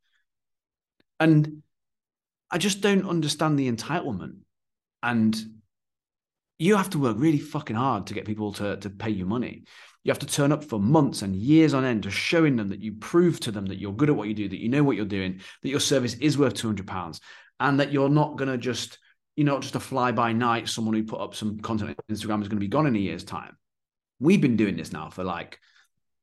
and 1.20 1.64
i 2.54 2.58
just 2.58 2.82
don't 2.82 3.08
understand 3.08 3.58
the 3.58 3.72
entitlement 3.72 4.38
and 5.02 5.36
you 6.60 6.78
have 6.78 6.90
to 6.90 7.00
work 7.00 7.18
really 7.20 7.40
fucking 7.40 7.76
hard 7.76 8.08
to 8.08 8.14
get 8.14 8.26
people 8.26 8.54
to, 8.54 8.78
to 8.78 8.90
pay 8.90 9.10
you 9.10 9.26
money 9.26 9.64
you 10.04 10.12
have 10.12 10.20
to 10.20 10.26
turn 10.26 10.52
up 10.52 10.64
for 10.64 10.80
months 10.80 11.22
and 11.22 11.36
years 11.36 11.74
on 11.74 11.84
end 11.84 12.04
to 12.04 12.12
showing 12.12 12.56
them 12.56 12.70
that 12.70 12.82
you 12.82 12.94
prove 12.94 13.40
to 13.40 13.52
them 13.52 13.66
that 13.66 13.80
you're 13.80 13.94
good 13.94 14.10
at 14.10 14.16
what 14.16 14.28
you 14.28 14.34
do 14.34 14.48
that 14.48 14.60
you 14.60 14.70
know 14.70 14.84
what 14.84 14.96
you're 14.96 15.06
doing 15.06 15.42
that 15.62 15.70
your 15.70 15.80
service 15.80 16.14
is 16.16 16.38
worth 16.38 16.54
200 16.54 16.88
pounds 16.88 17.20
and 17.60 17.80
that 17.80 17.92
you're 17.92 18.10
not 18.10 18.38
going 18.38 18.50
to 18.50 18.58
just 18.58 18.98
you're 19.36 19.46
not 19.46 19.62
just 19.62 19.76
a 19.76 19.80
fly 19.80 20.12
by 20.12 20.32
night, 20.32 20.70
someone 20.70 20.94
who 20.94 21.04
put 21.04 21.20
up 21.20 21.34
some 21.34 21.60
content 21.60 21.90
on 21.90 22.16
Instagram 22.16 22.42
is 22.42 22.48
going 22.48 22.58
to 22.58 22.66
be 22.66 22.68
gone 22.68 22.86
in 22.86 22.96
a 22.96 23.00
year's 23.00 23.24
time. 23.24 23.58
We've 24.20 24.42
been 24.42 24.58
doing 24.58 24.78
this 24.78 24.92
now 24.92 25.10
for 25.10 25.24
like, 25.24 25.60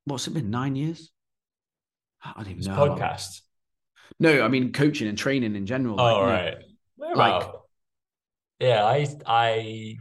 what's 0.05 0.27
it 0.29 0.35
been, 0.35 0.51
nine 0.51 0.77
years? 0.77 1.11
I 2.23 2.35
don't 2.37 2.47
even 2.47 2.59
it's 2.59 2.69
know. 2.69 2.77
Podcast. 2.77 3.41
No, 4.21 4.43
I 4.43 4.49
mean 4.49 4.73
coaching 4.73 5.09
and 5.09 5.17
training 5.17 5.57
in 5.57 5.67
general. 5.67 5.99
Oh, 5.99 6.21
like, 6.21 6.59
right. 6.99 7.17
like, 7.17 7.51
yeah, 8.61 8.85
I, 8.85 9.07
I, 9.27 9.97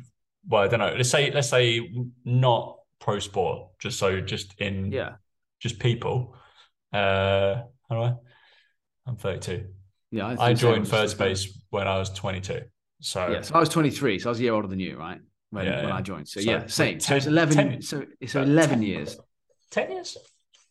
well, 0.48 0.64
I 0.64 0.68
don't 0.68 0.80
know. 0.80 0.94
Let's 0.96 1.10
say, 1.10 1.32
let's 1.32 1.50
say 1.50 1.90
not 2.26 2.78
pro 3.00 3.20
sport, 3.20 3.70
just 3.80 3.98
so, 3.98 4.20
just 4.20 4.60
in, 4.60 4.92
yeah, 4.92 5.14
just 5.62 5.80
people. 5.80 6.36
Uh, 6.92 7.64
how 7.90 7.96
do 7.96 8.02
I? 8.02 8.14
I'm 9.08 9.16
32. 9.16 9.66
Yeah, 10.12 10.28
I, 10.28 10.50
I 10.50 10.54
joined 10.54 10.88
Third 10.88 11.10
Space 11.10 11.58
when 11.70 11.88
I 11.88 11.98
was 11.98 12.10
22. 12.10 12.62
So 13.00 13.30
yeah, 13.30 13.42
so 13.42 13.56
I 13.56 13.60
was 13.60 13.70
23, 13.70 14.20
so 14.20 14.30
I 14.30 14.32
was 14.32 14.40
a 14.40 14.44
year 14.44 14.54
older 14.54 14.68
than 14.68 14.80
you, 14.80 14.98
right? 14.98 15.22
When, 15.52 15.66
yeah, 15.66 15.78
when 15.78 15.88
yeah. 15.88 15.96
I 15.96 16.02
joined. 16.02 16.28
So, 16.28 16.42
so 16.42 16.52
yeah, 16.52 16.68
same. 16.68 17.00
10, 17.00 17.02
so 17.02 17.16
it's 17.16 17.26
11. 17.26 17.56
10, 17.56 17.82
so 17.82 18.06
it's 18.20 18.36
11 18.36 18.70
10, 18.70 18.82
years. 18.84 19.18
10 19.72 19.92
years. 19.92 20.18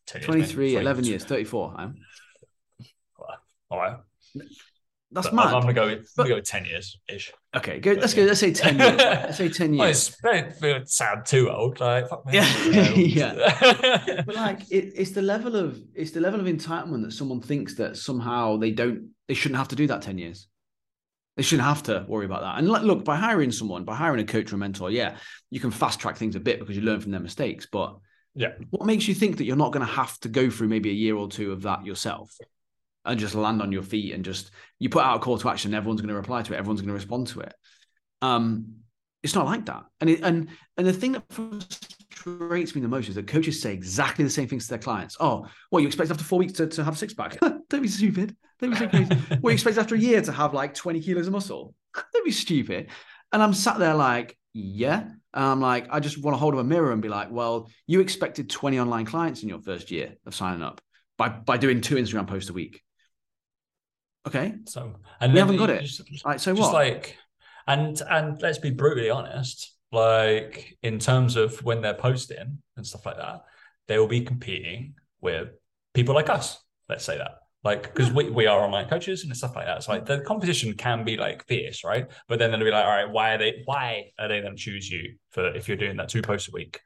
10 0.07 0.21
years 0.21 0.27
23, 0.27 0.77
11 0.77 1.05
years, 1.05 1.25
34. 1.25 1.75
I'm. 1.77 1.97
All 3.71 3.79
right. 3.79 3.97
That's 5.11 5.29
but 5.29 5.35
mad. 5.35 5.55
I'm, 5.55 5.63
gonna 5.63 5.73
go. 5.73 5.89
I'm 5.89 6.05
gonna 6.17 6.29
go 6.29 6.41
ten 6.41 6.67
years 6.67 6.99
ish. 7.09 7.33
Okay, 7.57 7.81
go. 7.81 7.93
Let's 7.93 8.13
go. 8.13 8.25
Let's 8.25 8.41
say 8.41 8.53
ten 8.53 8.79
years. 8.79 8.97
let's 8.99 9.39
say 9.39 9.49
ten 9.49 9.73
years. 9.73 9.79
Well, 10.23 10.35
it's 10.35 10.61
very, 10.61 10.87
sound 10.87 11.25
too 11.25 11.51
old. 11.51 11.81
Like 11.81 12.09
fuck 12.09 12.27
me. 12.27 12.35
Yeah, 12.35 12.91
yeah. 12.95 14.23
but 14.27 14.35
like, 14.35 14.61
it, 14.71 14.93
it's 14.97 15.13
the 15.13 15.23
level 15.23 15.57
of 15.57 15.81
it's 15.95 16.11
the 16.11 16.21
level 16.21 16.41
of 16.41 16.47
entitlement 16.47 17.05
that 17.05 17.13
someone 17.13 17.41
thinks 17.41 17.75
that 17.77 17.97
somehow 17.97 18.59
they 18.59 18.71
don't 18.71 19.11
they 19.29 19.35
shouldn't 19.35 19.57
have 19.57 19.69
to 19.69 19.77
do 19.77 19.87
that 19.87 20.03
ten 20.03 20.19
years. 20.19 20.47
They 21.37 21.43
shouldn't 21.43 21.69
have 21.69 21.85
to 21.85 22.05
worry 22.07 22.27
about 22.27 22.43
that. 22.43 22.59
And 22.59 22.69
look, 22.69 23.05
by 23.05 23.17
hiring 23.17 23.53
someone, 23.53 23.85
by 23.85 23.95
hiring 23.95 24.21
a 24.21 24.25
coach 24.25 24.53
or 24.53 24.57
a 24.57 24.59
mentor, 24.59 24.91
yeah, 24.91 25.17
you 25.51 25.61
can 25.61 25.71
fast 25.71 26.01
track 26.01 26.17
things 26.17 26.35
a 26.37 26.41
bit 26.41 26.59
because 26.59 26.77
you 26.77 26.83
learn 26.83 27.01
from 27.01 27.13
their 27.13 27.21
mistakes. 27.21 27.67
But 27.71 27.97
yeah, 28.35 28.55
what 28.71 28.85
makes 28.85 29.09
you 29.09 29.15
think 29.15 29.39
that 29.39 29.45
you're 29.45 29.57
not 29.57 29.73
going 29.73 29.87
to 29.87 29.93
have 29.93 30.19
to 30.21 30.29
go 30.29 30.51
through 30.51 30.69
maybe 30.69 30.91
a 30.91 30.95
year 30.95 31.17
or 31.17 31.29
two 31.29 31.53
of 31.53 31.63
that 31.63 31.87
yourself 31.87 32.37
and 33.09 33.19
just 33.19 33.35
land 33.35 33.63
on 33.63 33.73
your 33.73 33.83
feet 33.83 34.15
and 34.15 34.25
just 34.25 34.51
you 34.79 34.89
put 34.89 35.03
out 35.03 35.17
a 35.17 35.19
call 35.19 35.39
to 35.39 35.49
action, 35.49 35.75
everyone's 35.75 36.01
going 36.01 36.11
to 36.11 36.15
reply 36.15 36.43
to 36.43 36.53
it, 36.53 36.59
everyone's 36.59 36.81
going 36.81 36.89
to 36.89 36.95
respond 36.95 37.27
to 37.29 37.41
it. 37.41 37.55
Um, 38.23 38.75
it's 39.23 39.35
not 39.35 39.47
like 39.47 39.67
that. 39.67 39.85
And 40.01 40.11
it, 40.11 40.21
and 40.23 40.49
and 40.77 40.87
the 40.87 40.93
thing 40.93 41.13
that 41.13 41.25
frustrates 41.31 42.75
me 42.75 42.81
the 42.83 42.89
most 42.89 43.09
is 43.09 43.15
that 43.17 43.27
coaches 43.27 43.61
say 43.61 43.73
exactly 43.73 44.25
the 44.25 44.31
same 44.31 44.47
things 44.47 44.65
to 44.65 44.71
their 44.71 44.79
clients. 44.79 45.17
Oh, 45.19 45.47
what 45.71 45.81
you 45.81 45.87
expect 45.87 46.11
after 46.11 46.23
four 46.23 46.39
weeks 46.39 46.53
to, 46.55 46.67
to 46.67 46.85
have 46.85 46.99
six 46.99 47.15
pack? 47.15 47.41
Don't 47.41 47.83
be 47.83 47.89
stupid. 47.89 48.37
Don't 48.61 48.71
be 48.71 48.77
so 48.77 48.89
crazy. 48.89 49.15
what 49.41 49.51
you 49.51 49.55
expect 49.55 49.79
after 49.79 49.95
a 49.95 49.99
year 49.99 50.21
to 50.23 50.33
have 50.33 50.55
like 50.55 50.75
20 50.75 51.01
kilos 51.01 51.27
of 51.27 51.33
muscle? 51.33 51.75
Don't 52.13 52.25
be 52.25 52.31
stupid. 52.31 52.91
And 53.33 53.43
I'm 53.43 53.55
sat 53.55 53.79
there 53.79 53.95
like, 53.95 54.39
yeah. 54.53 55.01
And 55.35 55.45
I'm 55.45 55.61
like, 55.61 55.89
I 55.91 56.01
just 56.01 56.23
want 56.23 56.35
to 56.35 56.39
hold 56.39 56.55
up 56.55 56.61
a 56.61 56.65
mirror 56.65 56.93
and 56.93 57.03
be 57.03 57.09
like, 57.09 57.31
well, 57.31 57.71
you 57.87 58.01
expected 58.01 58.51
20 58.51 58.79
online 58.79 59.07
clients 59.07 59.43
in 59.43 59.49
your 59.49 59.61
first 59.61 59.91
year 59.91 60.15
of 60.27 60.35
signing 60.35 60.63
up 60.63 60.81
by 61.17 61.29
by 61.29 61.57
doing 61.57 61.81
two 61.81 61.97
Instagram 61.97 62.27
posts 62.27 62.51
a 62.51 62.55
week. 62.55 62.83
Okay. 64.29 64.55
So 64.67 64.95
and 65.21 65.33
we 65.33 65.39
haven't 65.39 65.57
got 65.57 65.71
it. 65.71 65.83
Just, 65.83 66.25
right, 66.25 66.41
so 66.41 66.55
what? 66.55 66.73
Like, 66.73 67.17
and 67.67 68.01
and 68.09 68.41
let's 68.41 68.59
be 68.59 68.71
brutally 68.71 69.11
honest. 69.11 69.75
Like 69.91 70.77
in 70.83 70.99
terms 70.99 71.37
of 71.37 71.65
when 71.65 71.81
they're 71.81 71.95
posting 71.95 72.59
and 72.77 72.87
stuff 72.87 73.07
like 73.07 73.17
that, 73.17 73.45
they 73.87 73.99
will 73.99 74.07
be 74.07 74.21
competing 74.21 74.95
with 75.21 75.49
people 75.95 76.15
like 76.15 76.29
us. 76.29 76.59
Let's 76.89 77.05
say 77.05 77.19
that 77.19 77.39
like 77.65 77.83
because 77.83 78.13
we, 78.13 78.31
we 78.31 78.47
are 78.47 78.61
online 78.61 78.89
coaches 78.89 79.25
and 79.25 79.37
stuff 79.37 79.57
like 79.57 79.67
that 79.67 79.83
so 79.83 79.93
like 79.93 80.07
the 80.07 80.21
competition 80.21 80.73
can 80.75 81.05
be 81.05 81.17
like 81.17 81.45
fierce 81.47 81.83
right 81.85 82.07
but 82.29 82.39
then 82.39 82.51
they'll 82.51 82.61
be 82.61 82.71
like 82.71 82.85
all 82.85 82.91
right 82.91 83.11
why 83.11 83.35
are 83.35 83.39
they 83.39 83.63
why 83.65 84.05
are 84.19 84.29
they 84.29 84.41
then 84.41 84.57
choose 84.57 84.89
you 84.89 85.17
for 85.31 85.55
if 85.55 85.67
you're 85.67 85.77
doing 85.77 85.97
that 85.97 86.09
two 86.09 86.23
posts 86.23 86.49
a 86.49 86.53
week 86.53 86.81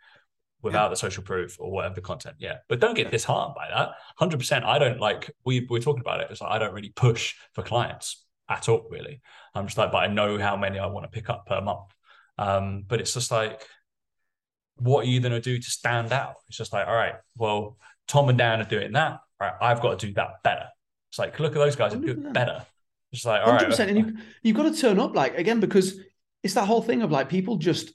without 0.62 0.84
yeah. 0.84 0.88
the 0.88 0.96
social 0.96 1.22
proof 1.22 1.56
or 1.58 1.70
whatever 1.70 1.94
the 1.94 2.00
content 2.00 2.36
yeah 2.38 2.56
but 2.68 2.80
don't 2.80 2.94
get 2.94 3.10
disheartened 3.10 3.54
by 3.54 3.68
that 3.68 3.90
100% 4.20 4.64
i 4.64 4.78
don't 4.78 5.00
like 5.00 5.30
we 5.44 5.66
we're 5.68 5.80
talking 5.80 6.00
about 6.00 6.20
it 6.20 6.28
it's 6.30 6.40
like 6.40 6.52
i 6.52 6.58
don't 6.58 6.74
really 6.74 6.92
push 6.94 7.34
for 7.52 7.62
clients 7.62 8.24
at 8.48 8.68
all 8.68 8.86
really 8.90 9.20
i'm 9.54 9.66
just 9.66 9.78
like 9.78 9.92
but 9.92 9.98
i 9.98 10.06
know 10.06 10.38
how 10.38 10.56
many 10.56 10.78
i 10.78 10.86
want 10.86 11.04
to 11.04 11.10
pick 11.10 11.30
up 11.30 11.46
per 11.46 11.60
month 11.60 11.92
um 12.38 12.84
but 12.86 13.00
it's 13.00 13.14
just 13.14 13.30
like 13.30 13.62
what 14.76 15.04
are 15.04 15.08
you 15.08 15.20
going 15.20 15.32
to 15.32 15.40
do 15.40 15.58
to 15.58 15.70
stand 15.70 16.12
out 16.12 16.34
it's 16.48 16.56
just 16.56 16.72
like 16.72 16.86
all 16.86 16.94
right 16.94 17.14
well 17.36 17.76
tom 18.08 18.28
and 18.28 18.38
dan 18.38 18.60
are 18.60 18.64
doing 18.64 18.92
that 18.92 19.20
right, 19.42 19.54
I've 19.60 19.80
got 19.80 19.98
to 19.98 20.06
do 20.06 20.12
that 20.14 20.42
better. 20.42 20.66
It's 21.10 21.18
like, 21.18 21.38
look 21.38 21.52
at 21.52 21.58
those 21.58 21.76
guys 21.76 21.92
and 21.92 22.02
do 22.02 22.12
it 22.12 22.32
better. 22.32 22.64
It's 23.12 23.24
like, 23.24 23.42
all 23.44 23.58
100%. 23.58 23.78
right. 23.78 23.80
And 23.80 23.98
you, 23.98 24.16
you've 24.42 24.56
got 24.56 24.72
to 24.72 24.80
turn 24.80 24.98
up, 24.98 25.14
like, 25.14 25.36
again, 25.36 25.60
because 25.60 25.98
it's 26.42 26.54
that 26.54 26.66
whole 26.66 26.82
thing 26.82 27.02
of 27.02 27.10
like 27.10 27.28
people 27.28 27.56
just 27.56 27.92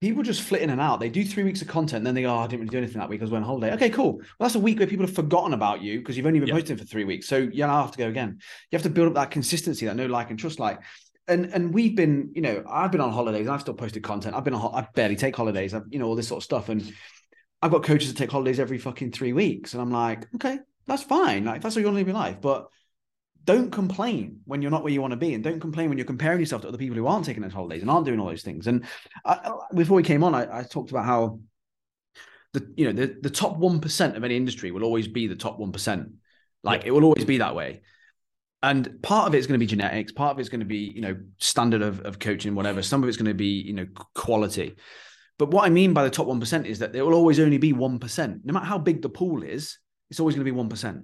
people 0.00 0.22
just 0.22 0.42
flit 0.42 0.62
in 0.62 0.70
and 0.70 0.80
out. 0.80 1.00
They 1.00 1.08
do 1.08 1.24
three 1.24 1.44
weeks 1.44 1.62
of 1.62 1.68
content, 1.68 1.98
and 1.98 2.06
then 2.06 2.14
they 2.14 2.22
go, 2.22 2.34
oh, 2.34 2.38
I 2.38 2.46
didn't 2.46 2.60
really 2.60 2.70
do 2.70 2.78
anything 2.78 2.98
that 2.98 3.08
week. 3.08 3.20
I 3.20 3.24
was 3.24 3.32
on 3.32 3.42
holiday. 3.42 3.72
Okay, 3.74 3.90
cool. 3.90 4.16
Well, 4.16 4.26
that's 4.40 4.54
a 4.54 4.60
week 4.60 4.78
where 4.78 4.86
people 4.86 5.06
have 5.06 5.14
forgotten 5.14 5.52
about 5.52 5.82
you 5.82 5.98
because 5.98 6.16
you've 6.16 6.26
only 6.26 6.40
been 6.40 6.50
posting 6.50 6.76
for 6.76 6.84
three 6.84 7.04
weeks. 7.04 7.26
So 7.26 7.36
you 7.36 7.64
have 7.64 7.92
to 7.92 7.98
go 7.98 8.08
again. 8.08 8.38
You 8.70 8.76
have 8.76 8.82
to 8.82 8.90
build 8.90 9.08
up 9.08 9.14
that 9.14 9.30
consistency, 9.30 9.86
that 9.86 9.96
no 9.96 10.06
like 10.06 10.30
and 10.30 10.38
trust 10.38 10.58
like. 10.60 10.80
And 11.28 11.46
and 11.46 11.74
we've 11.74 11.96
been, 11.96 12.30
you 12.34 12.42
know, 12.42 12.62
I've 12.70 12.92
been 12.92 13.00
on 13.00 13.10
holidays. 13.12 13.48
I've 13.48 13.60
still 13.62 13.74
posted 13.74 14.02
content. 14.02 14.36
I've 14.36 14.44
been 14.44 14.54
on. 14.54 14.74
I 14.74 14.86
barely 14.94 15.16
take 15.16 15.34
holidays. 15.34 15.74
I've, 15.74 15.84
you 15.90 15.98
know, 15.98 16.06
all 16.06 16.14
this 16.14 16.28
sort 16.28 16.38
of 16.38 16.44
stuff. 16.44 16.68
And 16.68 16.92
I've 17.62 17.70
got 17.70 17.82
coaches 17.82 18.12
that 18.12 18.18
take 18.18 18.30
holidays 18.30 18.60
every 18.60 18.78
fucking 18.78 19.12
three 19.12 19.32
weeks, 19.32 19.72
and 19.72 19.82
I'm 19.82 19.90
like, 19.90 20.26
okay, 20.36 20.58
That's 20.86 21.02
fine. 21.02 21.44
Like 21.44 21.62
that's 21.62 21.74
how 21.74 21.80
you 21.80 21.86
want 21.86 21.94
to 21.96 21.98
live 21.98 22.08
your 22.08 22.14
life. 22.16 22.40
But 22.40 22.68
don't 23.46 23.70
complain 23.70 24.40
when 24.44 24.60
you're 24.60 24.70
not 24.70 24.82
where 24.82 24.92
you 24.92 25.00
want 25.00 25.12
to 25.12 25.16
be, 25.16 25.32
and 25.32 25.42
don't 25.42 25.60
complain 25.60 25.88
when 25.88 25.96
you're 25.96 26.06
comparing 26.06 26.40
yourself 26.40 26.62
to 26.62 26.68
other 26.68 26.78
people 26.78 26.96
who 26.96 27.06
aren't 27.06 27.24
taking 27.24 27.42
those 27.42 27.52
holidays 27.52 27.80
and 27.80 27.90
aren't 27.90 28.04
doing 28.04 28.20
all 28.20 28.26
those 28.26 28.42
things. 28.42 28.66
And 28.66 28.84
I, 29.24 29.52
before 29.74 29.96
we 29.96 30.02
came 30.02 30.24
on, 30.24 30.34
I, 30.34 30.58
I 30.58 30.62
talked 30.64 30.90
about 30.90 31.04
how 31.04 31.40
the 32.52 32.72
you 32.76 32.86
know 32.86 32.92
the, 32.92 33.16
the 33.22 33.30
top 33.30 33.56
one 33.56 33.80
percent 33.80 34.16
of 34.16 34.24
any 34.24 34.36
industry 34.36 34.70
will 34.70 34.84
always 34.84 35.08
be 35.08 35.26
the 35.26 35.36
top 35.36 35.58
one 35.58 35.72
percent. 35.72 36.08
Like 36.62 36.82
yeah. 36.82 36.88
it 36.88 36.90
will 36.90 37.04
always 37.04 37.24
be 37.24 37.38
that 37.38 37.54
way. 37.54 37.82
And 38.62 39.00
part 39.02 39.28
of 39.28 39.34
it's 39.34 39.46
going 39.46 39.60
to 39.60 39.62
be 39.62 39.68
genetics, 39.68 40.12
part 40.12 40.32
of 40.32 40.40
it's 40.40 40.48
going 40.48 40.60
to 40.60 40.66
be, 40.66 40.90
you 40.94 41.00
know, 41.00 41.16
standard 41.38 41.82
of, 41.82 42.00
of 42.00 42.18
coaching, 42.18 42.54
whatever. 42.54 42.82
Some 42.82 43.02
of 43.02 43.08
it's 43.08 43.18
going 43.18 43.26
to 43.26 43.34
be, 43.34 43.60
you 43.60 43.74
know, 43.74 43.86
quality. 44.14 44.74
But 45.38 45.50
what 45.50 45.66
I 45.66 45.68
mean 45.68 45.92
by 45.92 46.02
the 46.02 46.10
top 46.10 46.26
1% 46.26 46.64
is 46.64 46.78
that 46.80 46.92
there 46.92 47.04
will 47.04 47.14
always 47.14 47.38
only 47.38 47.58
be 47.58 47.72
1%. 47.72 48.40
No 48.44 48.52
matter 48.52 48.66
how 48.66 48.78
big 48.78 49.02
the 49.02 49.08
pool 49.08 49.42
is, 49.42 49.78
it's 50.10 50.18
always 50.18 50.34
going 50.34 50.46
to 50.46 50.52
be 50.52 50.58
1%. 50.58 51.02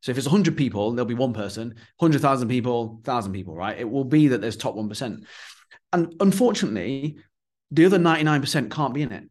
So 0.00 0.12
if 0.12 0.18
it's 0.18 0.26
100 0.26 0.56
people, 0.56 0.92
there'll 0.92 1.06
be 1.06 1.14
one 1.14 1.34
person, 1.34 1.74
100,000 1.98 2.48
people, 2.48 2.94
1,000 2.94 3.32
people, 3.32 3.54
right? 3.54 3.78
It 3.78 3.88
will 3.88 4.04
be 4.04 4.28
that 4.28 4.40
there's 4.40 4.56
top 4.56 4.74
1%. 4.74 5.24
And 5.92 6.14
unfortunately, 6.20 7.18
the 7.70 7.84
other 7.86 7.98
99% 7.98 8.70
can't 8.70 8.94
be 8.94 9.02
in 9.02 9.12
it 9.12 9.24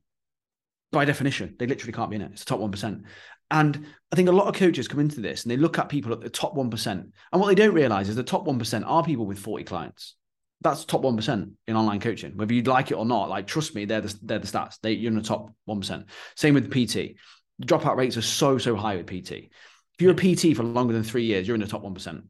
by 0.91 1.05
definition. 1.05 1.55
They 1.58 1.67
literally 1.67 1.93
can't 1.93 2.10
be 2.10 2.17
in 2.17 2.21
it. 2.21 2.32
It's 2.34 2.43
the 2.43 2.49
top 2.49 2.60
1%. 2.60 3.03
And 3.51 3.86
I 4.12 4.15
think 4.15 4.29
a 4.29 4.34
lot 4.34 4.47
of 4.47 4.55
coaches 4.55 4.88
come 4.88 4.99
into 4.99 5.21
this 5.21 5.43
and 5.43 5.51
they 5.51 5.58
look 5.58 5.79
at 5.79 5.89
people 5.89 6.13
at 6.13 6.21
the 6.21 6.29
top 6.29 6.55
1%. 6.55 6.88
And 6.88 7.12
what 7.41 7.47
they 7.47 7.55
don't 7.55 7.73
realize 7.73 8.10
is 8.10 8.15
the 8.15 8.23
top 8.23 8.45
1% 8.45 8.84
are 8.86 9.03
people 9.03 9.25
with 9.25 9.39
40 9.39 9.63
clients. 9.63 10.15
That's 10.62 10.86
top 10.86 11.01
1% 11.01 11.51
in 11.67 11.75
online 11.75 12.01
coaching, 12.01 12.36
whether 12.36 12.53
you'd 12.53 12.67
like 12.67 12.91
it 12.91 12.95
or 12.95 13.05
not. 13.05 13.29
Like, 13.29 13.47
trust 13.47 13.73
me, 13.73 13.86
they're 13.86 14.01
the, 14.01 14.19
they're 14.21 14.39
the 14.39 14.47
stats. 14.47 14.77
They, 14.82 14.91
you're 14.91 15.12
in 15.12 15.17
the 15.17 15.23
top 15.23 15.51
1%. 15.67 16.05
Same 16.36 16.53
with 16.53 16.69
PT. 16.69 17.15
Dropout 17.63 17.95
rates 17.95 18.17
are 18.17 18.21
so, 18.21 18.58
so 18.58 18.75
high 18.75 18.97
with 18.97 19.08
PT. 19.08 19.51
If 19.99 20.03
you're 20.03 20.13
a 20.13 20.15
PT 20.15 20.55
for 20.55 20.63
longer 20.63 20.93
than 20.93 21.03
three 21.03 21.25
years, 21.25 21.45
you're 21.45 21.55
in 21.55 21.62
the 21.62 21.67
top 21.67 21.83
1%. 21.83 22.23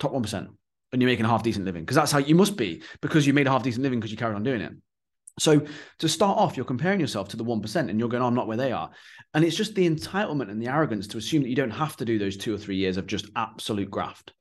Top 0.00 0.12
1%. 0.12 0.48
And 0.92 1.00
you're 1.00 1.08
making 1.08 1.24
a 1.24 1.28
half 1.28 1.44
decent 1.44 1.64
living 1.64 1.82
because 1.82 1.94
that's 1.94 2.10
how 2.10 2.18
you 2.18 2.34
must 2.34 2.56
be 2.56 2.82
because 3.00 3.24
you 3.24 3.32
made 3.32 3.46
a 3.46 3.50
half 3.50 3.62
decent 3.62 3.84
living 3.84 4.00
because 4.00 4.10
you 4.10 4.16
carried 4.16 4.34
on 4.34 4.42
doing 4.42 4.60
it. 4.60 4.72
So 5.38 5.64
to 5.98 6.08
start 6.08 6.38
off, 6.38 6.56
you're 6.56 6.66
comparing 6.66 6.98
yourself 6.98 7.28
to 7.28 7.36
the 7.36 7.44
1% 7.44 7.76
and 7.88 8.00
you're 8.00 8.08
going, 8.08 8.22
oh, 8.22 8.26
I'm 8.26 8.34
not 8.34 8.48
where 8.48 8.56
they 8.56 8.72
are. 8.72 8.90
And 9.32 9.44
it's 9.44 9.56
just 9.56 9.76
the 9.76 9.88
entitlement 9.88 10.50
and 10.50 10.60
the 10.60 10.66
arrogance 10.66 11.06
to 11.08 11.18
assume 11.18 11.42
that 11.44 11.48
you 11.50 11.54
don't 11.54 11.70
have 11.70 11.96
to 11.98 12.04
do 12.04 12.18
those 12.18 12.36
two 12.36 12.52
or 12.52 12.58
three 12.58 12.76
years 12.76 12.96
of 12.96 13.06
just 13.06 13.30
absolute 13.36 13.90
graft. 13.90 14.32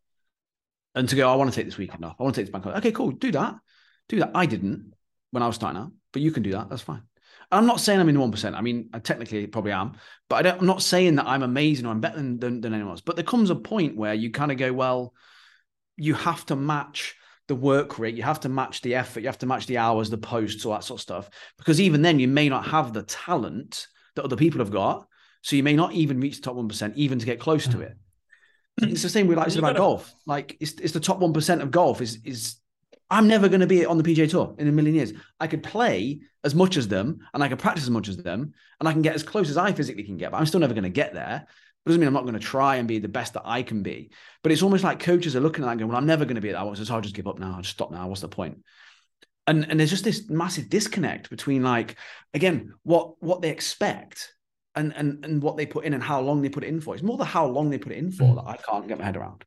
And 0.96 1.08
to 1.10 1.16
go, 1.16 1.30
oh, 1.30 1.34
I 1.34 1.36
want 1.36 1.52
to 1.52 1.56
take 1.56 1.66
this 1.66 1.78
weekend 1.78 2.04
off. 2.04 2.16
I 2.20 2.24
want 2.24 2.34
to 2.36 2.42
take 2.42 2.48
this 2.48 2.54
bank 2.54 2.66
off. 2.66 2.78
Okay, 2.78 2.92
cool. 2.92 3.12
Do 3.12 3.32
that. 3.34 3.56
Do 4.10 4.20
that. 4.20 4.32
I 4.34 4.48
didn't 4.48 4.94
when 5.30 5.44
I 5.44 5.48
was 5.48 5.56
starting 5.56 5.80
out, 5.80 5.92
but 6.12 6.24
you 6.24 6.32
can 6.32 6.42
do 6.42 6.52
that. 6.52 6.70
That's 6.70 6.82
fine. 6.82 7.04
I'm 7.54 7.66
not 7.66 7.80
saying 7.80 8.00
I'm 8.00 8.10
in 8.10 8.16
the 8.16 8.22
1%. 8.22 8.56
I 8.56 8.62
mean, 8.62 8.90
I 8.94 9.00
technically 9.00 9.46
probably 9.48 9.72
am, 9.72 9.94
but 10.30 10.46
I 10.46 10.50
am 10.50 10.66
not 10.66 10.82
saying 10.82 11.16
that 11.16 11.28
I'm 11.28 11.44
amazing 11.44 11.86
or 11.86 11.90
I'm 11.90 12.02
better 12.02 12.18
than, 12.18 12.40
than, 12.40 12.62
than 12.62 12.74
anyone 12.74 12.92
else. 12.92 13.02
But 13.02 13.16
there 13.16 13.26
comes 13.26 13.50
a 13.50 13.56
point 13.56 13.96
where 13.96 14.14
you 14.14 14.32
kind 14.32 14.52
of 14.52 14.58
go, 14.58 14.74
well, 14.74 15.14
you 15.96 16.14
have 16.16 16.46
to 16.48 16.56
match 16.56 17.16
the 17.48 17.56
work 17.56 18.00
rate, 18.00 18.16
you 18.16 18.24
have 18.24 18.40
to 18.42 18.50
match 18.50 18.82
the 18.82 18.96
effort, 18.96 19.20
you 19.20 19.28
have 19.28 19.38
to 19.40 19.46
match 19.46 19.68
the 19.68 19.78
hours, 19.78 20.10
the 20.10 20.18
posts, 20.18 20.66
all 20.66 20.74
that 20.74 20.84
sort 20.84 21.00
of 21.00 21.02
stuff. 21.02 21.30
Because 21.58 21.80
even 21.80 22.02
then, 22.02 22.20
you 22.20 22.28
may 22.28 22.50
not 22.50 22.66
have 22.68 22.94
the 22.94 23.04
talent 23.04 23.88
that 24.16 24.26
other 24.26 24.38
people 24.38 24.60
have 24.60 24.72
got. 24.72 25.08
So 25.42 25.56
you 25.56 25.64
may 25.64 25.76
not 25.76 25.94
even 25.94 26.22
reach 26.22 26.38
the 26.38 26.42
top 26.42 26.56
1%, 26.56 26.96
even 26.96 27.20
to 27.20 27.26
get 27.26 27.40
close 27.40 27.66
to 27.66 27.78
hmm. 27.78 27.84
it. 27.84 27.98
It's 28.82 29.04
the 29.04 29.10
same 29.10 29.28
with 29.28 29.38
like 29.38 29.48
it's 29.48 29.56
about 29.56 29.76
golf. 29.76 30.14
Like 30.26 30.58
it's, 30.60 30.74
it's 30.74 30.94
the 30.94 31.00
top 31.00 31.20
1% 31.20 31.62
of 31.62 31.70
golf 31.70 32.02
is 32.02 32.20
is 32.24 32.56
I'm 33.14 33.28
never 33.28 33.48
going 33.48 33.62
to 33.62 33.68
be 33.68 33.86
on 33.86 33.98
the 33.98 34.04
PGA 34.04 34.30
Tour 34.30 34.56
in 34.58 34.68
a 34.68 34.72
million 34.72 34.96
years. 34.96 35.14
I 35.40 35.48
could 35.48 35.62
play 35.62 36.22
as 36.44 36.56
much 36.56 36.78
as 36.78 36.88
them 36.88 37.20
and 37.34 37.44
I 37.44 37.48
could 37.48 37.60
practice 37.60 37.84
as 37.84 37.90
much 37.90 38.08
as 38.10 38.18
them 38.18 38.54
and 38.80 38.90
I 38.90 38.92
can 38.92 39.04
get 39.04 39.14
as 39.14 39.24
close 39.24 39.50
as 39.50 39.58
I 39.58 39.72
physically 39.72 40.04
can 40.04 40.18
get, 40.18 40.32
but 40.32 40.38
I'm 40.38 40.46
still 40.48 40.60
never 40.60 40.74
going 40.74 40.84
to 40.84 40.90
get 40.90 41.14
there 41.14 41.46
It 41.86 41.90
doesn't 41.90 42.00
mean 42.00 42.08
I'm 42.08 42.14
not 42.14 42.24
going 42.24 42.34
to 42.34 42.40
try 42.40 42.78
and 42.78 42.88
be 42.88 43.00
the 43.00 43.08
best 43.08 43.34
that 43.34 43.44
I 43.46 43.62
can 43.62 43.84
be. 43.84 44.10
But 44.42 44.52
it's 44.52 44.64
almost 44.64 44.84
like 44.84 45.00
coaches 45.00 45.36
are 45.36 45.42
looking 45.42 45.64
at 45.64 45.68
that 45.68 45.72
and 45.74 45.80
going, 45.82 45.90
well, 45.90 45.98
I'm 45.98 46.08
never 46.08 46.26
going 46.26 46.36
to 46.36 46.42
be 46.42 46.50
at 46.50 46.54
that. 46.54 46.86
So 46.86 46.94
I'll 46.94 47.02
just 47.02 47.16
give 47.16 47.28
up 47.28 47.40
now. 47.40 47.54
I'll 47.56 47.62
just 47.62 47.76
stop 47.76 47.92
now. 47.92 48.08
What's 48.08 48.22
the 48.22 48.30
point? 48.30 48.64
And 49.46 49.70
and 49.70 49.80
there's 49.80 49.90
just 49.90 50.06
this 50.06 50.30
massive 50.30 50.70
disconnect 50.70 51.30
between 51.30 51.64
like, 51.64 51.98
again, 52.34 52.74
what 52.84 53.22
what 53.22 53.42
they 53.42 53.50
expect 53.50 54.34
and 54.74 54.94
and 54.96 55.24
and 55.26 55.44
what 55.44 55.58
they 55.58 55.66
put 55.66 55.84
in 55.84 55.94
and 55.94 56.02
how 56.02 56.22
long 56.22 56.42
they 56.42 56.50
put 56.50 56.64
it 56.64 56.68
in 56.68 56.80
for. 56.80 56.96
It's 56.96 57.04
more 57.04 57.18
the 57.18 57.26
how 57.26 57.46
long 57.46 57.70
they 57.70 57.78
put 57.78 57.92
it 57.92 57.98
in 57.98 58.12
for 58.12 58.24
mm. 58.24 58.36
that 58.36 58.50
I 58.50 58.58
can't 58.58 58.88
get 58.88 58.98
my 58.98 59.06
head 59.06 59.18
around. 59.18 59.44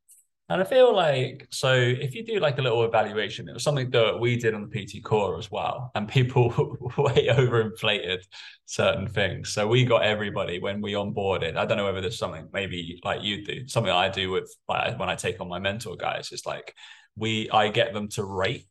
And 0.48 0.60
I 0.60 0.64
feel 0.64 0.94
like 0.94 1.48
so 1.50 1.72
if 1.74 2.14
you 2.14 2.24
do 2.24 2.38
like 2.38 2.58
a 2.58 2.62
little 2.62 2.84
evaluation, 2.84 3.48
it 3.48 3.54
was 3.54 3.64
something 3.64 3.90
that 3.90 4.20
we 4.20 4.36
did 4.36 4.54
on 4.54 4.68
the 4.68 4.84
PT 4.84 5.02
core 5.02 5.38
as 5.38 5.50
well, 5.50 5.90
and 5.96 6.08
people 6.08 6.50
way 6.96 7.26
overinflated 7.28 8.22
certain 8.64 9.08
things. 9.08 9.52
So 9.52 9.66
we 9.66 9.84
got 9.84 10.04
everybody 10.04 10.60
when 10.60 10.80
we 10.80 10.92
onboarded. 10.92 11.56
I 11.56 11.66
don't 11.66 11.76
know 11.76 11.84
whether 11.84 12.00
there's 12.00 12.18
something 12.18 12.48
maybe 12.52 13.00
like 13.04 13.22
you 13.22 13.44
do, 13.44 13.66
something 13.66 13.92
I 13.92 14.08
do 14.08 14.30
with 14.30 14.54
like 14.68 14.98
when 15.00 15.10
I 15.10 15.16
take 15.16 15.40
on 15.40 15.48
my 15.48 15.58
mentor 15.58 15.96
guys. 15.96 16.30
It's 16.30 16.46
like 16.46 16.74
we 17.16 17.50
I 17.50 17.68
get 17.68 17.92
them 17.92 18.08
to 18.10 18.24
rate 18.24 18.68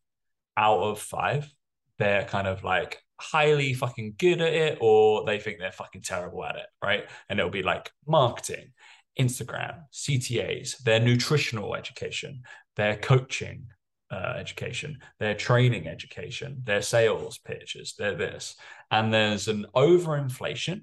out 0.56 0.80
of 0.80 1.00
five. 1.02 1.52
They're 2.00 2.24
kind 2.24 2.48
of 2.48 2.64
like 2.64 3.02
highly 3.20 3.74
fucking 3.74 4.16
good 4.18 4.40
at 4.40 4.54
it, 4.54 4.78
or 4.80 5.26
they 5.26 5.40
think 5.40 5.60
they're 5.60 5.74
fucking 5.74 6.04
terrible 6.04 6.46
at 6.46 6.56
it, 6.56 6.68
right? 6.82 7.06
And 7.28 7.38
it'll 7.38 7.52
be 7.52 7.64
like 7.64 7.92
marketing 8.08 8.72
Instagram, 9.20 9.84
CTAs, 9.94 10.78
their 10.80 11.00
nutritional 11.00 11.76
education, 11.76 12.42
their 12.76 12.96
coaching 12.98 13.68
uh, 14.12 14.34
education, 14.38 15.00
their 15.20 15.34
training 15.34 15.88
education, 15.88 16.62
their 16.64 16.82
sales 16.82 17.38
pitches, 17.38 17.96
their 17.98 18.16
this. 18.16 18.56
And 18.92 19.14
there's 19.14 19.48
an 19.48 19.66
overinflation 19.76 20.82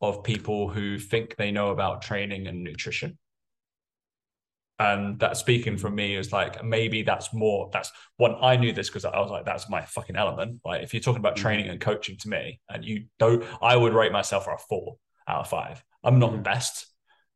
of 0.00 0.24
people 0.24 0.68
who 0.68 0.98
think 0.98 1.36
they 1.36 1.50
know 1.50 1.70
about 1.70 2.02
training 2.02 2.46
and 2.46 2.62
nutrition. 2.62 3.18
And 4.78 5.20
that 5.20 5.36
speaking 5.36 5.78
from 5.78 5.94
me 5.94 6.16
is 6.16 6.32
like 6.32 6.64
maybe 6.64 7.02
that's 7.02 7.32
more 7.32 7.70
that's 7.72 7.92
when 8.16 8.34
I 8.40 8.56
knew 8.56 8.72
this 8.72 8.88
because 8.88 9.04
I 9.04 9.20
was 9.20 9.30
like 9.30 9.44
that's 9.44 9.70
my 9.70 9.82
fucking 9.82 10.16
element. 10.16 10.60
Like 10.64 10.82
if 10.82 10.92
you're 10.92 11.00
talking 11.00 11.20
about 11.20 11.36
mm-hmm. 11.36 11.42
training 11.42 11.68
and 11.68 11.80
coaching 11.80 12.16
to 12.18 12.28
me, 12.28 12.60
and 12.68 12.84
you 12.84 13.04
don't, 13.20 13.44
I 13.62 13.76
would 13.76 13.94
rate 13.94 14.10
myself 14.10 14.48
a 14.48 14.58
four 14.58 14.96
out 15.28 15.42
of 15.42 15.48
five. 15.48 15.82
I'm 16.02 16.18
not 16.18 16.32
the 16.32 16.38
mm-hmm. 16.38 16.42
best, 16.42 16.86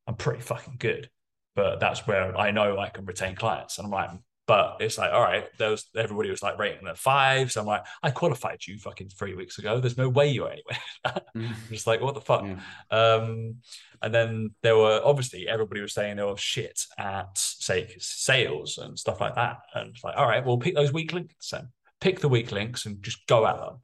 I'm 0.08 0.16
pretty 0.16 0.40
fucking 0.40 0.76
good. 0.78 1.10
But 1.54 1.80
that's 1.80 2.06
where 2.06 2.36
I 2.36 2.50
know 2.50 2.78
I 2.78 2.88
can 2.88 3.04
retain 3.04 3.34
clients. 3.34 3.78
And 3.78 3.84
I'm 3.84 3.90
like, 3.90 4.10
but 4.48 4.78
it's 4.80 4.96
like, 4.96 5.12
all 5.12 5.20
right, 5.20 5.44
was 5.60 5.84
everybody 5.94 6.30
was 6.30 6.42
like 6.42 6.58
rating 6.58 6.88
at 6.88 6.96
five. 6.96 7.52
So 7.52 7.60
I'm 7.60 7.66
like, 7.66 7.84
I 8.02 8.10
qualified 8.10 8.66
you 8.66 8.78
fucking 8.78 9.10
three 9.10 9.34
weeks 9.34 9.58
ago. 9.58 9.78
There's 9.78 9.98
no 9.98 10.08
way 10.08 10.30
you're 10.30 10.50
anywhere. 10.50 10.78
I'm 11.04 11.54
just 11.68 11.86
like, 11.86 12.00
what 12.00 12.14
the 12.14 12.22
fuck? 12.22 12.44
Yeah. 12.44 12.56
Um, 12.90 13.56
and 14.00 14.14
then 14.14 14.54
there 14.62 14.76
were 14.76 15.02
obviously 15.04 15.46
everybody 15.46 15.82
was 15.82 15.92
saying 15.92 16.16
they 16.16 16.22
were 16.22 16.38
shit 16.38 16.80
at 16.96 17.36
say 17.36 17.94
sales 17.98 18.78
and 18.78 18.98
stuff 18.98 19.20
like 19.20 19.34
that. 19.34 19.58
And 19.74 19.90
it's 19.90 20.02
like, 20.02 20.16
all 20.16 20.26
right, 20.26 20.44
well, 20.44 20.56
pick 20.56 20.74
those 20.74 20.94
weak 20.94 21.12
links 21.12 21.50
then. 21.50 21.68
Pick 22.00 22.20
the 22.20 22.28
weak 22.30 22.50
links 22.50 22.86
and 22.86 23.02
just 23.02 23.26
go 23.26 23.46
at 23.46 23.58
them. 23.58 23.80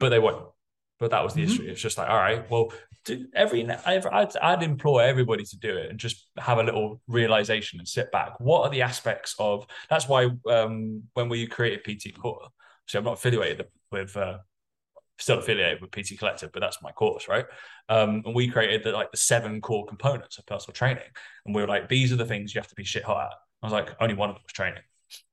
But 0.00 0.08
they 0.08 0.18
won't. 0.18 0.46
But 1.00 1.10
that 1.10 1.24
was 1.24 1.34
the 1.34 1.42
mm-hmm. 1.42 1.52
issue. 1.52 1.62
It's 1.64 1.80
just 1.80 1.98
like, 1.98 2.08
all 2.08 2.16
right, 2.16 2.48
well, 2.50 2.72
every 3.34 3.68
I'd, 3.68 4.36
I'd 4.36 4.62
implore 4.62 5.02
everybody 5.02 5.44
to 5.44 5.58
do 5.58 5.76
it 5.76 5.90
and 5.90 5.98
just 5.98 6.26
have 6.38 6.58
a 6.58 6.62
little 6.62 7.00
realization 7.08 7.78
and 7.78 7.88
sit 7.88 8.12
back. 8.12 8.38
What 8.38 8.62
are 8.62 8.70
the 8.70 8.82
aspects 8.82 9.34
of? 9.38 9.66
That's 9.90 10.08
why 10.08 10.30
um, 10.48 11.02
when 11.14 11.28
we 11.28 11.46
created 11.46 11.84
PT 11.84 12.16
Core, 12.18 12.48
so 12.86 12.98
I'm 12.98 13.04
not 13.04 13.14
affiliated 13.14 13.66
with. 13.90 14.16
Uh, 14.16 14.38
still 15.18 15.38
affiliated 15.38 15.80
with 15.80 15.92
PT 15.92 16.18
Collective, 16.18 16.50
but 16.52 16.58
that's 16.58 16.82
my 16.82 16.90
course, 16.90 17.28
right? 17.28 17.44
Um, 17.88 18.22
and 18.26 18.34
we 18.34 18.48
created 18.48 18.82
the, 18.82 18.90
like 18.90 19.12
the 19.12 19.16
seven 19.16 19.60
core 19.60 19.86
components 19.86 20.38
of 20.38 20.46
personal 20.46 20.74
training, 20.74 21.04
and 21.46 21.54
we 21.54 21.62
were 21.62 21.68
like, 21.68 21.88
these 21.88 22.12
are 22.12 22.16
the 22.16 22.24
things 22.24 22.52
you 22.52 22.60
have 22.60 22.68
to 22.68 22.74
be 22.74 22.82
shit 22.82 23.04
hot 23.04 23.26
at. 23.26 23.32
I 23.62 23.66
was 23.66 23.72
like, 23.72 23.94
only 24.00 24.14
one 24.14 24.28
of 24.28 24.34
them 24.34 24.42
was 24.44 24.52
training. 24.52 24.82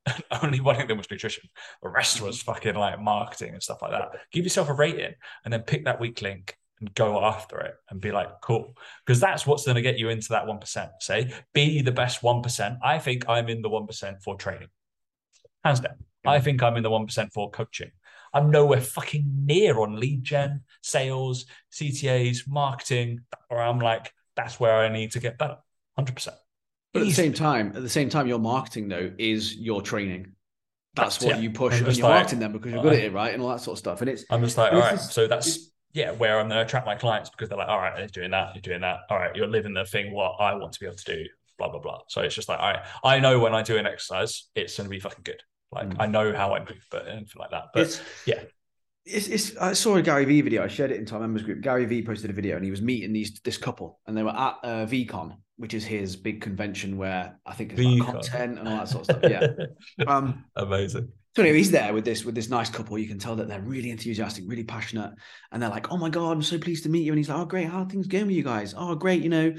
only 0.43 0.59
one 0.59 0.79
of 0.81 0.87
them 0.87 0.97
was 0.97 1.09
nutrition. 1.09 1.49
The 1.81 1.89
rest 1.89 2.21
was 2.21 2.39
mm-hmm. 2.39 2.51
fucking 2.51 2.75
like 2.75 2.99
marketing 2.99 3.53
and 3.53 3.63
stuff 3.63 3.81
like 3.81 3.91
that. 3.91 4.11
Give 4.31 4.43
yourself 4.43 4.69
a 4.69 4.73
rating 4.73 5.13
and 5.43 5.53
then 5.53 5.61
pick 5.61 5.85
that 5.85 5.99
weak 5.99 6.21
link 6.21 6.55
and 6.79 6.93
go 6.95 7.23
after 7.23 7.59
it 7.59 7.75
and 7.89 8.01
be 8.01 8.11
like, 8.11 8.29
cool. 8.41 8.75
Because 9.05 9.19
that's 9.19 9.45
what's 9.45 9.65
going 9.65 9.75
to 9.75 9.81
get 9.81 9.99
you 9.99 10.09
into 10.09 10.29
that 10.29 10.45
1%. 10.45 10.89
Say, 10.99 11.33
be 11.53 11.81
the 11.81 11.91
best 11.91 12.21
1%. 12.21 12.77
I 12.83 12.99
think 12.99 13.29
I'm 13.29 13.49
in 13.49 13.61
the 13.61 13.69
1% 13.69 14.23
for 14.23 14.35
training. 14.35 14.69
Hands 15.63 15.79
down. 15.79 15.95
I 16.25 16.37
mm-hmm. 16.37 16.43
think 16.43 16.63
I'm 16.63 16.77
in 16.77 16.83
the 16.83 16.89
1% 16.89 17.31
for 17.33 17.51
coaching. 17.51 17.91
I'm 18.33 18.49
nowhere 18.49 18.81
fucking 18.81 19.25
near 19.45 19.79
on 19.79 19.99
lead 19.99 20.23
gen, 20.23 20.61
sales, 20.81 21.45
CTAs, 21.73 22.47
marketing, 22.47 23.21
or 23.49 23.61
I'm 23.61 23.79
like, 23.79 24.13
that's 24.35 24.59
where 24.59 24.77
I 24.77 24.89
need 24.89 25.11
to 25.11 25.19
get 25.19 25.37
better. 25.37 25.57
100%. 25.99 26.29
But 26.93 27.03
at 27.03 27.07
the 27.07 27.13
same 27.13 27.33
time, 27.33 27.73
at 27.75 27.81
the 27.81 27.89
same 27.89 28.09
time, 28.09 28.27
your 28.27 28.39
marketing 28.39 28.89
though 28.89 29.11
is 29.17 29.55
your 29.55 29.81
training. 29.81 30.33
That's 30.93 31.21
what 31.21 31.35
yeah. 31.35 31.41
you 31.41 31.51
push, 31.51 31.79
and 31.79 31.95
you're 31.95 32.07
like, 32.07 32.15
marketing 32.15 32.39
them 32.39 32.51
because 32.51 32.73
you're 32.73 32.83
good 32.83 32.93
at 32.93 32.99
it, 32.99 33.13
right, 33.13 33.33
and 33.33 33.41
all 33.41 33.49
that 33.49 33.61
sort 33.61 33.75
of 33.75 33.79
stuff. 33.79 34.01
And 34.01 34.09
it's 34.09 34.25
I'm 34.29 34.43
just 34.43 34.57
like, 34.57 34.73
all 34.73 34.79
right, 34.79 34.99
so 34.99 35.25
that's 35.25 35.71
yeah, 35.93 36.11
where 36.11 36.39
I'm 36.39 36.47
going 36.47 36.57
to 36.57 36.65
attract 36.65 36.85
my 36.85 36.95
clients 36.95 37.29
because 37.29 37.49
they're 37.49 37.57
like, 37.57 37.67
all 37.67 37.77
right, 37.77 37.97
you're 37.97 38.07
doing 38.07 38.31
that, 38.31 38.55
you're 38.55 38.61
doing 38.61 38.81
that. 38.81 38.99
All 39.09 39.17
right, 39.17 39.35
you're 39.35 39.47
living 39.47 39.73
the 39.73 39.85
thing 39.85 40.13
what 40.13 40.35
I 40.39 40.53
want 40.55 40.73
to 40.73 40.79
be 40.79 40.85
able 40.85 40.97
to 40.97 41.15
do, 41.17 41.25
blah, 41.57 41.69
blah, 41.69 41.79
blah. 41.79 41.99
So 42.07 42.21
it's 42.21 42.35
just 42.35 42.49
like, 42.49 42.59
all 42.59 42.71
right, 42.71 42.83
I 43.03 43.19
know 43.19 43.39
when 43.39 43.53
I 43.53 43.61
do 43.61 43.77
an 43.77 43.85
exercise, 43.85 44.47
it's 44.55 44.77
going 44.77 44.85
to 44.85 44.89
be 44.89 44.99
fucking 44.99 45.23
good. 45.23 45.41
Like 45.71 45.89
mm. 45.89 45.95
I 45.99 46.07
know 46.07 46.33
how 46.33 46.53
I 46.53 46.59
move, 46.59 46.85
but 46.89 47.07
anything 47.07 47.39
like 47.39 47.51
that. 47.51 47.67
But 47.73 47.83
it's, 47.83 48.01
yeah. 48.25 48.41
It's, 49.05 49.27
it's, 49.27 49.57
I 49.57 49.73
saw 49.73 49.95
a 49.95 50.01
Gary 50.01 50.25
Vee 50.25 50.41
video. 50.41 50.63
I 50.63 50.67
shared 50.67 50.91
it 50.91 50.97
into 50.97 51.15
our 51.15 51.21
members 51.21 51.43
group. 51.43 51.61
Gary 51.61 51.85
Vee 51.85 52.03
posted 52.03 52.29
a 52.29 52.33
video 52.33 52.55
and 52.55 52.63
he 52.63 52.71
was 52.71 52.81
meeting 52.81 53.13
these 53.13 53.39
this 53.43 53.57
couple 53.57 53.99
and 54.05 54.15
they 54.15 54.23
were 54.23 54.29
at 54.29 54.57
uh, 54.63 54.85
VeeCon 54.85 55.37
which 55.61 55.75
is 55.75 55.85
his 55.85 56.15
big 56.15 56.41
convention 56.41 56.97
where 56.97 57.39
I 57.45 57.53
think 57.53 57.73
it's 57.73 57.79
like 57.79 58.03
content 58.03 58.57
and 58.57 58.67
all 58.67 58.77
that 58.77 58.89
sort 58.89 59.07
of 59.07 59.17
stuff. 59.17 59.31
Yeah. 59.31 59.47
Um, 60.07 60.45
Amazing. 60.55 61.09
So 61.35 61.43
anyway, 61.43 61.59
he's 61.59 61.71
there 61.71 61.93
with 61.93 62.03
this 62.03 62.25
with 62.25 62.35
this 62.35 62.49
nice 62.49 62.69
couple. 62.69 62.97
You 62.97 63.07
can 63.07 63.17
tell 63.17 63.37
that 63.37 63.47
they're 63.47 63.61
really 63.61 63.89
enthusiastic, 63.89 64.43
really 64.47 64.65
passionate, 64.65 65.13
and 65.51 65.61
they're 65.61 65.69
like, 65.69 65.89
"Oh 65.89 65.97
my 65.97 66.09
god, 66.09 66.31
I'm 66.31 66.41
so 66.41 66.57
pleased 66.57 66.83
to 66.83 66.89
meet 66.89 67.03
you." 67.03 67.13
And 67.13 67.17
he's 67.17 67.29
like, 67.29 67.39
"Oh 67.39 67.45
great, 67.45 67.69
how 67.69 67.83
are 67.83 67.89
things 67.89 68.07
going 68.07 68.27
with 68.27 68.35
you 68.35 68.43
guys? 68.43 68.73
Oh 68.77 68.95
great, 68.95 69.23
you 69.23 69.29
know, 69.29 69.53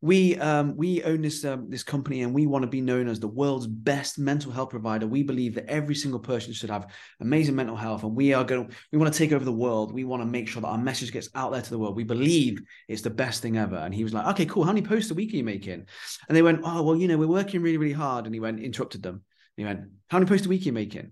we 0.00 0.38
um 0.38 0.74
we 0.74 1.02
own 1.02 1.20
this 1.20 1.44
um, 1.44 1.68
this 1.68 1.82
company 1.82 2.22
and 2.22 2.32
we 2.32 2.46
want 2.46 2.62
to 2.62 2.68
be 2.70 2.80
known 2.80 3.08
as 3.08 3.20
the 3.20 3.28
world's 3.28 3.66
best 3.66 4.18
mental 4.18 4.50
health 4.52 4.70
provider. 4.70 5.06
We 5.06 5.22
believe 5.22 5.54
that 5.56 5.68
every 5.68 5.94
single 5.94 6.20
person 6.20 6.54
should 6.54 6.70
have 6.70 6.86
amazing 7.20 7.56
mental 7.56 7.76
health, 7.76 8.04
and 8.04 8.16
we 8.16 8.32
are 8.32 8.44
going. 8.44 8.70
We 8.90 8.98
want 8.98 9.12
to 9.12 9.18
take 9.18 9.32
over 9.32 9.44
the 9.44 9.52
world. 9.52 9.92
We 9.92 10.04
want 10.04 10.22
to 10.22 10.26
make 10.26 10.48
sure 10.48 10.62
that 10.62 10.68
our 10.68 10.78
message 10.78 11.12
gets 11.12 11.28
out 11.34 11.52
there 11.52 11.60
to 11.60 11.70
the 11.70 11.78
world. 11.78 11.94
We 11.94 12.04
believe 12.04 12.62
it's 12.88 13.02
the 13.02 13.10
best 13.10 13.42
thing 13.42 13.58
ever." 13.58 13.76
And 13.76 13.94
he 13.94 14.02
was 14.02 14.14
like, 14.14 14.26
"Okay, 14.28 14.46
cool. 14.46 14.64
How 14.64 14.72
many 14.72 14.86
posts 14.86 15.10
a 15.10 15.14
week 15.14 15.34
are 15.34 15.36
you 15.36 15.44
making?" 15.44 15.84
And 16.28 16.36
they 16.36 16.42
went, 16.42 16.60
"Oh 16.64 16.82
well, 16.82 16.96
you 16.96 17.06
know, 17.06 17.18
we're 17.18 17.26
working 17.26 17.60
really 17.60 17.76
really 17.76 17.92
hard." 17.92 18.24
And 18.24 18.34
he 18.34 18.40
went 18.40 18.60
interrupted 18.60 19.02
them. 19.02 19.24
He 19.58 19.64
went, 19.64 19.80
"How 20.08 20.18
many 20.18 20.28
posts 20.28 20.46
a 20.46 20.48
week 20.48 20.62
are 20.62 20.64
you 20.64 20.72
making?" 20.72 21.10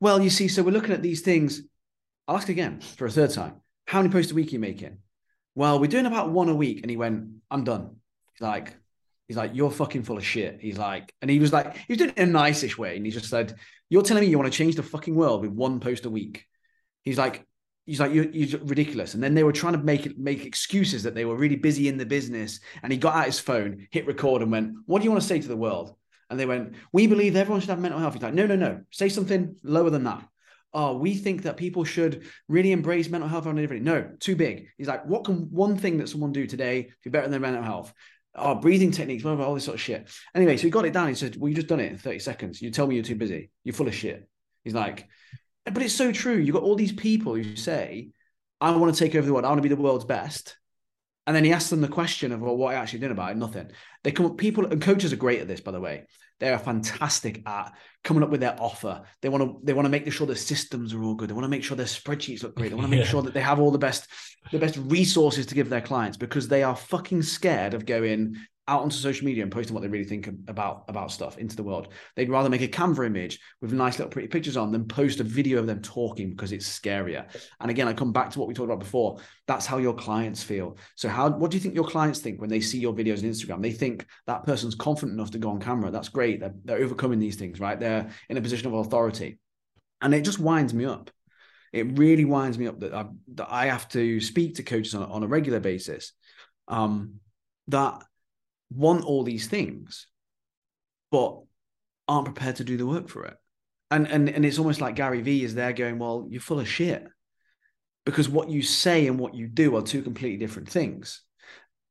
Well, 0.00 0.20
you 0.20 0.30
see, 0.30 0.48
so 0.48 0.62
we're 0.62 0.70
looking 0.70 0.94
at 0.94 1.02
these 1.02 1.22
things. 1.22 1.62
I'll 2.28 2.36
ask 2.36 2.48
again 2.48 2.80
for 2.80 3.06
a 3.06 3.10
third 3.10 3.30
time. 3.30 3.60
How 3.86 4.00
many 4.00 4.12
posts 4.12 4.32
a 4.32 4.34
week 4.34 4.48
are 4.48 4.50
you 4.50 4.58
making? 4.58 4.98
Well, 5.54 5.78
we're 5.78 5.86
doing 5.86 6.06
about 6.06 6.30
one 6.30 6.48
a 6.48 6.54
week. 6.54 6.80
And 6.82 6.90
he 6.90 6.96
went, 6.96 7.28
I'm 7.50 7.64
done. 7.64 7.96
He's 8.32 8.40
like, 8.40 8.74
he's 9.28 9.36
like, 9.36 9.52
you're 9.54 9.70
fucking 9.70 10.02
full 10.02 10.16
of 10.16 10.24
shit. 10.24 10.58
He's 10.60 10.78
like, 10.78 11.12
and 11.22 11.30
he 11.30 11.38
was 11.38 11.52
like, 11.52 11.76
he 11.76 11.92
was 11.92 11.98
doing 11.98 12.10
it 12.10 12.18
in 12.18 12.30
a 12.30 12.32
nice-ish 12.32 12.76
way. 12.76 12.96
And 12.96 13.06
he 13.06 13.12
just 13.12 13.28
said, 13.28 13.54
You're 13.88 14.02
telling 14.02 14.22
me 14.22 14.30
you 14.30 14.38
want 14.38 14.52
to 14.52 14.56
change 14.56 14.76
the 14.76 14.82
fucking 14.82 15.14
world 15.14 15.42
with 15.42 15.52
one 15.52 15.80
post 15.80 16.06
a 16.06 16.10
week. 16.10 16.44
He's 17.02 17.18
like, 17.18 17.46
he's 17.86 18.00
like, 18.00 18.12
you're, 18.12 18.30
you're 18.30 18.60
ridiculous. 18.60 19.14
And 19.14 19.22
then 19.22 19.34
they 19.34 19.44
were 19.44 19.52
trying 19.52 19.74
to 19.74 19.78
make 19.78 20.06
it 20.06 20.18
make 20.18 20.44
excuses 20.44 21.02
that 21.02 21.14
they 21.14 21.26
were 21.26 21.36
really 21.36 21.56
busy 21.56 21.88
in 21.88 21.98
the 21.98 22.06
business. 22.06 22.60
And 22.82 22.90
he 22.90 22.98
got 22.98 23.14
out 23.14 23.26
his 23.26 23.38
phone, 23.38 23.86
hit 23.90 24.06
record, 24.06 24.42
and 24.42 24.50
went, 24.50 24.74
What 24.86 24.98
do 24.98 25.04
you 25.04 25.10
want 25.10 25.22
to 25.22 25.28
say 25.28 25.40
to 25.40 25.48
the 25.48 25.56
world? 25.56 25.94
And 26.34 26.40
they 26.40 26.46
went, 26.46 26.74
We 26.92 27.06
believe 27.06 27.36
everyone 27.36 27.60
should 27.60 27.70
have 27.70 27.78
mental 27.78 28.00
health. 28.00 28.14
He's 28.14 28.22
like, 28.24 28.34
No, 28.34 28.44
no, 28.44 28.56
no. 28.56 28.80
Say 28.90 29.08
something 29.08 29.54
lower 29.62 29.88
than 29.88 30.02
that. 30.02 30.26
Oh, 30.72 30.96
we 30.98 31.14
think 31.14 31.42
that 31.42 31.56
people 31.56 31.84
should 31.84 32.24
really 32.48 32.72
embrace 32.72 33.08
mental 33.08 33.28
health 33.28 33.46
and 33.46 33.56
everything. 33.56 33.84
No, 33.84 34.10
too 34.18 34.34
big. 34.34 34.66
He's 34.76 34.88
like, 34.88 35.06
What 35.06 35.24
can 35.24 35.48
one 35.52 35.78
thing 35.78 35.98
that 35.98 36.08
someone 36.08 36.32
do 36.32 36.48
today 36.48 36.82
to 36.82 36.94
be 37.04 37.10
better 37.10 37.22
than 37.22 37.30
their 37.30 37.38
mental 37.40 37.62
health? 37.62 37.94
Oh, 38.34 38.56
breathing 38.56 38.90
techniques, 38.90 39.22
blah, 39.22 39.36
blah, 39.36 39.46
all 39.46 39.54
this 39.54 39.64
sort 39.64 39.76
of 39.76 39.80
shit. 39.80 40.10
Anyway, 40.34 40.56
so 40.56 40.64
he 40.64 40.70
got 40.70 40.84
it 40.84 40.92
down. 40.92 41.06
He 41.06 41.14
said, 41.14 41.36
Well, 41.36 41.48
you 41.48 41.54
just 41.54 41.68
done 41.68 41.78
it 41.78 41.92
in 41.92 41.98
30 41.98 42.18
seconds. 42.18 42.60
You 42.60 42.72
tell 42.72 42.88
me 42.88 42.96
you're 42.96 43.04
too 43.04 43.14
busy. 43.14 43.52
You're 43.62 43.74
full 43.74 43.86
of 43.86 43.94
shit. 43.94 44.28
He's 44.64 44.74
like, 44.74 45.06
But 45.64 45.84
it's 45.84 45.94
so 45.94 46.10
true. 46.10 46.34
You've 46.36 46.54
got 46.54 46.64
all 46.64 46.74
these 46.74 46.90
people 46.90 47.36
who 47.36 47.54
say, 47.54 48.10
I 48.60 48.74
want 48.74 48.92
to 48.92 48.98
take 48.98 49.14
over 49.14 49.24
the 49.24 49.32
world. 49.32 49.44
I 49.44 49.48
want 49.48 49.58
to 49.58 49.68
be 49.68 49.72
the 49.72 49.80
world's 49.80 50.04
best. 50.04 50.56
And 51.26 51.34
then 51.34 51.44
he 51.44 51.52
asks 51.52 51.70
them 51.70 51.80
the 51.80 51.88
question 51.88 52.32
of, 52.32 52.40
well, 52.42 52.56
what 52.56 52.68
are 52.68 52.76
you 52.76 52.82
actually 52.82 52.98
doing 53.00 53.12
about 53.12 53.30
it? 53.32 53.36
Nothing. 53.38 53.70
They 54.02 54.12
come 54.12 54.26
up, 54.26 54.36
people 54.36 54.66
and 54.66 54.80
coaches 54.82 55.12
are 55.12 55.16
great 55.16 55.40
at 55.40 55.48
this, 55.48 55.60
by 55.60 55.70
the 55.72 55.80
way. 55.80 56.04
They 56.40 56.50
are 56.52 56.58
fantastic 56.58 57.42
at 57.48 57.72
coming 58.02 58.22
up 58.22 58.28
with 58.28 58.40
their 58.40 58.56
offer. 58.60 59.02
They 59.22 59.28
want 59.30 59.42
to 59.44 59.60
they 59.64 59.72
want 59.72 59.86
to 59.86 59.90
make 59.90 60.10
sure 60.12 60.26
the 60.26 60.36
systems 60.36 60.92
are 60.92 61.02
all 61.02 61.14
good. 61.14 61.30
They 61.30 61.32
want 61.34 61.44
to 61.44 61.48
make 61.48 61.64
sure 61.64 61.76
their 61.76 61.86
spreadsheets 61.86 62.42
look 62.42 62.56
great. 62.56 62.68
They 62.70 62.74
want 62.74 62.86
to 62.86 62.90
make 62.90 63.00
Yeah. 63.04 63.10
sure 63.10 63.22
that 63.22 63.32
they 63.34 63.40
have 63.40 63.60
all 63.60 63.70
the 63.70 63.78
best 63.78 64.08
the 64.52 64.58
best 64.58 64.76
resources 64.76 65.46
to 65.46 65.54
give 65.54 65.70
their 65.70 65.80
clients 65.80 66.16
because 66.18 66.48
they 66.48 66.62
are 66.62 66.76
fucking 66.76 67.22
scared 67.22 67.72
of 67.72 67.86
going 67.86 68.36
out 68.66 68.82
onto 68.82 68.96
social 68.96 69.26
media 69.26 69.42
and 69.42 69.52
posting 69.52 69.74
what 69.74 69.82
they 69.82 69.88
really 69.88 70.06
think 70.06 70.26
about 70.48 70.84
about 70.88 71.10
stuff 71.10 71.36
into 71.36 71.54
the 71.54 71.62
world. 71.62 71.88
They'd 72.16 72.30
rather 72.30 72.48
make 72.48 72.62
a 72.62 72.68
Canva 72.68 73.06
image 73.06 73.38
with 73.60 73.72
nice 73.72 73.98
little 73.98 74.10
pretty 74.10 74.28
pictures 74.28 74.56
on 74.56 74.72
than 74.72 74.86
post 74.86 75.20
a 75.20 75.24
video 75.24 75.58
of 75.58 75.66
them 75.66 75.82
talking 75.82 76.30
because 76.30 76.52
it's 76.52 76.66
scarier. 76.66 77.26
And 77.60 77.70
again, 77.70 77.88
I 77.88 77.92
come 77.92 78.12
back 78.12 78.30
to 78.30 78.38
what 78.38 78.48
we 78.48 78.54
talked 78.54 78.70
about 78.70 78.80
before. 78.80 79.18
That's 79.46 79.66
how 79.66 79.78
your 79.78 79.94
clients 79.94 80.42
feel. 80.42 80.78
So 80.94 81.08
how 81.08 81.30
what 81.30 81.50
do 81.50 81.56
you 81.56 81.60
think 81.60 81.74
your 81.74 81.86
clients 81.86 82.20
think 82.20 82.40
when 82.40 82.50
they 82.50 82.60
see 82.60 82.78
your 82.78 82.94
videos 82.94 83.22
on 83.22 83.30
Instagram? 83.30 83.62
They 83.62 83.72
think 83.72 84.06
that 84.26 84.44
person's 84.44 84.74
confident 84.74 85.18
enough 85.18 85.32
to 85.32 85.38
go 85.38 85.50
on 85.50 85.60
camera. 85.60 85.90
That's 85.90 86.08
great. 86.08 86.40
They're, 86.40 86.54
they're 86.64 86.78
overcoming 86.78 87.18
these 87.18 87.36
things, 87.36 87.60
right? 87.60 87.78
They're 87.78 88.10
in 88.30 88.36
a 88.36 88.42
position 88.42 88.68
of 88.68 88.74
authority. 88.74 89.38
And 90.00 90.14
it 90.14 90.22
just 90.22 90.38
winds 90.38 90.72
me 90.72 90.86
up. 90.86 91.10
It 91.72 91.98
really 91.98 92.24
winds 92.24 92.56
me 92.56 92.66
up 92.66 92.80
that 92.80 92.94
I, 92.94 93.06
that 93.34 93.48
I 93.50 93.66
have 93.66 93.88
to 93.90 94.20
speak 94.20 94.54
to 94.56 94.62
coaches 94.62 94.94
on, 94.94 95.02
on 95.02 95.22
a 95.22 95.26
regular 95.26 95.60
basis 95.60 96.12
um, 96.68 97.14
that 97.68 98.02
want 98.70 99.04
all 99.04 99.22
these 99.22 99.46
things, 99.46 100.06
but 101.10 101.40
aren't 102.08 102.26
prepared 102.26 102.56
to 102.56 102.64
do 102.64 102.76
the 102.76 102.86
work 102.86 103.08
for 103.08 103.24
it. 103.24 103.36
And 103.90 104.06
and 104.06 104.28
and 104.28 104.44
it's 104.44 104.58
almost 104.58 104.80
like 104.80 104.96
Gary 104.96 105.22
Vee 105.22 105.44
is 105.44 105.54
there 105.54 105.72
going, 105.72 105.98
well, 105.98 106.26
you're 106.28 106.40
full 106.40 106.60
of 106.60 106.68
shit, 106.68 107.06
because 108.04 108.28
what 108.28 108.48
you 108.48 108.62
say 108.62 109.06
and 109.06 109.18
what 109.18 109.34
you 109.34 109.46
do 109.46 109.76
are 109.76 109.82
two 109.82 110.02
completely 110.02 110.38
different 110.38 110.68
things. 110.68 111.22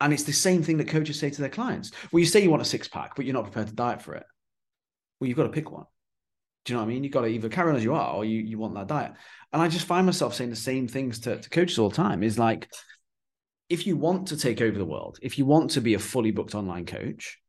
And 0.01 0.11
it's 0.11 0.23
the 0.23 0.33
same 0.33 0.63
thing 0.63 0.77
that 0.77 0.89
coaches 0.89 1.17
say 1.17 1.29
to 1.29 1.41
their 1.41 1.49
clients. 1.49 1.91
Well, 2.11 2.19
you 2.19 2.25
say 2.25 2.41
you 2.41 2.49
want 2.49 2.61
a 2.61 2.65
six 2.65 2.89
pack, 2.89 3.15
but 3.15 3.23
you're 3.23 3.33
not 3.33 3.45
prepared 3.45 3.67
to 3.67 3.75
diet 3.75 4.01
for 4.01 4.15
it. 4.15 4.25
Well, 5.19 5.29
you've 5.29 5.37
got 5.37 5.43
to 5.43 5.49
pick 5.49 5.71
one. 5.71 5.85
Do 6.65 6.73
you 6.73 6.77
know 6.77 6.83
what 6.83 6.89
I 6.89 6.93
mean? 6.93 7.03
You've 7.03 7.13
got 7.13 7.21
to 7.21 7.27
either 7.27 7.47
carry 7.47 7.69
on 7.69 7.77
as 7.77 7.83
you 7.83 7.93
are 7.93 8.13
or 8.13 8.25
you, 8.25 8.41
you 8.41 8.57
want 8.57 8.73
that 8.75 8.87
diet. 8.87 9.13
And 9.53 9.61
I 9.61 9.69
just 9.69 9.85
find 9.85 10.05
myself 10.05 10.33
saying 10.33 10.49
the 10.49 10.55
same 10.57 10.87
things 10.87 11.19
to, 11.19 11.39
to 11.39 11.49
coaches 11.49 11.79
all 11.79 11.89
the 11.89 11.95
time 11.95 12.23
is 12.23 12.37
like, 12.37 12.67
if 13.73 13.87
you 13.87 13.97
want 13.97 14.27
to 14.27 14.37
take 14.37 14.61
over 14.61 14.77
the 14.77 14.85
world, 14.85 15.17
if 15.23 15.39
you 15.39 15.47
want 15.47 15.71
to 15.71 15.81
be 15.81 15.95
a 15.95 15.99
fully 15.99 16.29
booked 16.29 16.53
online 16.53 16.85
coach, 16.85 17.39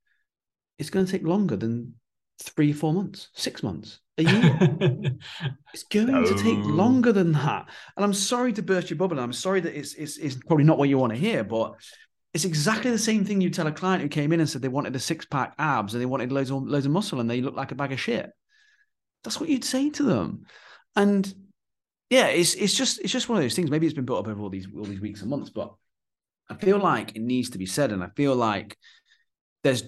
it's 0.79 0.89
going 0.89 1.05
to 1.05 1.13
take 1.13 1.23
longer 1.23 1.55
than 1.55 1.95
three, 2.43 2.73
four 2.73 2.95
months, 2.95 3.29
six 3.35 3.63
months, 3.63 4.01
a 4.17 4.23
year. 4.23 4.59
it's 5.75 5.83
going 5.91 6.07
to 6.07 6.43
take 6.43 6.65
longer 6.65 7.13
than 7.13 7.33
that. 7.33 7.69
And 7.95 8.05
I'm 8.05 8.15
sorry 8.15 8.55
to 8.55 8.63
burst 8.63 8.89
your 8.89 8.97
bubble. 8.97 9.19
and 9.19 9.23
I'm 9.25 9.35
sorry 9.35 9.61
that 9.61 9.79
it's, 9.79 9.93
it's, 9.95 10.17
it's 10.17 10.37
probably 10.37 10.65
not 10.65 10.79
what 10.79 10.89
you 10.89 10.97
want 10.97 11.13
to 11.13 11.19
hear, 11.19 11.45
but 11.45 11.75
it's 12.33 12.47
exactly 12.47 12.91
the 12.91 12.97
same 12.97 13.27
thing 13.27 13.43
you 13.43 13.51
tell 13.51 13.67
a 13.67 13.73
client 13.73 14.03
who 14.03 14.09
came 14.09 14.33
in 14.33 14.41
and 14.41 14.49
said 14.49 14.63
they 14.63 14.69
wanted 14.69 14.97
a 14.97 15.01
six 15.01 15.27
pack 15.27 15.55
abs 15.59 15.93
and 15.93 16.01
they 16.01 16.07
wanted 16.07 16.33
loads 16.33 16.51
of, 16.51 16.67
loads 16.67 16.87
of 16.87 16.93
muscle 16.93 17.21
and 17.21 17.29
they 17.29 17.43
look 17.43 17.55
like 17.55 17.71
a 17.71 17.77
bag 17.77 17.93
of 17.93 18.01
shit. 18.01 18.31
That's 19.25 19.39
what 19.39 19.51
you'd 19.51 19.63
say 19.63 19.91
to 19.91 20.03
them. 20.03 20.47
And 20.97 21.33
yeah, 22.09 22.29
it's 22.29 22.55
it's 22.55 22.75
just 22.75 23.01
it's 23.01 23.13
just 23.13 23.29
one 23.29 23.37
of 23.37 23.45
those 23.45 23.55
things. 23.55 23.71
Maybe 23.71 23.87
it's 23.87 23.95
been 23.95 24.05
built 24.07 24.21
up 24.21 24.29
over 24.29 24.41
all 24.41 24.51
these 24.51 24.69
all 24.75 24.85
these 24.85 25.01
weeks 25.01 25.21
and 25.21 25.31
months, 25.31 25.51
but 25.51 25.75
I 26.51 26.55
feel 26.55 26.79
like 26.79 27.17
it 27.17 27.23
needs 27.23 27.51
to 27.51 27.59
be 27.59 27.67
said, 27.67 27.93
and 27.93 28.03
I 28.03 28.09
feel 28.17 28.35
like 28.35 28.77
there's 29.63 29.85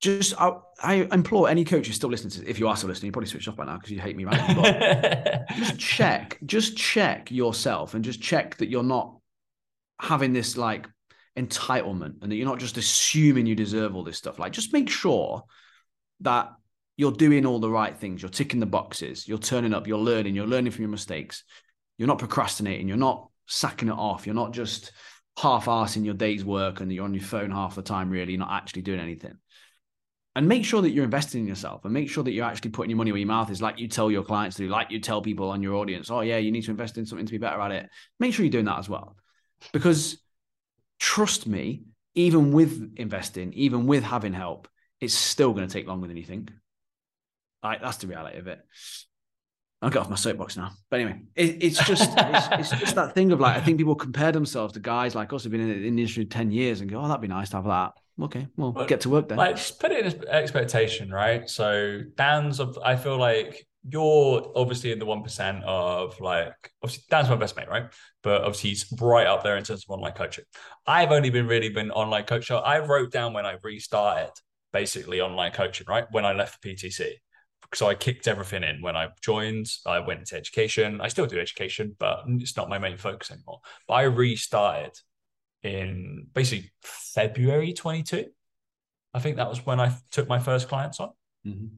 just 0.00 0.40
I, 0.40 0.52
I 0.82 0.94
implore 1.12 1.48
any 1.48 1.64
coach 1.64 1.86
who's 1.86 1.96
still 1.96 2.08
listening 2.08 2.30
to 2.42 2.50
if 2.50 2.58
you 2.58 2.68
are 2.68 2.76
still 2.76 2.88
listening, 2.88 3.08
you 3.08 3.12
probably 3.12 3.28
switched 3.28 3.48
off 3.48 3.56
by 3.56 3.66
now 3.66 3.74
because 3.74 3.90
you 3.90 4.00
hate 4.00 4.16
me, 4.16 4.24
right? 4.24 5.44
Just 5.56 5.78
check, 5.78 6.38
just 6.46 6.76
check 6.76 7.30
yourself, 7.30 7.94
and 7.94 8.04
just 8.04 8.22
check 8.22 8.56
that 8.58 8.70
you're 8.70 8.82
not 8.82 9.16
having 10.00 10.32
this 10.32 10.56
like 10.56 10.88
entitlement, 11.38 12.22
and 12.22 12.32
that 12.32 12.36
you're 12.36 12.46
not 12.46 12.58
just 12.58 12.78
assuming 12.78 13.46
you 13.46 13.54
deserve 13.54 13.94
all 13.94 14.04
this 14.04 14.16
stuff. 14.16 14.38
Like, 14.38 14.52
just 14.52 14.72
make 14.72 14.88
sure 14.88 15.42
that 16.20 16.50
you're 16.96 17.12
doing 17.12 17.46
all 17.46 17.60
the 17.60 17.70
right 17.70 17.96
things. 17.96 18.22
You're 18.22 18.30
ticking 18.30 18.60
the 18.60 18.66
boxes. 18.66 19.26
You're 19.26 19.38
turning 19.38 19.74
up. 19.74 19.86
You're 19.86 19.98
learning. 19.98 20.34
You're 20.34 20.46
learning 20.46 20.72
from 20.72 20.82
your 20.82 20.90
mistakes. 20.90 21.44
You're 21.98 22.08
not 22.08 22.18
procrastinating. 22.18 22.88
You're 22.88 22.96
not 22.96 23.28
sacking 23.46 23.88
it 23.88 23.92
off. 23.92 24.26
You're 24.26 24.34
not 24.34 24.52
just 24.52 24.92
half-assing 25.38 26.04
your 26.04 26.14
day's 26.14 26.44
work 26.44 26.80
and 26.80 26.92
you're 26.92 27.04
on 27.04 27.14
your 27.14 27.22
phone 27.22 27.50
half 27.50 27.74
the 27.74 27.82
time. 27.82 28.10
Really, 28.10 28.36
not 28.36 28.50
actually 28.50 28.82
doing 28.82 29.00
anything. 29.00 29.36
And 30.36 30.46
make 30.46 30.64
sure 30.64 30.80
that 30.80 30.90
you're 30.90 31.04
investing 31.04 31.40
in 31.40 31.48
yourself, 31.48 31.84
and 31.84 31.92
make 31.92 32.08
sure 32.08 32.22
that 32.22 32.30
you're 32.30 32.44
actually 32.44 32.70
putting 32.70 32.90
your 32.90 32.96
money 32.96 33.10
where 33.10 33.18
your 33.18 33.26
mouth 33.26 33.50
is, 33.50 33.60
like 33.60 33.80
you 33.80 33.88
tell 33.88 34.12
your 34.12 34.22
clients 34.22 34.56
to 34.56 34.62
do, 34.62 34.68
like 34.68 34.92
you 34.92 35.00
tell 35.00 35.20
people 35.20 35.50
on 35.50 35.60
your 35.60 35.74
audience. 35.74 36.08
Oh 36.08 36.20
yeah, 36.20 36.36
you 36.36 36.52
need 36.52 36.62
to 36.62 36.70
invest 36.70 36.98
in 36.98 37.04
something 37.04 37.26
to 37.26 37.32
be 37.32 37.38
better 37.38 37.60
at 37.60 37.72
it. 37.72 37.90
Make 38.20 38.32
sure 38.32 38.44
you're 38.44 38.52
doing 38.52 38.66
that 38.66 38.78
as 38.78 38.88
well, 38.88 39.16
because 39.72 40.22
trust 41.00 41.48
me, 41.48 41.82
even 42.14 42.52
with 42.52 42.94
investing, 42.96 43.52
even 43.54 43.86
with 43.86 44.04
having 44.04 44.32
help, 44.32 44.68
it's 45.00 45.14
still 45.14 45.52
going 45.52 45.66
to 45.66 45.72
take 45.72 45.88
longer 45.88 46.06
than 46.06 46.16
you 46.16 46.24
think. 46.24 46.52
Like 47.62 47.82
that's 47.82 47.96
the 47.96 48.06
reality 48.06 48.38
of 48.38 48.46
it. 48.46 48.60
I'll 49.82 49.88
get 49.90 50.00
off 50.00 50.10
my 50.10 50.16
soapbox 50.16 50.56
now. 50.56 50.72
But 50.90 51.00
anyway, 51.00 51.20
it, 51.34 51.62
it's 51.62 51.82
just 51.84 52.10
it's, 52.16 52.72
it's 52.72 52.80
just 52.80 52.94
that 52.96 53.14
thing 53.14 53.32
of 53.32 53.40
like 53.40 53.56
I 53.56 53.60
think 53.60 53.78
people 53.78 53.94
compare 53.94 54.30
themselves 54.32 54.74
to 54.74 54.80
guys 54.80 55.14
like 55.14 55.32
us 55.32 55.42
who've 55.44 55.52
been 55.52 55.62
in 55.62 55.68
the 55.68 55.88
industry 55.88 56.26
ten 56.26 56.50
years 56.50 56.80
and 56.80 56.90
go, 56.90 57.00
oh, 57.00 57.08
that'd 57.08 57.22
be 57.22 57.28
nice 57.28 57.50
to 57.50 57.56
have 57.56 57.64
that. 57.66 57.92
Okay, 58.22 58.46
well, 58.56 58.72
But, 58.72 58.88
get 58.88 59.00
to 59.02 59.08
work 59.08 59.28
then. 59.28 59.38
like 59.38 59.56
put 59.78 59.90
it 59.92 60.04
in 60.04 60.28
expectation, 60.28 61.10
right? 61.10 61.48
So 61.48 62.02
Dan's 62.16 62.60
of 62.60 62.78
I 62.84 62.96
feel 62.96 63.16
like 63.16 63.66
you're 63.88 64.52
obviously 64.54 64.92
in 64.92 64.98
the 64.98 65.06
one 65.06 65.22
percent 65.22 65.64
of 65.64 66.20
like 66.20 66.52
obviously 66.82 67.04
Dan's 67.08 67.30
my 67.30 67.36
best 67.36 67.56
mate, 67.56 67.70
right? 67.70 67.86
But 68.22 68.42
obviously 68.42 68.70
he's 68.70 68.92
right 69.00 69.26
up 69.26 69.42
there 69.42 69.56
in 69.56 69.64
terms 69.64 69.84
of 69.88 69.94
online 69.94 70.12
coaching. 70.12 70.44
I've 70.86 71.12
only 71.12 71.30
been 71.30 71.46
really 71.46 71.70
been 71.70 71.90
online 71.90 72.24
coach. 72.24 72.48
So 72.48 72.58
I 72.58 72.80
wrote 72.80 73.10
down 73.10 73.32
when 73.32 73.46
I 73.46 73.56
restarted 73.62 74.32
basically 74.74 75.22
online 75.22 75.52
coaching, 75.52 75.86
right? 75.88 76.04
When 76.10 76.26
I 76.26 76.32
left 76.34 76.60
the 76.60 76.74
PTC. 76.74 77.12
So 77.74 77.86
I 77.86 77.94
kicked 77.94 78.26
everything 78.26 78.64
in 78.64 78.82
when 78.82 78.96
I 78.96 79.08
joined. 79.20 79.66
I 79.86 80.00
went 80.00 80.20
into 80.20 80.36
education. 80.36 81.00
I 81.00 81.08
still 81.08 81.26
do 81.26 81.38
education, 81.38 81.94
but 81.98 82.24
it's 82.26 82.56
not 82.56 82.68
my 82.68 82.78
main 82.78 82.96
focus 82.96 83.30
anymore. 83.30 83.60
But 83.86 83.94
I 83.94 84.02
restarted 84.02 84.98
in 85.62 86.26
basically 86.34 86.72
February 86.82 87.72
22. 87.72 88.26
I 89.14 89.18
think 89.20 89.36
that 89.36 89.48
was 89.48 89.64
when 89.64 89.80
I 89.80 89.94
took 90.10 90.28
my 90.28 90.38
first 90.38 90.68
clients 90.68 91.00
on. 91.00 91.10
Mhm. 91.46 91.70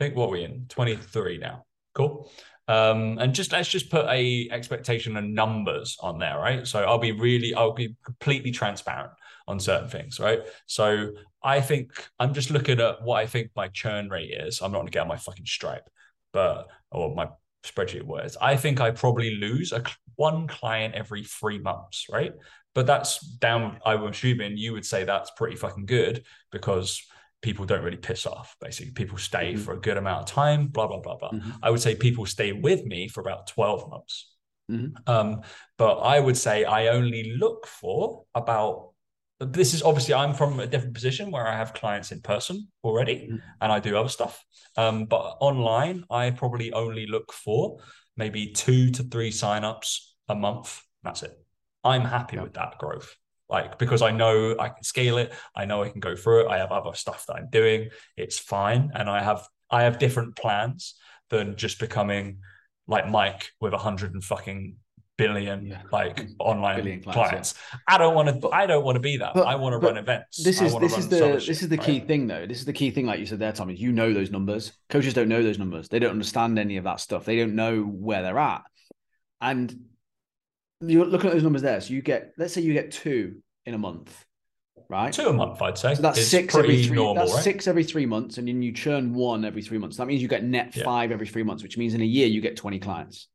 I 0.00 0.04
think 0.04 0.16
what 0.16 0.26
are 0.28 0.32
we 0.32 0.44
in 0.44 0.66
23 0.68 1.38
now. 1.38 1.66
Cool. 1.94 2.30
Um, 2.66 3.18
and 3.18 3.34
just 3.34 3.52
let's 3.52 3.68
just 3.68 3.90
put 3.90 4.06
a 4.06 4.48
expectation 4.50 5.16
and 5.16 5.34
numbers 5.34 5.96
on 6.00 6.18
there, 6.18 6.38
right? 6.38 6.66
So 6.66 6.82
I'll 6.82 6.98
be 6.98 7.12
really, 7.12 7.54
I'll 7.54 7.72
be 7.74 7.94
completely 8.04 8.50
transparent 8.50 9.12
on 9.46 9.60
certain 9.60 9.88
things, 9.88 10.18
right? 10.18 10.40
So 10.66 11.10
I 11.42 11.60
think 11.60 11.90
I'm 12.18 12.32
just 12.32 12.50
looking 12.50 12.80
at 12.80 13.02
what 13.02 13.16
I 13.20 13.26
think 13.26 13.50
my 13.54 13.68
churn 13.68 14.08
rate 14.08 14.30
is. 14.30 14.62
I'm 14.62 14.72
not 14.72 14.78
gonna 14.78 14.90
get 14.90 15.02
on 15.02 15.08
my 15.08 15.16
fucking 15.16 15.46
Stripe, 15.46 15.88
but 16.32 16.68
or 16.90 17.14
my 17.14 17.28
spreadsheet 17.64 18.02
was. 18.02 18.36
I 18.40 18.56
think 18.56 18.80
I 18.80 18.90
probably 18.90 19.36
lose 19.36 19.72
a 19.72 19.82
one 20.16 20.46
client 20.46 20.94
every 20.94 21.24
three 21.24 21.58
months, 21.58 22.06
right? 22.10 22.32
But 22.74 22.86
that's 22.86 23.20
down. 23.20 23.78
I'm 23.84 24.04
assuming 24.04 24.56
you 24.56 24.72
would 24.72 24.86
say 24.86 25.04
that's 25.04 25.30
pretty 25.36 25.56
fucking 25.56 25.86
good 25.86 26.24
because 26.50 27.02
people 27.42 27.66
don't 27.66 27.84
really 27.84 27.98
piss 27.98 28.26
off. 28.26 28.56
Basically, 28.60 28.92
people 28.92 29.18
stay 29.18 29.52
mm-hmm. 29.52 29.62
for 29.62 29.74
a 29.74 29.80
good 29.80 29.98
amount 29.98 30.22
of 30.22 30.34
time. 30.34 30.68
Blah 30.68 30.86
blah 30.86 31.00
blah 31.00 31.16
blah. 31.16 31.30
Mm-hmm. 31.30 31.50
I 31.62 31.70
would 31.70 31.80
say 31.80 31.94
people 31.94 32.26
stay 32.26 32.52
with 32.52 32.84
me 32.84 33.08
for 33.08 33.20
about 33.20 33.46
twelve 33.46 33.88
months. 33.90 34.30
Mm-hmm. 34.70 34.96
Um, 35.06 35.42
but 35.76 35.98
I 35.98 36.18
would 36.18 36.38
say 36.38 36.64
I 36.64 36.88
only 36.88 37.34
look 37.38 37.66
for 37.66 38.24
about. 38.34 38.93
This 39.40 39.74
is 39.74 39.82
obviously 39.82 40.14
I'm 40.14 40.32
from 40.32 40.60
a 40.60 40.66
different 40.66 40.94
position 40.94 41.30
where 41.30 41.46
I 41.46 41.56
have 41.56 41.74
clients 41.74 42.12
in 42.12 42.20
person 42.20 42.68
already, 42.82 43.28
mm-hmm. 43.28 43.36
and 43.60 43.72
I 43.72 43.80
do 43.80 43.96
other 43.96 44.08
stuff. 44.08 44.44
Um, 44.76 45.06
but 45.06 45.36
online, 45.40 46.04
I 46.10 46.30
probably 46.30 46.72
only 46.72 47.06
look 47.06 47.32
for 47.32 47.78
maybe 48.16 48.52
two 48.52 48.90
to 48.92 49.02
three 49.02 49.30
signups 49.30 49.98
a 50.28 50.34
month. 50.34 50.80
That's 51.02 51.22
it. 51.22 51.36
I'm 51.82 52.04
happy 52.04 52.38
with 52.38 52.54
that 52.54 52.78
growth 52.78 53.14
like 53.48 53.78
because 53.78 54.02
I 54.02 54.10
know 54.10 54.56
I 54.58 54.68
can 54.70 54.82
scale 54.82 55.18
it, 55.18 55.32
I 55.54 55.64
know 55.64 55.82
I 55.82 55.88
can 55.88 56.00
go 56.00 56.16
through 56.16 56.46
it. 56.46 56.48
I 56.48 56.58
have 56.58 56.72
other 56.72 56.94
stuff 56.94 57.26
that 57.26 57.34
I'm 57.34 57.50
doing. 57.50 57.90
It's 58.16 58.38
fine, 58.38 58.90
and 58.94 59.08
I 59.08 59.22
have 59.22 59.46
I 59.70 59.82
have 59.82 59.98
different 59.98 60.36
plans 60.36 60.94
than 61.30 61.56
just 61.56 61.78
becoming 61.80 62.38
like 62.86 63.08
Mike 63.08 63.50
with 63.60 63.72
a 63.72 63.78
hundred 63.78 64.12
and 64.12 64.24
fucking 64.24 64.76
billion 65.16 65.66
yeah. 65.66 65.82
like 65.92 66.26
online 66.38 66.76
billion 66.76 67.02
clients. 67.02 67.30
clients. 67.30 67.54
Yeah. 67.72 67.78
I 67.88 67.98
don't 67.98 68.14
want 68.14 68.42
to. 68.42 68.48
I 68.50 68.66
don't 68.66 68.84
want 68.84 68.96
to 68.96 69.00
be 69.00 69.16
that. 69.18 69.34
But, 69.34 69.46
I 69.46 69.54
want 69.54 69.72
to 69.72 69.78
run 69.78 69.96
events. 69.96 70.42
This 70.42 70.60
is 70.60 70.76
this 70.78 70.98
is 70.98 71.08
the 71.08 71.42
this 71.46 71.62
is 71.62 71.68
the 71.68 71.78
key 71.78 71.98
right? 71.98 72.06
thing 72.06 72.26
though. 72.26 72.46
This 72.46 72.58
is 72.58 72.64
the 72.64 72.72
key 72.72 72.90
thing, 72.90 73.06
like 73.06 73.20
you 73.20 73.26
said 73.26 73.38
there, 73.38 73.52
Tommy. 73.52 73.74
You 73.74 73.92
know 73.92 74.12
those 74.12 74.30
numbers. 74.30 74.72
Coaches 74.88 75.14
don't 75.14 75.28
know 75.28 75.42
those 75.42 75.58
numbers. 75.58 75.88
They 75.88 75.98
don't 75.98 76.10
understand 76.10 76.58
any 76.58 76.76
of 76.76 76.84
that 76.84 77.00
stuff. 77.00 77.24
They 77.24 77.38
don't 77.38 77.54
know 77.54 77.82
where 77.82 78.22
they're 78.22 78.38
at, 78.38 78.62
and 79.40 79.74
you're 80.80 81.06
looking 81.06 81.28
at 81.28 81.34
those 81.34 81.42
numbers 81.42 81.62
there. 81.62 81.80
So 81.80 81.94
you 81.94 82.02
get, 82.02 82.32
let's 82.36 82.52
say 82.54 82.60
you 82.60 82.72
get 82.72 82.90
two 82.90 83.36
in 83.64 83.74
a 83.74 83.78
month, 83.78 84.24
right? 84.88 85.12
Two 85.12 85.28
a 85.28 85.32
month, 85.32 85.62
I'd 85.62 85.78
say. 85.78 85.94
So 85.94 86.02
that's 86.02 86.18
it's 86.18 86.28
six 86.28 86.54
every 86.54 86.84
three. 86.84 86.96
Normal, 86.96 87.14
that's 87.14 87.34
right? 87.34 87.44
six 87.44 87.66
every 87.66 87.84
three 87.84 88.06
months, 88.06 88.38
and 88.38 88.48
then 88.48 88.62
you 88.62 88.72
churn 88.72 89.14
one 89.14 89.44
every 89.44 89.62
three 89.62 89.78
months. 89.78 89.96
That 89.96 90.06
means 90.06 90.20
you 90.22 90.28
get 90.28 90.44
net 90.44 90.74
yeah. 90.76 90.84
five 90.84 91.12
every 91.12 91.26
three 91.26 91.42
months, 91.42 91.62
which 91.62 91.78
means 91.78 91.94
in 91.94 92.00
a 92.00 92.06
year 92.06 92.26
you 92.26 92.40
get 92.40 92.56
twenty 92.56 92.78
clients. 92.78 93.28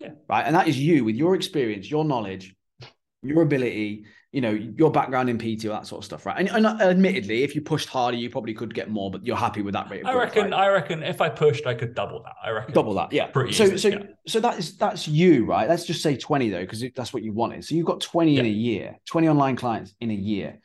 Yeah. 0.00 0.10
Right, 0.28 0.42
and 0.42 0.54
that 0.54 0.68
is 0.68 0.78
you 0.78 1.04
with 1.04 1.16
your 1.16 1.34
experience, 1.34 1.90
your 1.90 2.04
knowledge, 2.04 2.54
your 3.22 3.42
ability, 3.42 4.04
you 4.30 4.42
know, 4.42 4.50
your 4.50 4.90
background 4.90 5.30
in 5.30 5.38
PT, 5.38 5.66
all 5.66 5.72
that 5.72 5.86
sort 5.86 6.00
of 6.00 6.04
stuff, 6.04 6.26
right? 6.26 6.36
And, 6.38 6.48
and 6.50 6.80
admittedly, 6.80 7.42
if 7.44 7.54
you 7.54 7.62
pushed 7.62 7.88
harder, 7.88 8.16
you 8.16 8.28
probably 8.28 8.52
could 8.52 8.74
get 8.74 8.90
more, 8.90 9.10
but 9.10 9.24
you're 9.24 9.36
happy 9.36 9.62
with 9.62 9.72
that 9.72 9.90
rate. 9.90 10.04
I 10.04 10.12
growth, 10.12 10.36
reckon. 10.36 10.50
right? 10.50 10.60
I 10.60 10.68
reckon 10.68 11.02
if 11.02 11.20
I 11.20 11.30
pushed, 11.30 11.66
I 11.66 11.74
could 11.74 11.94
double 11.94 12.22
that. 12.24 12.34
I 12.44 12.50
reckon 12.50 12.74
double 12.74 12.94
that. 12.94 13.12
Yeah. 13.12 13.26
Pretty 13.26 13.52
so 13.54 13.64
easily, 13.64 13.78
so 13.78 13.88
yeah. 13.88 14.04
so 14.26 14.40
that 14.40 14.58
is 14.58 14.76
that's 14.76 15.08
you, 15.08 15.46
right? 15.46 15.68
Let's 15.68 15.84
just 15.84 16.02
say 16.02 16.16
twenty 16.16 16.50
though, 16.50 16.60
because 16.60 16.84
that's 16.94 17.12
what 17.12 17.22
you 17.22 17.32
wanted. 17.32 17.64
So 17.64 17.74
you've 17.74 17.86
got 17.86 18.00
twenty 18.00 18.34
yeah. 18.34 18.40
in 18.40 18.46
a 18.46 18.50
year, 18.50 18.98
twenty 19.06 19.28
online 19.28 19.56
clients 19.56 19.94
in 20.00 20.10
a 20.10 20.14
year. 20.14 20.58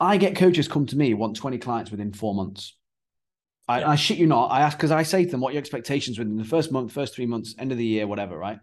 I 0.00 0.16
get 0.16 0.36
coaches 0.36 0.66
come 0.66 0.86
to 0.86 0.96
me 0.96 1.12
want 1.14 1.36
twenty 1.36 1.58
clients 1.58 1.90
within 1.90 2.12
four 2.12 2.34
months. 2.34 2.76
I, 3.68 3.80
yeah. 3.80 3.90
I 3.90 3.96
shit 3.96 4.18
you 4.18 4.26
not. 4.26 4.48
I 4.48 4.60
ask 4.60 4.76
because 4.76 4.92
I 4.92 5.02
say 5.02 5.24
to 5.24 5.30
them, 5.30 5.40
"What 5.40 5.54
your 5.54 5.60
expectations 5.60 6.18
within 6.18 6.36
the 6.36 6.44
first 6.44 6.70
month, 6.70 6.92
first 6.92 7.14
three 7.14 7.26
months, 7.26 7.54
end 7.58 7.72
of 7.72 7.78
the 7.78 7.84
year, 7.84 8.06
whatever?" 8.06 8.36
Right? 8.36 8.58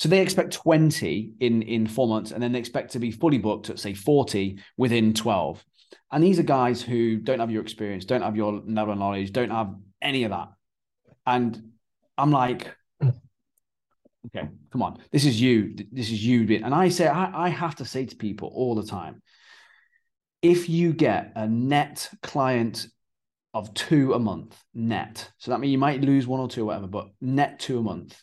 So 0.00 0.08
they 0.08 0.22
expect 0.22 0.54
20 0.54 1.34
in, 1.40 1.60
in 1.60 1.86
four 1.86 2.08
months, 2.08 2.30
and 2.30 2.42
then 2.42 2.52
they 2.52 2.58
expect 2.58 2.92
to 2.92 2.98
be 2.98 3.10
fully 3.10 3.36
booked 3.36 3.68
at, 3.68 3.78
say, 3.78 3.92
40 3.92 4.58
within 4.78 5.12
12. 5.12 5.62
And 6.10 6.24
these 6.24 6.38
are 6.38 6.42
guys 6.42 6.80
who 6.80 7.18
don't 7.18 7.38
have 7.38 7.50
your 7.50 7.60
experience, 7.60 8.06
don't 8.06 8.22
have 8.22 8.34
your 8.34 8.62
level 8.66 8.94
of 8.94 8.98
knowledge, 8.98 9.30
don't 9.30 9.50
have 9.50 9.74
any 10.00 10.24
of 10.24 10.30
that. 10.30 10.48
And 11.26 11.72
I'm 12.16 12.30
like, 12.30 12.74
okay, 13.02 14.48
come 14.72 14.82
on. 14.82 14.96
This 15.12 15.26
is 15.26 15.38
you. 15.38 15.74
This 15.92 16.10
is 16.10 16.24
you. 16.24 16.60
And 16.64 16.74
I 16.74 16.88
say, 16.88 17.06
I, 17.06 17.46
I 17.46 17.48
have 17.50 17.76
to 17.76 17.84
say 17.84 18.06
to 18.06 18.16
people 18.16 18.50
all 18.54 18.74
the 18.74 18.86
time, 18.86 19.20
if 20.40 20.70
you 20.70 20.94
get 20.94 21.32
a 21.36 21.46
net 21.46 22.08
client 22.22 22.86
of 23.52 23.74
two 23.74 24.14
a 24.14 24.18
month 24.18 24.56
net, 24.74 25.30
so 25.38 25.50
that 25.50 25.60
means 25.60 25.72
you 25.72 25.78
might 25.78 26.00
lose 26.00 26.26
one 26.26 26.40
or 26.40 26.48
two 26.48 26.62
or 26.62 26.66
whatever, 26.66 26.86
but 26.86 27.08
net 27.20 27.58
two 27.58 27.78
a 27.78 27.82
month, 27.82 28.20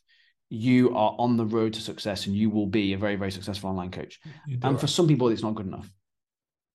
you 0.49 0.95
are 0.95 1.15
on 1.19 1.35
the 1.35 1.45
road 1.45 1.73
to 1.73 1.81
success 1.81 2.25
and 2.25 2.35
you 2.35 2.49
will 2.49 2.67
be 2.67 2.93
a 2.93 2.97
very, 2.97 3.17
very 3.17 3.31
successful 3.31 3.69
online 3.69 3.91
coach. 3.91 4.19
And 4.45 4.63
right. 4.63 4.79
for 4.79 4.87
some 4.87 5.07
people, 5.07 5.27
it's 5.27 5.43
not 5.43 5.55
good 5.55 5.67
enough. 5.67 5.91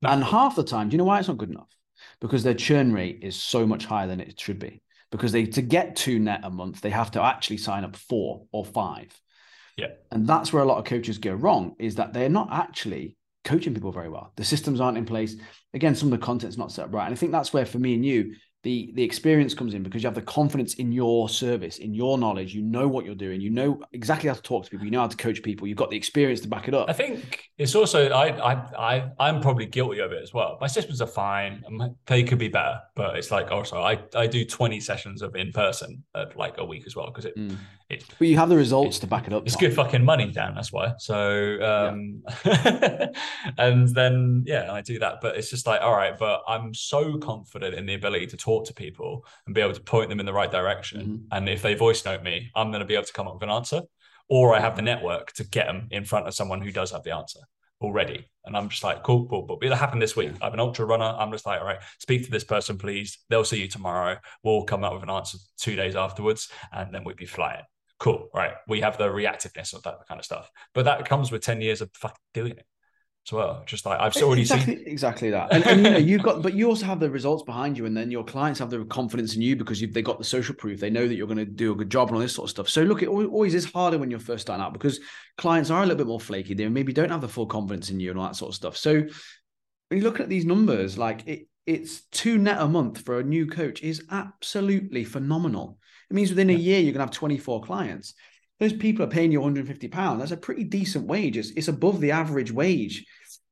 No. 0.03 0.11
And 0.11 0.23
half 0.23 0.57
the 0.57 0.65
time, 0.65 0.89
do 0.89 0.95
you 0.95 0.99
know 0.99 1.05
why 1.05 1.19
it's 1.19 1.29
not 1.29 1.39
good 1.39 1.51
enough? 1.51 1.75
Because 2.21 2.43
their 2.43 2.55
churn 2.55 2.93
rate 2.93 3.21
is 3.23 3.37
so 3.37 3.67
much 3.67 3.87
higher 3.87 4.09
than 4.09 4.21
it 4.21 4.39
should 4.39 4.59
be. 4.59 4.83
Because 5.11 5.33
they 5.33 5.47
to 5.47 5.63
get 5.63 5.97
two 5.97 6.19
net 6.19 6.41
a 6.43 6.51
month, 6.51 6.81
they 6.81 6.91
have 6.91 7.13
to 7.13 7.23
actually 7.23 7.59
sign 7.59 7.85
up 7.85 7.97
four 7.97 8.45
or 8.53 8.65
five. 8.65 9.09
Yeah. 9.77 9.93
And 10.11 10.27
that's 10.27 10.53
where 10.53 10.63
a 10.63 10.67
lot 10.67 10.79
of 10.79 10.85
coaches 10.85 11.19
go 11.19 11.33
wrong, 11.33 11.75
is 11.79 11.95
that 11.95 12.13
they're 12.13 12.29
not 12.29 12.49
actually 12.51 13.17
coaching 13.45 13.75
people 13.75 13.93
very 13.93 14.09
well. 14.09 14.33
The 14.37 14.45
systems 14.45 14.81
aren't 14.81 14.99
in 14.99 15.05
place. 15.05 15.37
Again, 15.75 15.95
some 15.95 16.13
of 16.13 16.19
the 16.19 16.25
content's 16.25 16.59
not 16.59 16.73
set 16.73 16.87
up 16.87 16.95
right. 16.95 17.07
And 17.07 17.13
I 17.13 17.17
think 17.17 17.33
that's 17.33 17.53
where 17.53 17.67
for 17.67 17.79
me 17.79 17.95
and 17.95 18.05
you, 18.05 18.35
the 18.63 18.93
the 18.95 19.03
experience 19.03 19.55
comes 19.55 19.75
in 19.75 19.83
because 19.83 20.03
you 20.03 20.07
have 20.07 20.15
the 20.15 20.23
confidence 20.23 20.75
in 20.75 20.93
your 20.93 21.29
service 21.29 21.79
in 21.79 21.95
your 21.95 22.19
knowledge. 22.19 22.55
You 22.55 22.63
know 22.63 22.87
what 22.87 23.05
you're 23.05 23.15
doing. 23.15 23.41
You 23.41 23.51
know 23.51 23.81
exactly 23.93 24.29
how 24.29 24.35
to 24.35 24.43
talk 24.43 24.65
to 24.65 24.71
people. 24.71 24.85
You 24.85 24.93
know 24.93 25.01
how 25.01 25.09
to 25.09 25.17
coach 25.17 25.43
people. 25.43 25.67
You've 25.67 25.79
got 25.79 25.91
the 25.91 25.97
experience 25.97 26.41
to 26.41 26.49
back 26.49 26.69
it 26.69 26.75
up. 26.75 26.89
I 26.89 26.93
think 26.93 27.51
it's 27.59 27.75
also 27.75 28.09
i 28.11 28.29
i, 28.29 28.53
I 28.79 29.11
i'm 29.19 29.41
probably 29.41 29.67
guilty 29.67 30.01
of 30.01 30.13
it 30.13 30.23
as 30.23 30.33
well. 30.33 30.59
My 30.61 30.67
systems 30.67 31.01
are 31.03 31.07
fine. 31.07 31.65
They 32.07 32.23
could 32.23 32.39
be 32.39 32.49
better 32.49 32.81
but 32.95 33.17
it's 33.17 33.31
like 33.31 33.51
also 33.51 33.81
i 33.81 33.99
i 34.15 34.27
do 34.27 34.45
20 34.45 34.81
sessions 34.81 35.23
of 35.23 35.35
in 35.35 35.51
person 35.53 36.03
at 36.15 36.37
like 36.37 36.55
a 36.59 36.65
week 36.65 36.85
as 36.87 36.95
well 36.95 37.07
because 37.07 37.25
it, 37.25 37.37
mm. 37.37 37.57
it 37.89 38.05
but 38.19 38.29
you 38.29 38.37
have 38.37 38.49
the 38.49 38.57
results 38.57 38.99
to 38.99 39.07
back 39.07 39.27
it 39.27 39.33
up 39.33 39.45
it's 39.47 39.57
good 39.57 39.75
fucking 39.75 40.05
money 40.05 40.31
dan 40.31 40.55
that's 40.55 40.73
why. 40.73 40.93
So 40.99 41.59
um 41.63 42.23
yeah. 42.45 43.09
and 43.59 43.89
then 43.89 44.45
yeah 44.47 44.73
i 44.73 44.81
do 44.81 44.99
that. 44.99 45.21
But 45.21 45.37
it's 45.37 45.51
just 45.51 45.67
like 45.67 45.81
all 45.81 45.97
right 45.97 46.19
but 46.19 46.43
i'm 46.47 46.75
so 46.75 47.19
confident 47.19 47.75
in 47.75 47.87
the 47.87 47.95
ability 47.95 48.27
to 48.29 48.37
talk 48.37 48.52
talk 48.53 48.67
to 48.67 48.75
people 48.75 49.25
and 49.47 49.55
be 49.55 49.61
able 49.61 49.75
to 49.75 49.81
point 49.81 50.09
them 50.09 50.21
in 50.21 50.27
the 50.27 50.33
right 50.33 50.51
direction. 50.51 51.01
Mm-hmm. 51.01 51.17
And 51.31 51.49
if 51.49 51.63
they 51.63 51.75
voice 51.75 52.05
note 52.05 52.23
me, 52.23 52.51
I'm 52.55 52.71
going 52.71 52.81
to 52.81 52.87
be 52.87 52.95
able 52.95 53.07
to 53.07 53.13
come 53.13 53.27
up 53.27 53.35
with 53.35 53.43
an 53.43 53.51
answer. 53.51 53.83
Or 54.29 54.55
I 54.55 54.61
have 54.61 54.77
the 54.77 54.83
network 54.83 55.33
to 55.35 55.45
get 55.45 55.67
them 55.67 55.89
in 55.91 56.05
front 56.05 56.27
of 56.27 56.35
someone 56.35 56.63
who 56.63 56.71
does 56.71 56.93
have 56.93 57.03
the 57.03 57.15
answer 57.15 57.41
already. 57.83 58.29
And 58.45 58.57
I'm 58.57 58.69
just 58.69 58.85
like, 58.85 59.03
cool, 59.03 59.27
cool. 59.27 59.43
But 59.43 59.59
it'll 59.63 59.77
happen 59.77 59.99
this 59.99 60.17
week. 60.17 60.33
I'm 60.41 60.55
an 60.55 60.61
ultra 60.61 60.87
runner. 60.87 61.05
I'm 61.19 61.33
just 61.33 61.45
like, 61.45 61.61
all 61.61 61.67
right, 61.67 61.81
speak 61.99 62.25
to 62.25 62.31
this 62.31 62.45
person, 62.45 62.79
please. 62.79 63.19
They'll 63.29 63.45
see 63.45 63.61
you 63.61 63.69
tomorrow. 63.69 64.19
We'll 64.43 64.65
come 64.65 64.85
up 64.85 64.95
with 64.95 65.03
an 65.03 65.11
answer 65.11 65.39
two 65.59 65.77
days 65.77 65.97
afterwards, 65.97 66.49
and 66.73 66.95
then 66.95 67.05
we'd 67.05 67.17
be 67.17 67.27
flying. 67.27 67.65
Cool. 67.99 68.29
Right. 68.35 68.55
We 68.67 68.81
have 68.81 68.97
the 68.97 69.09
reactiveness 69.09 69.75
of 69.75 69.83
that 69.83 69.97
kind 70.09 70.19
of 70.19 70.25
stuff. 70.25 70.51
But 70.75 70.87
that 70.87 71.09
comes 71.09 71.31
with 71.31 71.43
10 71.43 71.61
years 71.61 71.81
of 71.81 71.91
fucking 71.95 72.17
doing 72.33 72.53
it 72.53 72.67
as 73.27 73.33
well. 73.33 73.63
Just 73.67 73.87
like 73.87 74.01
I've 74.01 74.17
already 74.17 74.43
exactly, 74.43 74.77
seen 74.77 74.87
exactly 74.87 75.31
that, 75.31 75.53
and, 75.53 75.67
and 75.67 75.85
you 75.85 75.91
know 75.91 75.99
you've 75.99 76.23
got, 76.23 76.43
but 76.43 76.55
you 76.55 76.69
also 76.69 76.87
have 76.87 77.01
the 77.01 77.11
results 77.11 77.43
behind 77.45 77.79
you, 77.79 77.87
and 77.87 77.97
then 77.97 78.11
your 78.11 78.25
clients 78.25 78.59
have 78.59 78.71
the 78.71 78.85
confidence 78.87 79.37
in 79.37 79.43
you 79.43 79.57
because 79.57 79.81
you've 79.81 79.93
they 79.93 80.03
got 80.03 80.19
the 80.19 80.25
social 80.25 80.55
proof. 80.55 80.81
They 80.81 80.91
know 80.91 81.07
that 81.07 81.15
you're 81.15 81.27
going 81.27 81.39
to 81.39 81.45
do 81.45 81.73
a 81.73 81.77
good 81.77 81.91
job 81.91 82.09
and 82.09 82.17
all 82.17 82.23
this 82.23 82.35
sort 82.35 82.47
of 82.47 82.51
stuff. 82.51 82.69
So 82.69 82.83
look, 82.83 83.03
it 83.03 83.09
always 83.09 83.55
is 83.55 83.71
harder 83.71 83.99
when 83.99 84.11
you're 84.11 84.21
first 84.21 84.43
starting 84.43 84.65
out 84.65 84.73
because 84.73 85.01
clients 85.39 85.71
are 85.71 85.83
a 85.83 85.87
little 85.87 85.99
bit 85.99 86.07
more 86.07 86.21
flaky. 86.21 86.55
They 86.55 86.69
maybe 86.69 86.93
don't 86.93 87.11
have 87.11 87.21
the 87.21 87.29
full 87.29 87.47
confidence 87.47 87.91
in 87.91 88.01
you 88.01 88.11
and 88.11 88.19
all 88.19 88.27
that 88.27 88.37
sort 88.37 88.51
of 88.51 88.57
stuff. 88.57 88.77
So 88.77 88.93
when 88.93 89.99
you 89.99 90.03
look 90.03 90.21
at 90.21 90.29
these 90.29 90.45
numbers, 90.45 90.99
like 90.99 91.27
it, 91.27 91.47
it's 91.67 92.03
two 92.07 92.39
net 92.39 92.61
a 92.61 92.67
month 92.67 93.03
for 93.05 93.21
a 93.21 93.25
new 93.25 93.47
coach 93.47 93.83
is 93.83 94.05
absolutely 94.11 95.05
phenomenal. 95.05 95.79
It 96.11 96.15
means 96.15 96.31
within 96.31 96.51
a 96.51 96.55
year 96.55 96.81
you're 96.81 96.93
going 96.93 97.07
to 97.07 97.07
have 97.07 97.11
24 97.11 97.63
clients 97.63 98.15
those 98.63 98.73
people 98.73 99.05
are 99.05 99.09
paying 99.09 99.33
you 99.33 99.41
150 99.41 99.89
pounds. 99.89 100.21
That's 100.21 100.31
a 100.31 100.37
pretty 100.37 100.63
decent 100.63 101.09
wage. 101.09 101.37
It's, 101.37 101.51
it's 101.51 101.67
above 101.67 102.01
the 102.01 102.13
average 102.13 102.53
wage 102.53 103.05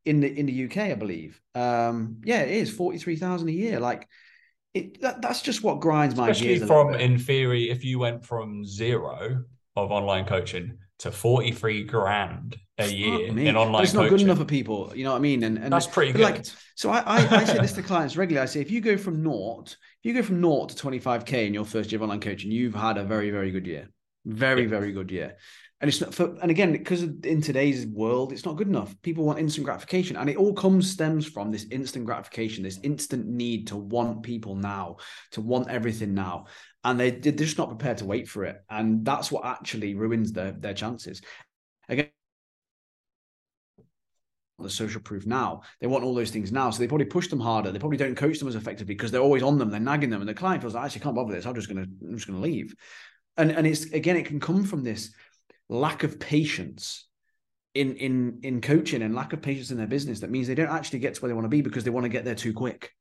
in 0.05 0.21
the 0.21 0.39
in 0.39 0.47
the 0.47 0.65
UK, 0.67 0.79
I 0.79 0.95
believe. 0.95 1.41
Um, 1.57 2.21
yeah, 2.25 2.43
it 2.43 2.53
is 2.53 2.71
43,000 2.71 3.49
a 3.49 3.53
year. 3.53 3.81
Like 3.81 4.09
it 4.73 5.01
that, 5.01 5.21
that's 5.21 5.43
just 5.43 5.65
what 5.65 5.81
grinds 5.81 6.15
my 6.15 6.31
Especially 6.31 6.59
gears. 6.59 6.69
from 6.69 6.95
in 6.95 7.19
theory, 7.19 7.71
if 7.71 7.85
you 7.85 7.99
went 7.99 8.25
from 8.25 8.65
zero 8.65 9.43
of 9.75 9.91
online 9.91 10.27
coaching 10.27 10.79
to 11.01 11.11
43 11.11 11.85
grand 11.85 12.57
a 12.79 12.87
year 12.87 13.27
in 13.27 13.57
online 13.57 13.83
it's 13.83 13.95
not 13.95 14.11
good 14.11 14.21
enough 14.21 14.37
for 14.37 14.45
people 14.45 14.93
you 14.95 15.03
know 15.03 15.13
what 15.13 15.17
i 15.17 15.21
mean 15.21 15.43
and, 15.45 15.57
and 15.57 15.73
that's 15.73 15.87
pretty 15.87 16.13
good 16.13 16.21
like 16.21 16.45
so 16.75 16.91
I, 16.91 16.99
I, 16.99 17.37
I 17.37 17.45
say 17.45 17.59
this 17.59 17.73
to 17.75 17.83
clients 17.83 18.19
regularly 18.19 18.43
i 18.43 18.47
say 18.47 18.61
if 18.61 18.71
you 18.71 18.83
go 18.83 18.99
from 18.99 19.23
naught 19.23 19.71
if 19.71 20.05
you 20.05 20.13
go 20.13 20.23
from 20.23 20.43
naught 20.43 20.69
to 20.71 20.75
25k 20.75 21.47
in 21.47 21.55
your 21.55 21.65
first 21.65 21.91
year 21.91 21.99
of 21.99 22.03
online 22.03 22.21
coaching 22.21 22.51
you've 22.51 22.75
had 22.75 22.99
a 22.99 23.05
very 23.05 23.31
very 23.31 23.51
good 23.51 23.67
year 23.67 23.89
very, 24.25 24.63
yeah. 24.63 24.69
very 24.69 24.93
good 24.93 25.11
year. 25.11 25.37
And 25.81 25.89
it's 25.89 26.01
not 26.01 26.15
for, 26.15 26.37
and 26.43 26.51
again, 26.51 26.73
because 26.73 27.03
in 27.03 27.41
today's 27.41 27.87
world, 27.87 28.33
it's 28.33 28.45
not 28.45 28.57
good 28.57 28.69
enough. 28.69 28.95
People 29.01 29.25
want 29.25 29.39
instant 29.39 29.65
gratification. 29.65 30.17
And 30.17 30.29
it 30.29 30.37
all 30.37 30.53
comes, 30.53 30.91
stems 30.91 31.27
from 31.27 31.51
this 31.51 31.67
instant 31.71 32.05
gratification, 32.05 32.63
this 32.63 32.79
instant 32.83 33.27
need 33.27 33.69
to 33.69 33.77
want 33.77 34.23
people 34.23 34.55
now, 34.57 34.97
to 35.33 35.41
want 35.41 35.71
everything 35.71 36.13
now. 36.13 36.47
and 36.85 36.99
they 36.99 37.11
they're 37.11 37.33
just 37.33 37.59
not 37.59 37.69
prepared 37.69 37.99
to 37.99 38.05
wait 38.07 38.29
for 38.29 38.45
it, 38.45 38.57
and 38.71 39.05
that's 39.05 39.31
what 39.31 39.45
actually 39.45 39.95
ruins 39.95 40.33
their 40.33 40.53
their 40.53 40.75
chances. 40.75 41.21
Again, 41.89 42.09
the 44.59 44.71
social 44.71 45.01
proof 45.01 45.27
now. 45.27 45.63
They 45.81 45.87
want 45.87 46.05
all 46.05 46.15
those 46.15 46.31
things 46.31 46.53
now. 46.53 46.71
So 46.71 46.79
they 46.79 46.87
probably 46.89 47.07
push 47.07 47.29
them 47.29 47.41
harder. 47.41 47.73
They 47.73 47.79
probably 47.79 47.97
don't 47.97 48.15
coach 48.15 48.39
them 48.39 48.49
as 48.49 48.55
effectively 48.55 48.95
because 48.95 49.11
they're 49.11 49.21
always 49.21 49.43
on 49.43 49.59
them. 49.59 49.71
They're 49.71 49.81
nagging 49.81 50.11
them. 50.11 50.21
And 50.21 50.29
the 50.29 50.35
client 50.35 50.63
feels 50.63 50.75
like, 50.75 50.85
actually 50.85 51.01
can't 51.01 51.15
bother 51.17 51.33
this. 51.33 51.47
I'm 51.47 51.55
just 51.55 51.69
gonna 51.69 51.87
I'm 52.03 52.15
just 52.15 52.27
gonna 52.27 52.41
leave. 52.41 52.75
And 53.41 53.51
and 53.51 53.67
it's 53.67 53.85
again, 53.93 54.17
it 54.17 54.27
can 54.27 54.41
come 54.41 54.65
from 54.65 54.85
this 54.85 55.13
lack 55.69 56.03
of 56.05 56.19
patience 56.21 57.07
in 57.75 57.97
in 57.97 58.41
in 58.43 58.61
coaching 58.61 59.03
and 59.03 59.15
lack 59.15 59.33
of 59.33 59.41
patience 59.41 59.71
in 59.71 59.79
their 59.79 59.87
business. 59.87 60.21
That 60.21 60.31
means 60.31 60.47
they 60.47 60.55
don't 60.55 60.69
actually 60.71 60.99
get 60.99 61.15
to 61.15 61.21
where 61.21 61.29
they 61.29 61.35
want 61.35 61.47
to 61.47 61.49
be 61.57 61.63
because 61.63 61.85
they 61.85 61.91
want 61.91 62.05
to 62.05 62.11
get 62.11 62.25
there 62.25 62.35
too 62.35 62.53
quick. 62.53 62.93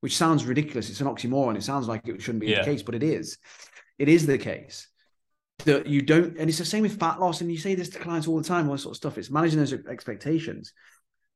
Which 0.00 0.16
sounds 0.16 0.44
ridiculous. 0.44 0.90
It's 0.90 1.00
an 1.00 1.06
oxymoron. 1.06 1.56
It 1.56 1.62
sounds 1.62 1.88
like 1.88 2.06
it 2.06 2.20
shouldn't 2.20 2.40
be 2.42 2.48
Yeah. 2.48 2.58
the 2.60 2.70
case, 2.70 2.82
but 2.82 2.94
it 2.94 3.02
is. 3.02 3.38
It 3.98 4.08
is 4.08 4.26
the 4.26 4.38
case 4.38 4.88
that 5.64 5.86
you 5.86 6.02
don't, 6.02 6.36
and 6.38 6.50
it's 6.50 6.58
the 6.58 6.64
same 6.66 6.82
with 6.82 7.00
fat 7.00 7.18
loss. 7.18 7.40
And 7.40 7.50
you 7.50 7.56
say 7.56 7.74
this 7.74 7.88
to 7.90 7.98
clients 7.98 8.28
all 8.28 8.36
the 8.36 8.44
time, 8.44 8.66
all 8.68 8.74
this 8.74 8.82
sort 8.82 8.92
of 8.92 8.98
stuff. 8.98 9.16
It's 9.18 9.30
managing 9.30 9.58
those 9.58 9.72
expectations. 9.72 10.74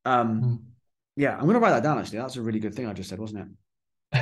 Um, 0.05 0.41
Hmm. 0.43 0.55
yeah, 1.17 1.35
I'm 1.35 1.45
going 1.49 1.55
to 1.55 1.61
write 1.61 1.71
that 1.71 1.83
down. 1.83 1.99
Actually, 1.99 2.19
that's 2.19 2.37
a 2.37 2.43
really 2.43 2.61
good 2.61 2.75
thing 2.75 2.87
I 2.87 2.93
just 2.93 3.09
said, 3.09 3.19
wasn't 3.19 3.41
it? 3.41 3.49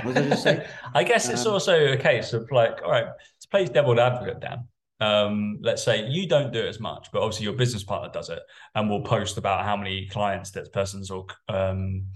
What 0.05 0.15
did 0.15 0.27
I 0.27 0.29
just 0.31 0.43
say? 0.45 0.67
I 0.95 1.03
guess 1.03 1.29
it's 1.29 1.47
Um, 1.47 1.53
also 1.55 1.93
a 1.93 1.97
case 1.97 2.33
of 2.33 2.51
like, 2.53 2.81
all 2.85 2.91
right, 2.93 3.09
to 3.51 3.57
play 3.57 3.67
devil's 3.67 3.99
advocate, 3.99 4.41
Dan. 4.41 4.69
Um, 5.01 5.59
let's 5.63 5.85
say 5.85 6.07
you 6.09 6.27
don't 6.29 6.53
do 6.53 6.59
it 6.61 6.69
as 6.69 6.81
much, 6.81 7.09
but 7.13 7.23
obviously 7.23 7.45
your 7.45 7.53
business 7.55 7.85
partner 7.85 8.11
does 8.13 8.31
it, 8.31 8.41
and 8.75 8.91
will 8.91 9.03
post 9.03 9.39
about 9.39 9.65
how 9.65 9.77
many 9.77 10.07
clients 10.09 10.51
that 10.53 10.73
person's 10.73 11.11
or 11.11 11.27
um, 11.49 12.07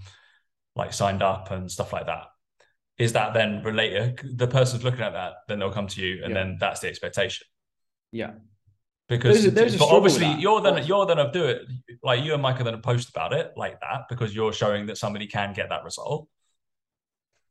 like 0.75 0.91
signed 0.91 1.23
up 1.23 1.51
and 1.51 1.71
stuff 1.71 1.93
like 1.93 2.07
that. 2.07 2.25
Is 2.97 3.13
that 3.13 3.33
then 3.33 3.63
related? 3.63 4.19
The 4.37 4.47
person's 4.47 4.83
looking 4.83 5.01
at 5.01 5.13
that, 5.13 5.33
then 5.47 5.59
they'll 5.59 5.71
come 5.71 5.87
to 5.87 6.01
you, 6.01 6.23
and 6.23 6.33
Yeah. 6.33 6.43
then 6.43 6.57
that's 6.59 6.81
the 6.81 6.89
expectation. 6.89 7.47
Yeah, 8.11 8.33
Because, 9.09 9.41
There's 9.41 9.53
there's 9.53 9.77
but 9.77 9.89
obviously 9.89 10.31
you're 10.33 10.61
then 10.61 10.85
you're 10.85 11.05
then 11.05 11.17
gonna 11.17 11.31
do 11.31 11.45
it 11.45 11.61
like 12.03 12.23
you 12.23 12.33
and 12.33 12.41
Mike 12.41 12.59
are 12.61 12.63
then 12.63 12.79
post 12.81 13.09
about 13.09 13.33
it 13.33 13.53
like 13.57 13.79
that 13.79 14.03
because 14.09 14.35
you're 14.35 14.53
showing 14.53 14.85
that 14.87 14.97
somebody 14.97 15.25
can 15.25 15.53
get 15.53 15.69
that 15.69 15.83
result. 15.83 16.27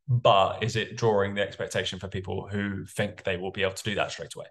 But 0.09 0.63
is 0.63 0.77
it 0.77 0.97
drawing 0.97 1.35
the 1.35 1.43
expectation 1.43 1.99
for 1.99 2.09
people 2.09 2.49
who 2.49 2.85
think 2.87 3.23
they 3.23 3.37
will 3.37 3.53
be 3.53 3.63
able 3.63 3.75
to 3.75 3.83
do 3.85 3.95
that 3.95 4.11
straight 4.11 4.35
away? 4.35 4.47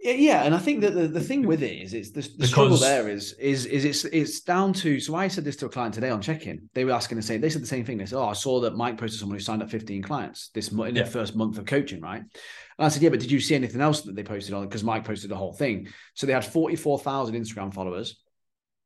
Yeah, 0.00 0.14
yeah, 0.14 0.42
and 0.42 0.52
I 0.52 0.58
think 0.58 0.80
that 0.80 0.94
the, 0.94 1.06
the 1.06 1.20
thing 1.20 1.46
with 1.46 1.62
it 1.62 1.80
is 1.80 1.94
it's 1.94 2.10
the, 2.10 2.28
the 2.36 2.48
struggle 2.48 2.76
there 2.76 3.08
is 3.08 3.34
is 3.34 3.66
is 3.66 3.84
it's 3.84 4.04
it's 4.06 4.40
down 4.40 4.72
to 4.72 4.98
so 4.98 5.14
I 5.14 5.28
said 5.28 5.44
this 5.44 5.54
to 5.56 5.66
a 5.66 5.68
client 5.68 5.94
today 5.94 6.10
on 6.10 6.20
check-in. 6.20 6.68
They 6.74 6.84
were 6.84 6.90
asking 6.90 7.18
the 7.18 7.22
same, 7.22 7.40
they 7.40 7.50
said 7.50 7.62
the 7.62 7.66
same 7.68 7.84
thing. 7.84 7.98
They 7.98 8.06
said, 8.06 8.18
Oh, 8.18 8.26
I 8.28 8.32
saw 8.32 8.58
that 8.62 8.74
Mike 8.74 8.98
posted 8.98 9.20
someone 9.20 9.38
who 9.38 9.44
signed 9.44 9.62
up 9.62 9.70
15 9.70 10.02
clients 10.02 10.48
this 10.54 10.72
month 10.72 10.88
in 10.88 10.96
Yeah. 10.96 11.04
their 11.04 11.12
first 11.12 11.36
month 11.36 11.56
of 11.58 11.66
coaching, 11.66 12.00
right? 12.00 12.18
And 12.20 12.30
I 12.78 12.88
said, 12.88 13.00
Yeah, 13.02 13.10
but 13.10 13.20
did 13.20 13.30
you 13.30 13.38
see 13.38 13.54
anything 13.54 13.80
else 13.80 14.00
that 14.00 14.16
they 14.16 14.24
posted 14.24 14.54
on? 14.54 14.64
Because 14.64 14.82
Mike 14.82 15.04
posted 15.04 15.30
the 15.30 15.36
whole 15.36 15.52
thing. 15.52 15.86
So 16.14 16.26
they 16.26 16.32
had 16.32 16.44
44,000 16.44 17.36
Instagram 17.36 17.72
followers. 17.72 18.20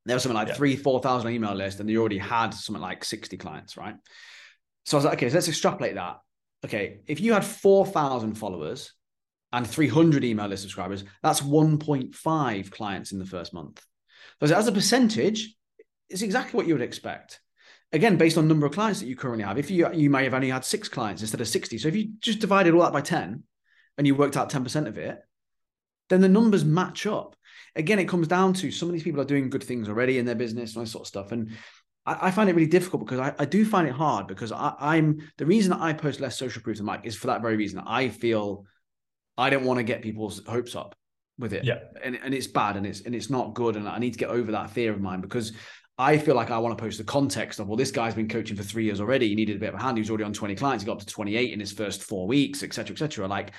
There 0.05 0.15
was 0.15 0.23
something 0.23 0.37
like 0.37 0.49
Yeah. 0.49 0.55
three, 0.55 0.77
four 0.77 1.01
thousand 1.01 1.33
email 1.33 1.55
list, 1.55 1.81
and 1.81 1.89
they 1.89 1.97
already 1.97 2.19
had 2.19 2.51
something 2.51 2.83
like 2.83 3.05
60 3.05 3.39
clients, 3.39 3.79
right? 3.79 3.95
So 4.87 4.97
I 4.97 4.99
was 4.99 5.05
like, 5.05 5.15
okay, 5.15 5.29
so 5.29 5.35
let's 5.35 5.49
extrapolate 5.49 5.97
that. 5.97 6.21
Okay, 6.65 7.01
if 7.07 7.21
you 7.21 7.33
had 7.33 7.45
4,000 7.45 8.35
followers 8.35 8.93
and 9.53 9.67
300 9.67 10.25
email 10.25 10.47
list 10.47 10.63
subscribers, 10.63 11.05
that's 11.23 11.41
1.5 11.41 12.71
clients 12.71 13.13
in 13.13 13.19
the 13.19 13.27
first 13.27 13.53
month. 13.53 13.85
So 14.45 14.55
as 14.55 14.69
a 14.69 14.73
percentage, 14.73 15.55
it's 16.09 16.23
exactly 16.23 16.57
what 16.57 16.67
you 16.67 16.75
would 16.75 16.83
expect. 16.83 17.41
Again, 17.93 18.17
based 18.17 18.39
on 18.39 18.49
number 18.49 18.67
of 18.67 18.73
clients 18.73 19.01
that 19.01 19.07
you 19.07 19.17
currently 19.17 19.45
have. 19.45 19.59
If 19.59 19.71
you 19.71 19.93
you 19.93 20.11
may 20.11 20.25
have 20.25 20.35
only 20.35 20.51
had 20.51 20.65
six 20.65 20.89
clients 20.89 21.23
instead 21.23 21.41
of 21.41 21.49
60. 21.49 21.79
So 21.79 21.89
if 21.89 21.97
you 21.97 22.11
just 22.21 22.41
divided 22.41 22.75
all 22.75 22.83
that 22.83 22.93
by 22.93 23.01
10 23.01 23.43
and 23.99 24.07
you 24.07 24.15
worked 24.15 24.37
out 24.37 24.51
10% 24.51 24.87
of 24.87 24.99
it, 24.99 25.21
then 26.09 26.21
the 26.21 26.29
numbers 26.29 26.65
match 26.65 27.07
up. 27.07 27.37
Again, 27.75 27.99
it 27.99 28.09
comes 28.09 28.29
down 28.29 28.55
to 28.55 28.71
some 28.71 28.89
of 28.89 28.93
these 28.93 29.03
people 29.03 29.21
are 29.21 29.25
doing 29.25 29.51
good 29.51 29.65
things 29.65 29.89
already 29.89 30.19
in 30.19 30.27
their 30.27 30.35
business 30.35 30.75
and 30.75 30.81
all 30.81 30.87
sort 30.87 31.03
of 31.03 31.09
stuff. 31.09 31.33
And 31.33 31.53
I, 32.07 32.29
I 32.29 32.31
find 32.31 32.49
it 32.49 32.55
really 32.55 32.69
difficult 32.69 33.05
because 33.05 33.19
I, 33.19 33.35
I 33.39 33.45
do 33.45 33.65
find 33.65 33.87
it 33.87 33.95
hard 33.95 34.27
because 34.27 34.53
I, 34.53 34.75
I'm 34.79 35.19
the 35.37 35.47
reason 35.47 35.71
that 35.71 35.81
I 35.81 35.93
post 35.93 36.21
less 36.21 36.39
social 36.39 36.63
proof 36.63 36.79
than 36.79 36.87
Mike 36.87 37.03
is 37.05 37.17
for 37.17 37.27
that 37.29 37.43
very 37.43 37.57
reason. 37.57 37.83
I 37.85 38.09
feel 38.09 38.65
I 39.37 39.51
don't 39.51 39.65
want 39.65 39.79
to 39.79 39.85
get 39.85 40.03
people's 40.03 40.43
hopes 40.47 40.75
up 40.75 40.95
with 41.39 41.53
it. 41.53 41.65
Yeah. 41.65 41.79
And, 42.03 42.19
and 42.23 42.33
it's 42.33 42.47
bad 42.47 42.77
and 42.77 42.87
it's 42.87 43.03
and 43.03 43.15
it's 43.15 43.31
not 43.31 43.55
good. 43.55 43.77
And 43.77 43.89
I 43.89 43.99
need 43.99 44.13
to 44.13 44.19
get 44.19 44.31
over 44.31 44.53
that 44.53 44.71
fear 44.71 44.93
of 44.93 45.01
mine 45.01 45.21
because 45.21 45.53
I 45.99 46.19
feel 46.19 46.35
like 46.35 46.51
I 46.51 46.59
want 46.59 46.77
to 46.77 46.83
post 46.83 46.99
the 46.99 47.05
context 47.05 47.59
of 47.59 47.69
well, 47.69 47.77
this 47.77 47.91
guy's 47.91 48.15
been 48.15 48.29
coaching 48.29 48.57
for 48.57 48.63
three 48.63 48.85
years 48.85 49.01
already. 49.01 49.29
He 49.29 49.35
needed 49.35 49.57
a 49.57 49.61
bit 49.61 49.71
of 49.71 49.81
a 49.81 49.83
hand. 49.83 49.97
He 49.97 50.01
was 50.01 50.11
already 50.11 50.25
on 50.25 50.33
20 50.33 50.55
clients. 50.55 50.83
He 50.83 50.87
got 50.87 50.95
up 50.95 51.01
to 51.01 51.07
28 51.07 51.53
in 51.53 51.61
his 51.61 51.73
first 51.73 52.03
four 52.03 52.27
weeks, 52.27 52.63
et 52.63 52.73
cetera, 52.73 52.95
et 52.95 52.99
cetera. 52.99 53.27
Like 53.27 53.53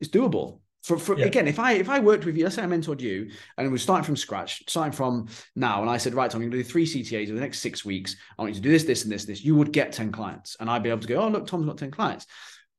it's 0.00 0.10
doable. 0.10 0.60
For, 0.84 0.98
for 0.98 1.18
Yeah. 1.18 1.24
again, 1.24 1.48
if 1.48 1.58
I 1.58 1.72
if 1.72 1.88
I 1.88 1.98
worked 1.98 2.26
with 2.26 2.36
you, 2.36 2.44
let's 2.44 2.56
say 2.56 2.62
I 2.62 2.66
mentored 2.66 3.00
you 3.00 3.30
and 3.56 3.72
we're 3.72 3.78
starting 3.78 4.04
from 4.04 4.16
scratch, 4.16 4.62
starting 4.68 4.92
from 4.92 5.28
now, 5.56 5.80
and 5.80 5.90
I 5.90 5.96
said, 5.96 6.14
right, 6.14 6.30
Tom, 6.30 6.42
I'm 6.42 6.50
gonna 6.50 6.62
do 6.62 6.68
three 6.68 6.86
CTAs 6.86 7.24
over 7.24 7.34
the 7.34 7.40
next 7.40 7.60
six 7.60 7.84
weeks. 7.84 8.16
I 8.38 8.42
want 8.42 8.54
you 8.54 8.60
to 8.60 8.62
do 8.62 8.70
this, 8.70 8.84
this, 8.84 9.02
and 9.02 9.10
this, 9.12 9.24
this. 9.24 9.42
You 9.42 9.56
would 9.56 9.72
get 9.72 9.92
10 9.92 10.12
clients. 10.12 10.56
And 10.60 10.70
I'd 10.70 10.82
be 10.82 10.90
able 10.90 11.00
to 11.00 11.08
go, 11.08 11.22
oh, 11.22 11.28
look, 11.28 11.46
Tom's 11.46 11.66
got 11.66 11.78
10 11.78 11.90
clients. 11.90 12.26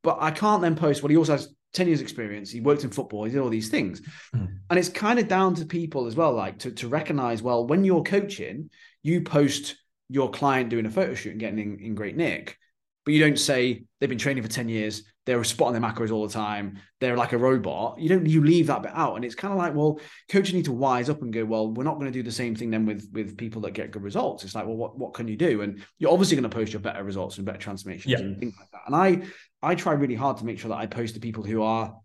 But 0.04 0.20
I 0.22 0.30
can't 0.30 0.62
then 0.62 0.76
post, 0.76 1.02
well, 1.02 1.10
he 1.10 1.18
also 1.18 1.32
has 1.32 1.50
10 1.74 1.88
years 1.88 2.00
experience. 2.00 2.52
He 2.52 2.62
worked 2.62 2.84
in 2.84 2.92
football. 2.92 3.24
He 3.24 3.32
did 3.32 3.42
all 3.42 3.50
these 3.50 3.70
things. 3.70 4.02
Mm. 4.36 4.60
And 4.70 4.80
it's 4.80 4.90
kind 4.90 5.18
of 5.18 5.28
down 5.28 5.56
to 5.56 5.66
people 5.66 6.06
as 6.06 6.16
well, 6.16 6.34
like 6.34 6.60
to, 6.60 6.72
to 6.72 6.88
recognize, 6.88 7.42
well, 7.42 7.66
when 7.66 7.84
you're 7.84 8.04
coaching, 8.04 8.70
you 9.02 9.22
post 9.22 9.78
your 10.10 10.30
client 10.30 10.70
doing 10.70 10.86
a 10.86 10.92
photo 10.92 11.16
shoot 11.16 11.32
and 11.32 11.40
getting 11.40 11.58
in, 11.58 11.80
in 11.80 11.96
great 11.96 12.16
nick, 12.16 12.58
but 13.06 13.14
you 13.14 13.20
don't 13.20 13.40
say 13.40 13.84
they've 14.00 14.10
been 14.10 14.18
training 14.18 14.44
for 14.44 14.50
10 14.50 14.68
years, 14.68 15.04
they're 15.26 15.44
spotting 15.44 15.80
their 15.80 15.90
macros 15.92 16.12
all 16.12 16.28
the 16.28 16.34
time, 16.34 16.80
they're 17.00 17.18
like 17.18 17.34
a 17.34 17.38
robot. 17.38 18.00
You 18.00 18.10
don't, 18.10 18.26
you 18.26 18.44
leave 18.44 18.68
that 18.68 18.84
bit 18.84 18.92
out. 18.94 19.16
And 19.16 19.24
it's 19.26 19.36
kind 19.36 19.52
of 19.52 19.58
like, 19.58 19.74
well, 19.74 20.00
coaches 20.30 20.54
need 20.54 20.66
to 20.66 20.72
wise 20.72 21.10
up 21.10 21.22
and 21.22 21.32
go, 21.34 21.46
well, 21.46 21.72
we're 21.72 21.84
not 21.84 21.96
going 21.96 22.06
to 22.08 22.12
do 22.12 22.22
the 22.24 22.32
same 22.32 22.56
thing 22.56 22.70
then 22.70 22.86
with, 22.86 23.10
with 23.12 23.38
people 23.38 23.62
that 23.62 23.72
get 23.74 23.92
good 23.92 24.04
results. 24.04 24.44
It's 24.44 24.54
like, 24.54 24.66
well, 24.66 24.76
what, 24.76 24.98
what 24.98 25.14
can 25.14 25.28
you 25.28 25.36
do? 25.38 25.62
And 25.62 25.84
you're 25.98 26.12
obviously 26.12 26.36
going 26.36 26.50
to 26.50 26.56
post 26.56 26.74
your 26.74 26.80
better 26.82 27.04
results 27.04 27.38
and 27.38 27.46
better 27.46 27.58
transformations 27.58 28.12
Yeah. 28.12 28.20
and 28.20 28.40
things 28.40 28.54
like 28.60 28.70
that. 28.72 28.82
And 28.88 28.96
I, 28.96 29.28
I 29.62 29.76
try 29.76 29.94
really 29.94 30.16
hard 30.16 30.38
to 30.38 30.46
make 30.46 30.60
sure 30.60 30.70
that 30.70 30.78
I 30.78 30.86
post 30.86 31.14
to 31.16 31.20
people 31.20 31.44
who 31.44 31.64
are 31.64 31.96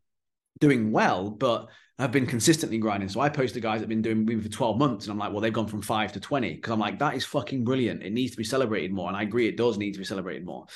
doing 0.60 0.92
well, 0.92 1.30
but 1.30 1.68
have 2.00 2.12
been 2.12 2.26
consistently 2.26 2.78
grinding. 2.78 3.08
So 3.08 3.20
I 3.20 3.28
post 3.28 3.54
the 3.54 3.60
guys 3.60 3.80
that 3.80 3.82
have 3.82 3.88
been 3.88 4.00
doing 4.02 4.24
maybe 4.24 4.40
for 4.40 4.48
12 4.48 4.78
months 4.78 5.04
and 5.04 5.12
I'm 5.12 5.18
like, 5.18 5.32
well, 5.32 5.40
they've 5.40 5.52
gone 5.52 5.66
from 5.66 5.82
five 5.82 6.12
to 6.12 6.20
20 6.20 6.54
because 6.54 6.72
I'm 6.72 6.78
like, 6.78 6.98
that 6.98 7.14
is 7.14 7.24
fucking 7.26 7.62
brilliant. 7.64 8.02
It 8.02 8.12
needs 8.12 8.30
to 8.30 8.38
be 8.38 8.44
celebrated 8.44 8.92
more. 8.92 9.08
And 9.08 9.16
I 9.16 9.22
agree, 9.22 9.46
it 9.48 9.56
does 9.56 9.76
need 9.76 9.92
to 9.92 9.98
be 9.98 10.04
celebrated 10.04 10.44
more. 10.44 10.66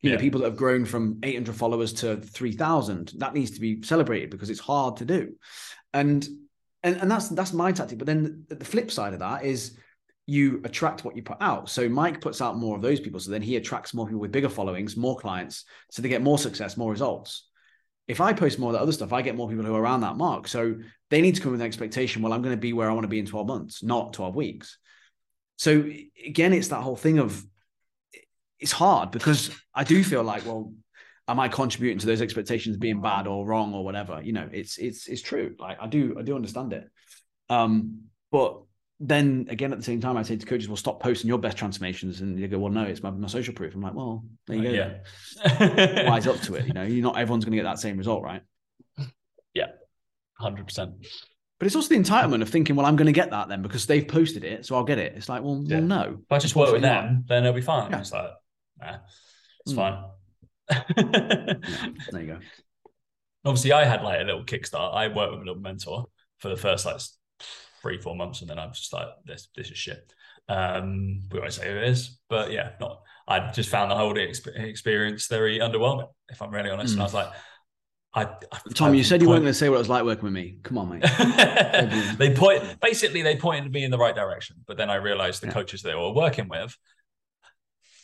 You 0.00 0.12
know, 0.12 0.16
people 0.16 0.40
that 0.40 0.46
have 0.46 0.56
grown 0.56 0.86
from 0.86 1.18
800 1.22 1.54
followers 1.54 1.92
to 1.94 2.16
3000, 2.16 3.12
that 3.18 3.34
needs 3.34 3.50
to 3.50 3.60
be 3.60 3.82
celebrated 3.82 4.30
because 4.30 4.48
it's 4.48 4.58
hard 4.58 4.96
to 4.96 5.04
do. 5.04 5.34
And, 5.92 6.26
and, 6.82 6.96
and 6.96 7.10
that's, 7.10 7.28
that's 7.28 7.52
my 7.52 7.70
tactic. 7.70 7.98
But 7.98 8.06
then 8.06 8.46
the, 8.48 8.54
the 8.54 8.64
flip 8.64 8.90
side 8.90 9.12
of 9.12 9.18
that 9.18 9.44
is 9.44 9.76
you 10.24 10.62
attract 10.64 11.04
what 11.04 11.16
you 11.16 11.22
put 11.22 11.36
out. 11.42 11.68
So 11.68 11.86
Mike 11.90 12.22
puts 12.22 12.40
out 12.40 12.56
more 12.56 12.76
of 12.76 12.80
those 12.80 13.00
people. 13.00 13.20
So 13.20 13.30
then 13.30 13.42
he 13.42 13.56
attracts 13.56 13.92
more 13.92 14.06
people 14.06 14.20
with 14.20 14.32
bigger 14.32 14.48
followings, 14.48 14.96
more 14.96 15.18
clients. 15.18 15.66
So 15.90 16.00
they 16.00 16.08
get 16.08 16.22
more 16.22 16.38
success, 16.38 16.78
more 16.78 16.90
results 16.90 17.49
if 18.10 18.20
I 18.20 18.32
post 18.32 18.58
more 18.58 18.70
of 18.70 18.74
that 18.74 18.82
other 18.82 18.92
stuff, 18.92 19.12
I 19.12 19.22
get 19.22 19.36
more 19.36 19.48
people 19.48 19.64
who 19.64 19.74
are 19.74 19.80
around 19.80 20.00
that 20.00 20.16
mark. 20.16 20.48
So 20.48 20.74
they 21.10 21.20
need 21.20 21.36
to 21.36 21.40
come 21.40 21.52
with 21.52 21.60
an 21.60 21.66
expectation. 21.66 22.22
Well, 22.22 22.32
I'm 22.32 22.42
going 22.42 22.54
to 22.54 22.60
be 22.60 22.72
where 22.72 22.90
I 22.90 22.92
want 22.92 23.04
to 23.04 23.08
be 23.08 23.20
in 23.20 23.26
12 23.26 23.46
months, 23.46 23.84
not 23.84 24.12
12 24.12 24.34
weeks. 24.34 24.78
So 25.58 25.88
again, 26.26 26.52
it's 26.52 26.68
that 26.68 26.82
whole 26.82 26.96
thing 26.96 27.18
of 27.18 27.44
it's 28.58 28.72
hard 28.72 29.12
because 29.12 29.50
I 29.74 29.84
do 29.84 30.02
feel 30.02 30.24
like, 30.24 30.44
well, 30.44 30.72
am 31.28 31.38
I 31.38 31.46
contributing 31.48 31.98
to 32.00 32.06
those 32.06 32.20
expectations 32.20 32.76
being 32.76 33.00
bad 33.00 33.28
or 33.28 33.46
wrong 33.46 33.74
or 33.74 33.84
whatever? 33.84 34.20
You 34.22 34.32
know, 34.32 34.48
it's 34.52 34.76
it's 34.78 35.06
it's 35.06 35.22
true. 35.22 35.54
Like 35.58 35.78
I 35.80 35.86
do 35.86 36.16
I 36.18 36.22
do 36.22 36.34
understand 36.34 36.72
it. 36.72 36.88
Um, 37.48 38.06
but 38.32 38.62
then 39.02 39.46
again, 39.48 39.72
at 39.72 39.78
the 39.78 39.84
same 39.84 40.00
time, 40.00 40.16
I 40.18 40.22
say 40.22 40.36
to 40.36 40.44
coaches, 40.46 40.68
"Well, 40.68 40.76
stop 40.76 41.00
posting 41.02 41.28
your 41.28 41.38
best 41.38 41.56
transformations," 41.56 42.20
and 42.20 42.38
they 42.38 42.46
go, 42.46 42.58
"Well, 42.58 42.70
no, 42.70 42.84
it's 42.84 43.02
my, 43.02 43.10
my 43.10 43.26
social 43.28 43.54
proof." 43.54 43.74
I'm 43.74 43.80
like, 43.80 43.94
"Well, 43.94 44.24
there 44.46 44.56
you 44.56 44.62
go." 44.62 44.70
yeah. 44.70 46.08
Wise 46.10 46.26
up 46.26 46.40
to 46.42 46.54
it. 46.56 46.66
You 46.66 46.72
know, 46.74 46.82
you're 46.82 47.02
not 47.02 47.16
everyone's 47.18 47.44
going 47.44 47.52
to 47.52 47.56
get 47.56 47.64
that 47.64 47.78
same 47.78 47.96
result, 47.96 48.22
right? 48.22 48.42
Yeah, 49.54 49.68
Hundred 50.38 50.66
percent. 50.66 50.92
But 51.58 51.66
it's 51.66 51.76
also 51.76 51.88
the 51.88 51.96
entitlement 52.00 52.40
of 52.42 52.48
thinking, 52.48 52.76
well, 52.76 52.86
I'm 52.86 52.96
going 52.96 53.06
to 53.06 53.12
get 53.12 53.30
that 53.30 53.48
then 53.48 53.60
because 53.62 53.86
they've 53.86 54.06
posted 54.06 54.44
it, 54.44 54.64
so 54.64 54.76
I'll 54.76 54.84
get 54.84 54.98
it. 54.98 55.14
It's 55.16 55.28
like, 55.28 55.42
well, 55.42 55.62
Yeah. 55.66 55.78
well 55.78 55.86
no. 55.86 56.18
If 56.24 56.32
I 56.32 56.38
just 56.38 56.56
work 56.56 56.72
with 56.72 56.82
them, 56.82 57.24
then 57.28 57.44
it'll 57.44 57.54
be 57.54 57.60
fine. 57.60 57.90
Yeah. 57.90 58.00
It's 58.00 58.12
like, 58.12 58.30
nah, 58.80 58.96
it's 59.66 59.72
Mm. 59.72 59.76
fine. 59.76 60.04
Yeah, 60.70 61.54
there 62.12 62.20
you 62.22 62.26
go. 62.28 62.38
Obviously, 63.44 63.72
I 63.72 63.84
had 63.84 64.02
like 64.02 64.20
a 64.20 64.24
little 64.24 64.44
kickstart. 64.44 64.94
I 64.94 65.08
worked 65.08 65.32
with 65.32 65.40
a 65.42 65.44
little 65.44 65.60
mentor 65.60 66.06
for 66.38 66.48
the 66.48 66.56
first 66.56 66.86
like 66.86 67.00
three, 67.80 67.98
four 67.98 68.16
months, 68.16 68.40
and 68.40 68.50
then 68.50 68.58
I'm 68.58 68.72
just 68.72 68.92
like, 68.92 69.08
this, 69.24 69.48
this 69.56 69.70
is 69.70 69.78
shit. 69.78 70.12
Um, 70.48 71.22
we 71.30 71.38
won't 71.38 71.52
say 71.52 71.70
who 71.70 71.76
it 71.78 71.84
is, 71.84 72.18
but 72.28 72.50
yeah, 72.50 72.70
not. 72.80 73.02
I 73.28 73.50
just 73.52 73.68
found 73.68 73.90
the 73.90 73.96
whole 73.96 74.16
experience 74.18 75.26
very 75.28 75.58
underwhelming, 75.60 76.08
if 76.28 76.42
I'm 76.42 76.50
really 76.50 76.70
honest. 76.70 76.94
And 76.94 77.00
I 77.00 77.04
was 77.04 77.14
like, 77.14 77.28
I, 78.12 78.24
I 78.24 78.58
Tom, 78.74 78.94
you 78.94 79.00
I 79.00 79.02
said 79.04 79.22
you 79.22 79.28
weren't 79.28 79.42
going 79.42 79.52
to 79.52 79.58
say 79.58 79.68
what 79.68 79.76
it 79.76 79.78
was 79.78 79.88
like 79.88 80.04
working 80.04 80.24
with 80.24 80.32
me. 80.32 80.58
Come 80.64 80.78
on, 80.78 80.88
mate. 80.88 81.02
they 82.18 82.34
point 82.34 82.80
basically 82.80 83.22
they 83.22 83.36
pointed 83.36 83.70
me 83.72 83.84
in 83.84 83.92
the 83.92 83.98
right 83.98 84.14
direction, 84.14 84.56
but 84.66 84.76
then 84.76 84.90
I 84.90 84.96
realized 84.96 85.42
the 85.42 85.46
Yeah. 85.46 85.52
coaches 85.52 85.82
they 85.82 85.94
were 85.94 86.12
working 86.12 86.48
with, 86.48 86.76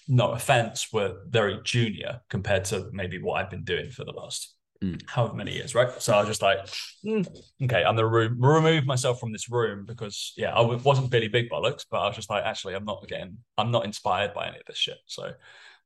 no 0.07 0.31
offense, 0.31 0.93
were 0.93 1.17
very 1.29 1.59
junior 1.65 2.21
compared 2.31 2.67
to 2.67 2.89
maybe 2.93 3.21
what 3.21 3.41
I've 3.41 3.51
been 3.51 3.65
doing 3.65 3.91
for 3.91 4.05
the 4.05 4.13
last 4.13 4.56
Mm. 4.83 5.01
however 5.07 5.35
many 5.35 5.55
years, 5.55 5.75
right? 5.75 5.91
So 6.03 6.13
I 6.15 6.19
was 6.21 6.29
just 6.29 6.43
like, 6.43 6.59
"Mm, 7.05 7.27
okay, 7.65 7.83
I'm 7.85 7.97
gonna 7.97 8.07
re- 8.07 8.29
remove 8.29 8.85
myself 8.87 9.19
from 9.21 9.33
this 9.33 9.49
room 9.51 9.85
because 9.87 10.33
yeah, 10.37 10.53
I 10.53 10.59
w- 10.59 10.79
wasn't 10.85 11.11
Billy 11.11 11.29
Big 11.29 11.49
Bollocks, 11.49 11.85
but 11.91 11.99
I 12.01 12.07
was 12.09 12.17
just 12.17 12.29
like, 12.31 12.45
actually, 12.45 12.75
I'm 12.75 12.85
not 12.85 13.07
getting, 13.09 13.39
I'm 13.57 13.71
not 13.71 13.85
inspired 13.87 14.35
by 14.35 14.49
any 14.49 14.59
of 14.59 14.65
this 14.67 14.77
shit. 14.77 14.99
So 15.07 15.33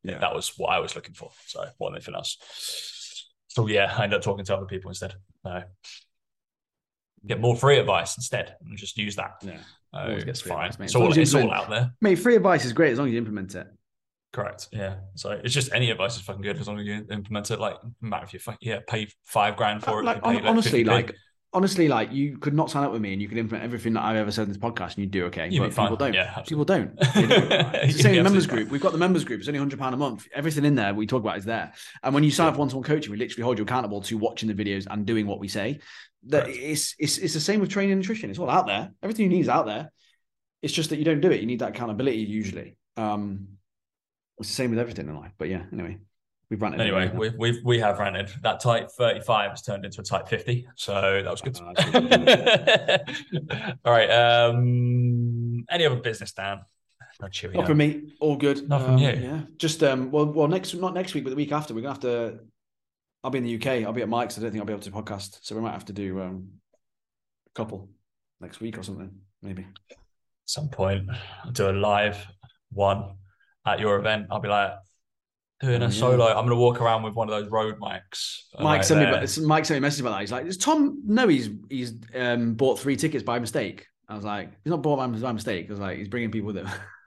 yeah, 0.02 0.12
Yeah. 0.12 0.18
that 0.18 0.34
was 0.34 0.52
what 0.58 0.70
I 0.70 0.80
was 0.80 0.96
looking 0.96 1.14
for. 1.14 1.30
So 1.46 1.64
more 1.78 1.90
than 1.90 1.96
anything 1.96 2.14
else. 2.14 2.36
So 3.48 3.66
yeah, 3.68 3.94
I 3.96 4.04
ended 4.04 4.16
up 4.18 4.22
talking 4.22 4.44
to 4.44 4.56
other 4.56 4.66
people 4.66 4.90
instead. 4.90 5.14
No. 5.44 5.62
Get 7.26 7.40
more 7.40 7.54
free 7.54 7.78
advice 7.78 8.16
instead 8.16 8.56
and 8.64 8.78
just 8.78 8.96
use 8.96 9.16
that. 9.16 9.32
Yeah. 9.42 9.58
Uh, 9.92 10.06
it's 10.26 10.40
fine. 10.40 10.70
advice. 10.70 10.86
It's 10.86 10.94
all, 10.94 11.16
it's 11.18 11.34
all 11.34 11.52
out 11.52 11.68
there. 11.68 11.92
Mate, 12.00 12.14
free 12.16 12.36
advice 12.36 12.64
is 12.64 12.72
great 12.72 12.92
as 12.92 12.98
long 12.98 13.08
as 13.08 13.12
you 13.12 13.18
implement 13.18 13.54
it. 13.54 13.66
Correct. 14.32 14.68
Yeah. 14.72 14.96
So 15.16 15.30
it's 15.32 15.54
just 15.54 15.72
any 15.72 15.90
advice 15.90 16.16
is 16.16 16.22
fucking 16.22 16.42
good 16.42 16.58
as 16.58 16.68
long 16.68 16.78
as 16.78 16.86
you 16.86 17.04
implement 17.10 17.50
it. 17.50 17.58
Like, 17.58 17.76
no 17.82 18.08
matter 18.08 18.24
if 18.24 18.32
you 18.32 18.38
fuck, 18.38 18.58
yeah, 18.60 18.78
pay 18.86 19.08
five 19.24 19.56
grand 19.56 19.82
for 19.82 20.00
it. 20.00 20.04
like 20.04 20.20
honestly, 20.22 20.84
50p. 20.84 20.86
like 20.86 21.16
honestly, 21.52 21.88
like 21.88 22.12
you 22.12 22.38
could 22.38 22.54
not 22.54 22.70
sign 22.70 22.84
up 22.84 22.92
with 22.92 23.00
me 23.00 23.12
and 23.12 23.20
you 23.20 23.28
could 23.28 23.38
implement 23.38 23.64
everything 23.64 23.94
that 23.94 24.04
I've 24.04 24.16
ever 24.16 24.30
said 24.30 24.42
in 24.42 24.48
this 24.48 24.58
podcast 24.58 24.94
and 24.94 24.98
you'd 24.98 25.10
do 25.10 25.24
okay. 25.26 25.48
You'd 25.48 25.60
but 25.60 25.70
people 25.70 25.96
don't. 25.96 26.14
Yeah, 26.14 26.42
people 26.46 26.64
don't. 26.64 26.96
They 27.14 27.26
don't. 27.26 27.74
It's 27.74 27.96
the 27.96 28.02
same 28.02 28.14
in 28.16 28.24
members 28.24 28.46
group. 28.46 28.70
We've 28.70 28.80
got 28.80 28.92
the 28.92 28.98
members 28.98 29.24
group. 29.24 29.40
It's 29.40 29.48
only 29.48 29.58
hundred 29.58 29.80
pound 29.80 29.94
a 29.94 29.98
month. 29.98 30.28
Everything 30.32 30.64
in 30.64 30.74
there 30.74 30.94
we 30.94 31.06
talk 31.06 31.22
about 31.22 31.38
is 31.38 31.44
there. 31.44 31.72
And 32.02 32.14
when 32.14 32.22
you 32.22 32.30
sign 32.30 32.48
up 32.48 32.54
for 32.54 32.60
one-to-one 32.60 32.84
coaching, 32.84 33.10
we 33.10 33.18
literally 33.18 33.42
hold 33.42 33.58
you 33.58 33.64
accountable 33.64 34.00
to 34.02 34.16
watching 34.16 34.54
the 34.54 34.64
videos 34.64 34.86
and 34.88 35.04
doing 35.06 35.26
what 35.26 35.40
we 35.40 35.48
say. 35.48 35.80
That 36.28 36.44
Correct. 36.44 36.58
it's 36.60 36.94
it's 36.98 37.18
it's 37.18 37.34
the 37.34 37.40
same 37.40 37.60
with 37.60 37.70
training 37.70 37.92
and 37.92 38.00
nutrition. 38.00 38.30
It's 38.30 38.38
all 38.38 38.50
out 38.50 38.66
there. 38.66 38.92
Everything 39.02 39.24
you 39.24 39.30
need 39.30 39.40
is 39.40 39.48
out 39.48 39.66
there. 39.66 39.90
It's 40.62 40.72
just 40.72 40.90
that 40.90 40.98
you 40.98 41.04
don't 41.04 41.20
do 41.20 41.30
it. 41.30 41.40
You 41.40 41.46
need 41.46 41.60
that 41.60 41.70
accountability 41.70 42.18
usually. 42.18 42.76
Um, 42.96 43.48
it's 44.40 44.48
the 44.48 44.54
same 44.54 44.70
with 44.70 44.78
everything 44.78 45.08
in 45.08 45.16
life. 45.16 45.32
But 45.38 45.48
yeah, 45.48 45.62
anyway, 45.72 45.98
we've 46.50 46.60
ranted. 46.60 46.80
Anyway, 46.80 47.06
again. 47.06 47.18
we, 47.18 47.30
we've 47.38 47.64
we 47.64 47.78
have 47.78 47.98
ranted. 47.98 48.30
That 48.42 48.60
type 48.60 48.90
35 48.90 49.50
has 49.50 49.62
turned 49.62 49.84
into 49.84 50.00
a 50.00 50.04
type 50.04 50.28
50. 50.28 50.66
So 50.76 51.22
that 51.22 51.30
was 51.30 51.40
good. 51.40 51.54
That's 51.54 53.10
All 53.84 53.92
right. 53.92 54.10
Um 54.10 55.64
any 55.70 55.86
other 55.86 55.96
business, 55.96 56.32
Dan? 56.32 56.60
Not 57.20 57.32
chewy. 57.32 57.54
Not 57.54 57.60
no. 57.62 57.66
from 57.66 57.78
me. 57.78 58.14
All 58.20 58.36
good. 58.36 58.66
Not 58.68 58.82
from 58.82 58.94
Um, 58.94 58.98
you. 58.98 59.10
Yeah. 59.10 59.40
Just 59.58 59.82
um. 59.82 60.10
Well, 60.10 60.26
well, 60.26 60.48
next 60.48 60.74
not 60.74 60.94
next 60.94 61.12
week, 61.14 61.24
but 61.24 61.30
the 61.30 61.36
week 61.36 61.52
after, 61.52 61.74
we're 61.74 61.82
gonna 61.82 61.92
have 61.94 62.00
to. 62.02 62.38
I'll 63.22 63.30
be 63.30 63.38
in 63.38 63.44
the 63.44 63.56
UK. 63.56 63.84
I'll 63.84 63.92
be 63.92 64.00
at 64.00 64.08
Mike's. 64.08 64.38
I 64.38 64.40
don't 64.40 64.50
think 64.50 64.60
I'll 64.62 64.66
be 64.66 64.72
able 64.72 64.82
to 64.82 64.90
podcast, 64.90 65.38
so 65.42 65.54
we 65.54 65.60
might 65.60 65.72
have 65.72 65.84
to 65.86 65.92
do 65.92 66.20
um 66.22 66.48
a 67.46 67.52
couple 67.54 67.90
next 68.40 68.60
week 68.60 68.78
or 68.78 68.82
something, 68.82 69.10
maybe. 69.42 69.66
some 70.46 70.68
point 70.70 71.06
I'll 71.44 71.52
do 71.52 71.68
a 71.68 71.72
live 71.72 72.16
one 72.72 73.16
at 73.66 73.80
your 73.80 73.98
event. 73.98 74.26
I'll 74.30 74.40
be 74.40 74.48
like 74.48 74.72
doing 75.60 75.82
a 75.82 75.86
yeah. 75.86 75.90
solo. 75.90 76.26
I'm 76.26 76.44
gonna 76.44 76.56
walk 76.56 76.80
around 76.80 77.02
with 77.02 77.14
one 77.14 77.28
of 77.30 77.38
those 77.38 77.50
Rode 77.50 77.78
mics. 77.78 78.42
Mike 78.58 78.84
sent 78.84 79.00
me. 79.00 79.06
Mike 79.46 79.64
sent 79.64 79.76
me 79.76 79.78
a 79.78 79.80
message 79.80 80.00
about 80.00 80.12
that. 80.12 80.20
He's 80.20 80.32
like, 80.32 80.46
"Does 80.46 80.56
Tom 80.56 81.02
know 81.06 81.28
he's 81.28 81.50
he's 81.68 81.94
um 82.14 82.54
bought 82.54 82.78
three 82.78 82.96
tickets 82.96 83.22
by 83.22 83.38
mistake?" 83.38 83.86
I 84.08 84.16
was 84.16 84.24
like, 84.24 84.50
"He's 84.64 84.70
not 84.70 84.82
bought 84.82 84.96
by, 84.96 85.06
by 85.06 85.32
mistake." 85.32 85.66
I 85.68 85.70
was 85.70 85.78
like, 85.78 85.98
"He's 85.98 86.08
bringing 86.08 86.30
people 86.30 86.48
with 86.48 86.56
him." 86.56 86.68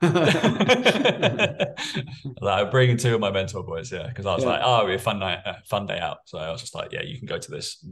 like 2.40 2.70
bringing 2.70 2.96
two 2.96 3.14
of 3.14 3.20
my 3.20 3.30
mentor 3.30 3.62
boys, 3.62 3.92
yeah, 3.92 4.08
because 4.08 4.26
I 4.26 4.34
was 4.34 4.44
Yeah. 4.44 4.50
like, 4.50 4.60
oh, 4.62 4.76
it'll 4.78 4.88
be 4.88 4.94
a 4.94 4.98
fun 4.98 5.18
night, 5.18 5.40
a 5.44 5.62
fun 5.64 5.86
day 5.86 5.98
out. 5.98 6.18
So 6.26 6.38
I 6.38 6.50
was 6.50 6.60
just 6.60 6.74
like, 6.74 6.92
yeah, 6.92 7.02
you 7.02 7.18
can 7.18 7.26
go 7.26 7.38
to 7.38 7.50
this 7.50 7.84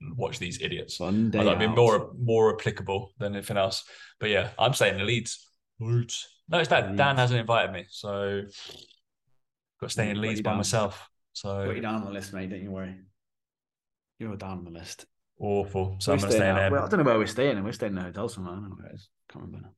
and 0.00 0.16
watch 0.16 0.38
these 0.38 0.60
idiots. 0.60 0.96
Fun 0.96 1.30
day 1.30 1.40
I 1.40 1.44
thought 1.44 1.56
it'd 1.56 1.70
be 1.70 1.74
more 1.74 2.12
more 2.18 2.54
applicable 2.54 3.12
than 3.18 3.34
anything 3.34 3.56
else. 3.56 3.84
But 4.20 4.30
yeah, 4.30 4.50
I'm 4.58 4.74
saying 4.74 4.98
the 4.98 5.04
Leeds. 5.04 5.48
Leeds. 5.80 6.28
No, 6.48 6.58
it's 6.58 6.68
that 6.68 6.96
Dan 6.96 7.16
hasn't 7.16 7.40
invited 7.40 7.72
me, 7.72 7.86
so 7.88 8.42
got 9.80 9.86
to 9.86 9.92
stay 9.92 10.10
in 10.10 10.20
Leeds 10.20 10.40
by 10.40 10.50
down. 10.50 10.58
myself. 10.58 11.08
So 11.32 11.64
put 11.66 11.76
you 11.76 11.82
down 11.82 11.94
on 11.96 12.04
the 12.04 12.10
list, 12.10 12.32
mate. 12.34 12.50
Don't 12.50 12.62
you 12.62 12.70
worry. 12.70 12.94
You're 14.18 14.36
down 14.36 14.58
on 14.58 14.64
the 14.64 14.70
list. 14.70 15.06
awful. 15.38 15.96
So 15.98 16.12
We're 16.12 16.16
I'm 16.16 16.20
gonna 16.20 16.32
stay 16.32 16.48
in 16.48 16.54
there. 16.56 16.70
well, 16.70 16.84
I 16.84 16.88
don't 16.88 16.98
know 16.98 17.04
where 17.04 17.18
we're 17.18 17.26
staying. 17.26 17.62
We're 17.64 17.72
staying 17.72 17.92
in 17.92 17.98
a 17.98 18.02
hotel 18.02 18.28
somewhere. 18.28 18.52
I 18.54 18.56
don't 18.56 18.70
know 18.70 18.76
where 18.76 18.88
it 18.90 18.94
is. 18.96 19.08
Can't 19.30 19.44
remember. 19.44 19.68
now. 19.68 19.74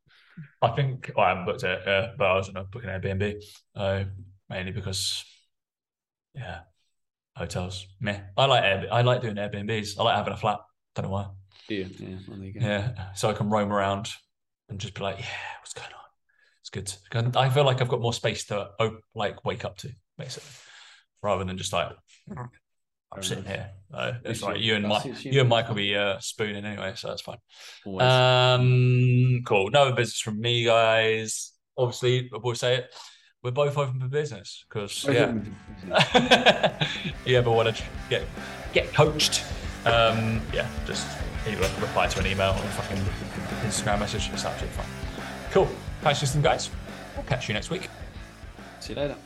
I 0.69 0.75
think 0.75 1.12
well, 1.17 1.27
I 1.27 1.29
haven't 1.31 1.45
booked 1.47 1.62
it, 1.62 1.87
uh, 1.89 2.09
but 2.19 2.25
I 2.25 2.35
was 2.35 2.49
gonna 2.49 2.65
book 2.65 2.83
an 2.85 2.91
Airbnb, 2.91 3.43
uh, 3.77 4.05
mainly 4.51 4.73
because, 4.73 5.25
yeah, 6.35 6.61
hotels. 7.37 7.87
Meh. 8.01 8.21
I 8.37 8.47
like 8.47 8.65
Air, 8.65 8.87
I 8.91 9.03
like 9.03 9.21
doing 9.21 9.37
Airbnbs. 9.37 9.99
I 9.99 10.03
like 10.03 10.17
having 10.17 10.33
a 10.33 10.37
flat. 10.37 10.59
Don't 10.97 11.05
know 11.05 11.11
why. 11.12 11.27
You? 11.69 11.89
Yeah. 11.99 12.17
Well, 12.29 12.37
there 12.37 12.47
you 12.47 12.53
go. 12.53 12.67
Yeah, 12.67 13.12
so 13.15 13.31
I 13.31 13.33
can 13.33 13.49
roam 13.49 13.73
around 13.73 14.11
and 14.69 14.79
just 14.81 14.95
be 14.95 15.03
like, 15.03 15.19
yeah, 15.21 15.27
what's 15.61 15.73
going 15.73 15.87
on? 15.87 16.03
It's 16.65 16.99
good. 17.11 17.37
I 17.37 17.51
feel 17.51 17.65
like 17.65 17.83
I've 17.83 17.89
got 17.89 18.01
more 18.01 18.15
space 18.15 18.47
to 18.47 18.71
op- 18.81 19.01
like 19.15 19.45
wake 19.45 19.67
up 19.67 19.77
to, 19.79 19.91
basically, 20.17 20.49
rather 21.23 21.45
than 21.45 21.59
just 21.59 21.75
like 21.75 21.91
I'm 23.15 23.23
sitting 23.23 23.45
here. 23.45 23.71
Uh, 23.93 24.12
it's 24.25 24.43
like 24.43 24.61
you. 24.61 24.75
and 24.75 24.89
Mike, 24.89 25.25
you. 25.25 25.41
and 25.41 25.49
Mike 25.49 25.69
will 25.69 25.77
be 25.77 25.95
uh, 25.95 26.19
spooning 26.21 26.65
anyway, 26.65 26.95
so 26.97 27.09
that's 27.09 27.21
fine. 27.21 27.37
Always. 27.85 28.03
Um, 28.03 29.43
cool. 29.45 29.71
No 29.71 29.93
business 29.93 30.21
from 30.21 30.41
me, 30.41 30.65
guys. 30.65 31.53
Obviously, 31.77 32.31
we'll 32.33 32.55
say 32.55 32.77
it. 32.77 32.95
We're 33.43 33.51
both 33.51 33.77
open 33.77 34.01
for 34.01 34.09
business 34.09 34.65
because 34.67 35.05
yeah, 35.05 35.35
you 37.27 37.37
ever 37.37 37.51
want 37.51 37.77
to 37.77 37.83
get 38.09 38.23
get 38.73 38.93
coached? 38.95 39.45
Um, 39.85 40.41
yeah, 40.51 40.67
just 40.87 41.07
either 41.47 41.61
reply 41.79 42.07
to 42.07 42.21
an 42.21 42.27
email 42.27 42.53
or 42.53 42.65
a 42.65 42.69
fucking 42.69 43.05
Instagram 43.69 44.01
message. 44.01 44.31
It's 44.33 44.47
absolutely 44.47 44.75
fine. 44.79 44.87
Cool. 45.51 45.69
Thanks 46.05 46.18
for 46.18 46.26
listening, 46.26 46.42
guys. 46.42 46.68
We'll 47.16 47.24
catch 47.24 47.48
you 47.48 47.55
next 47.55 47.70
week. 47.70 47.88
See 48.80 48.92
you 48.92 49.00
later. 49.00 49.16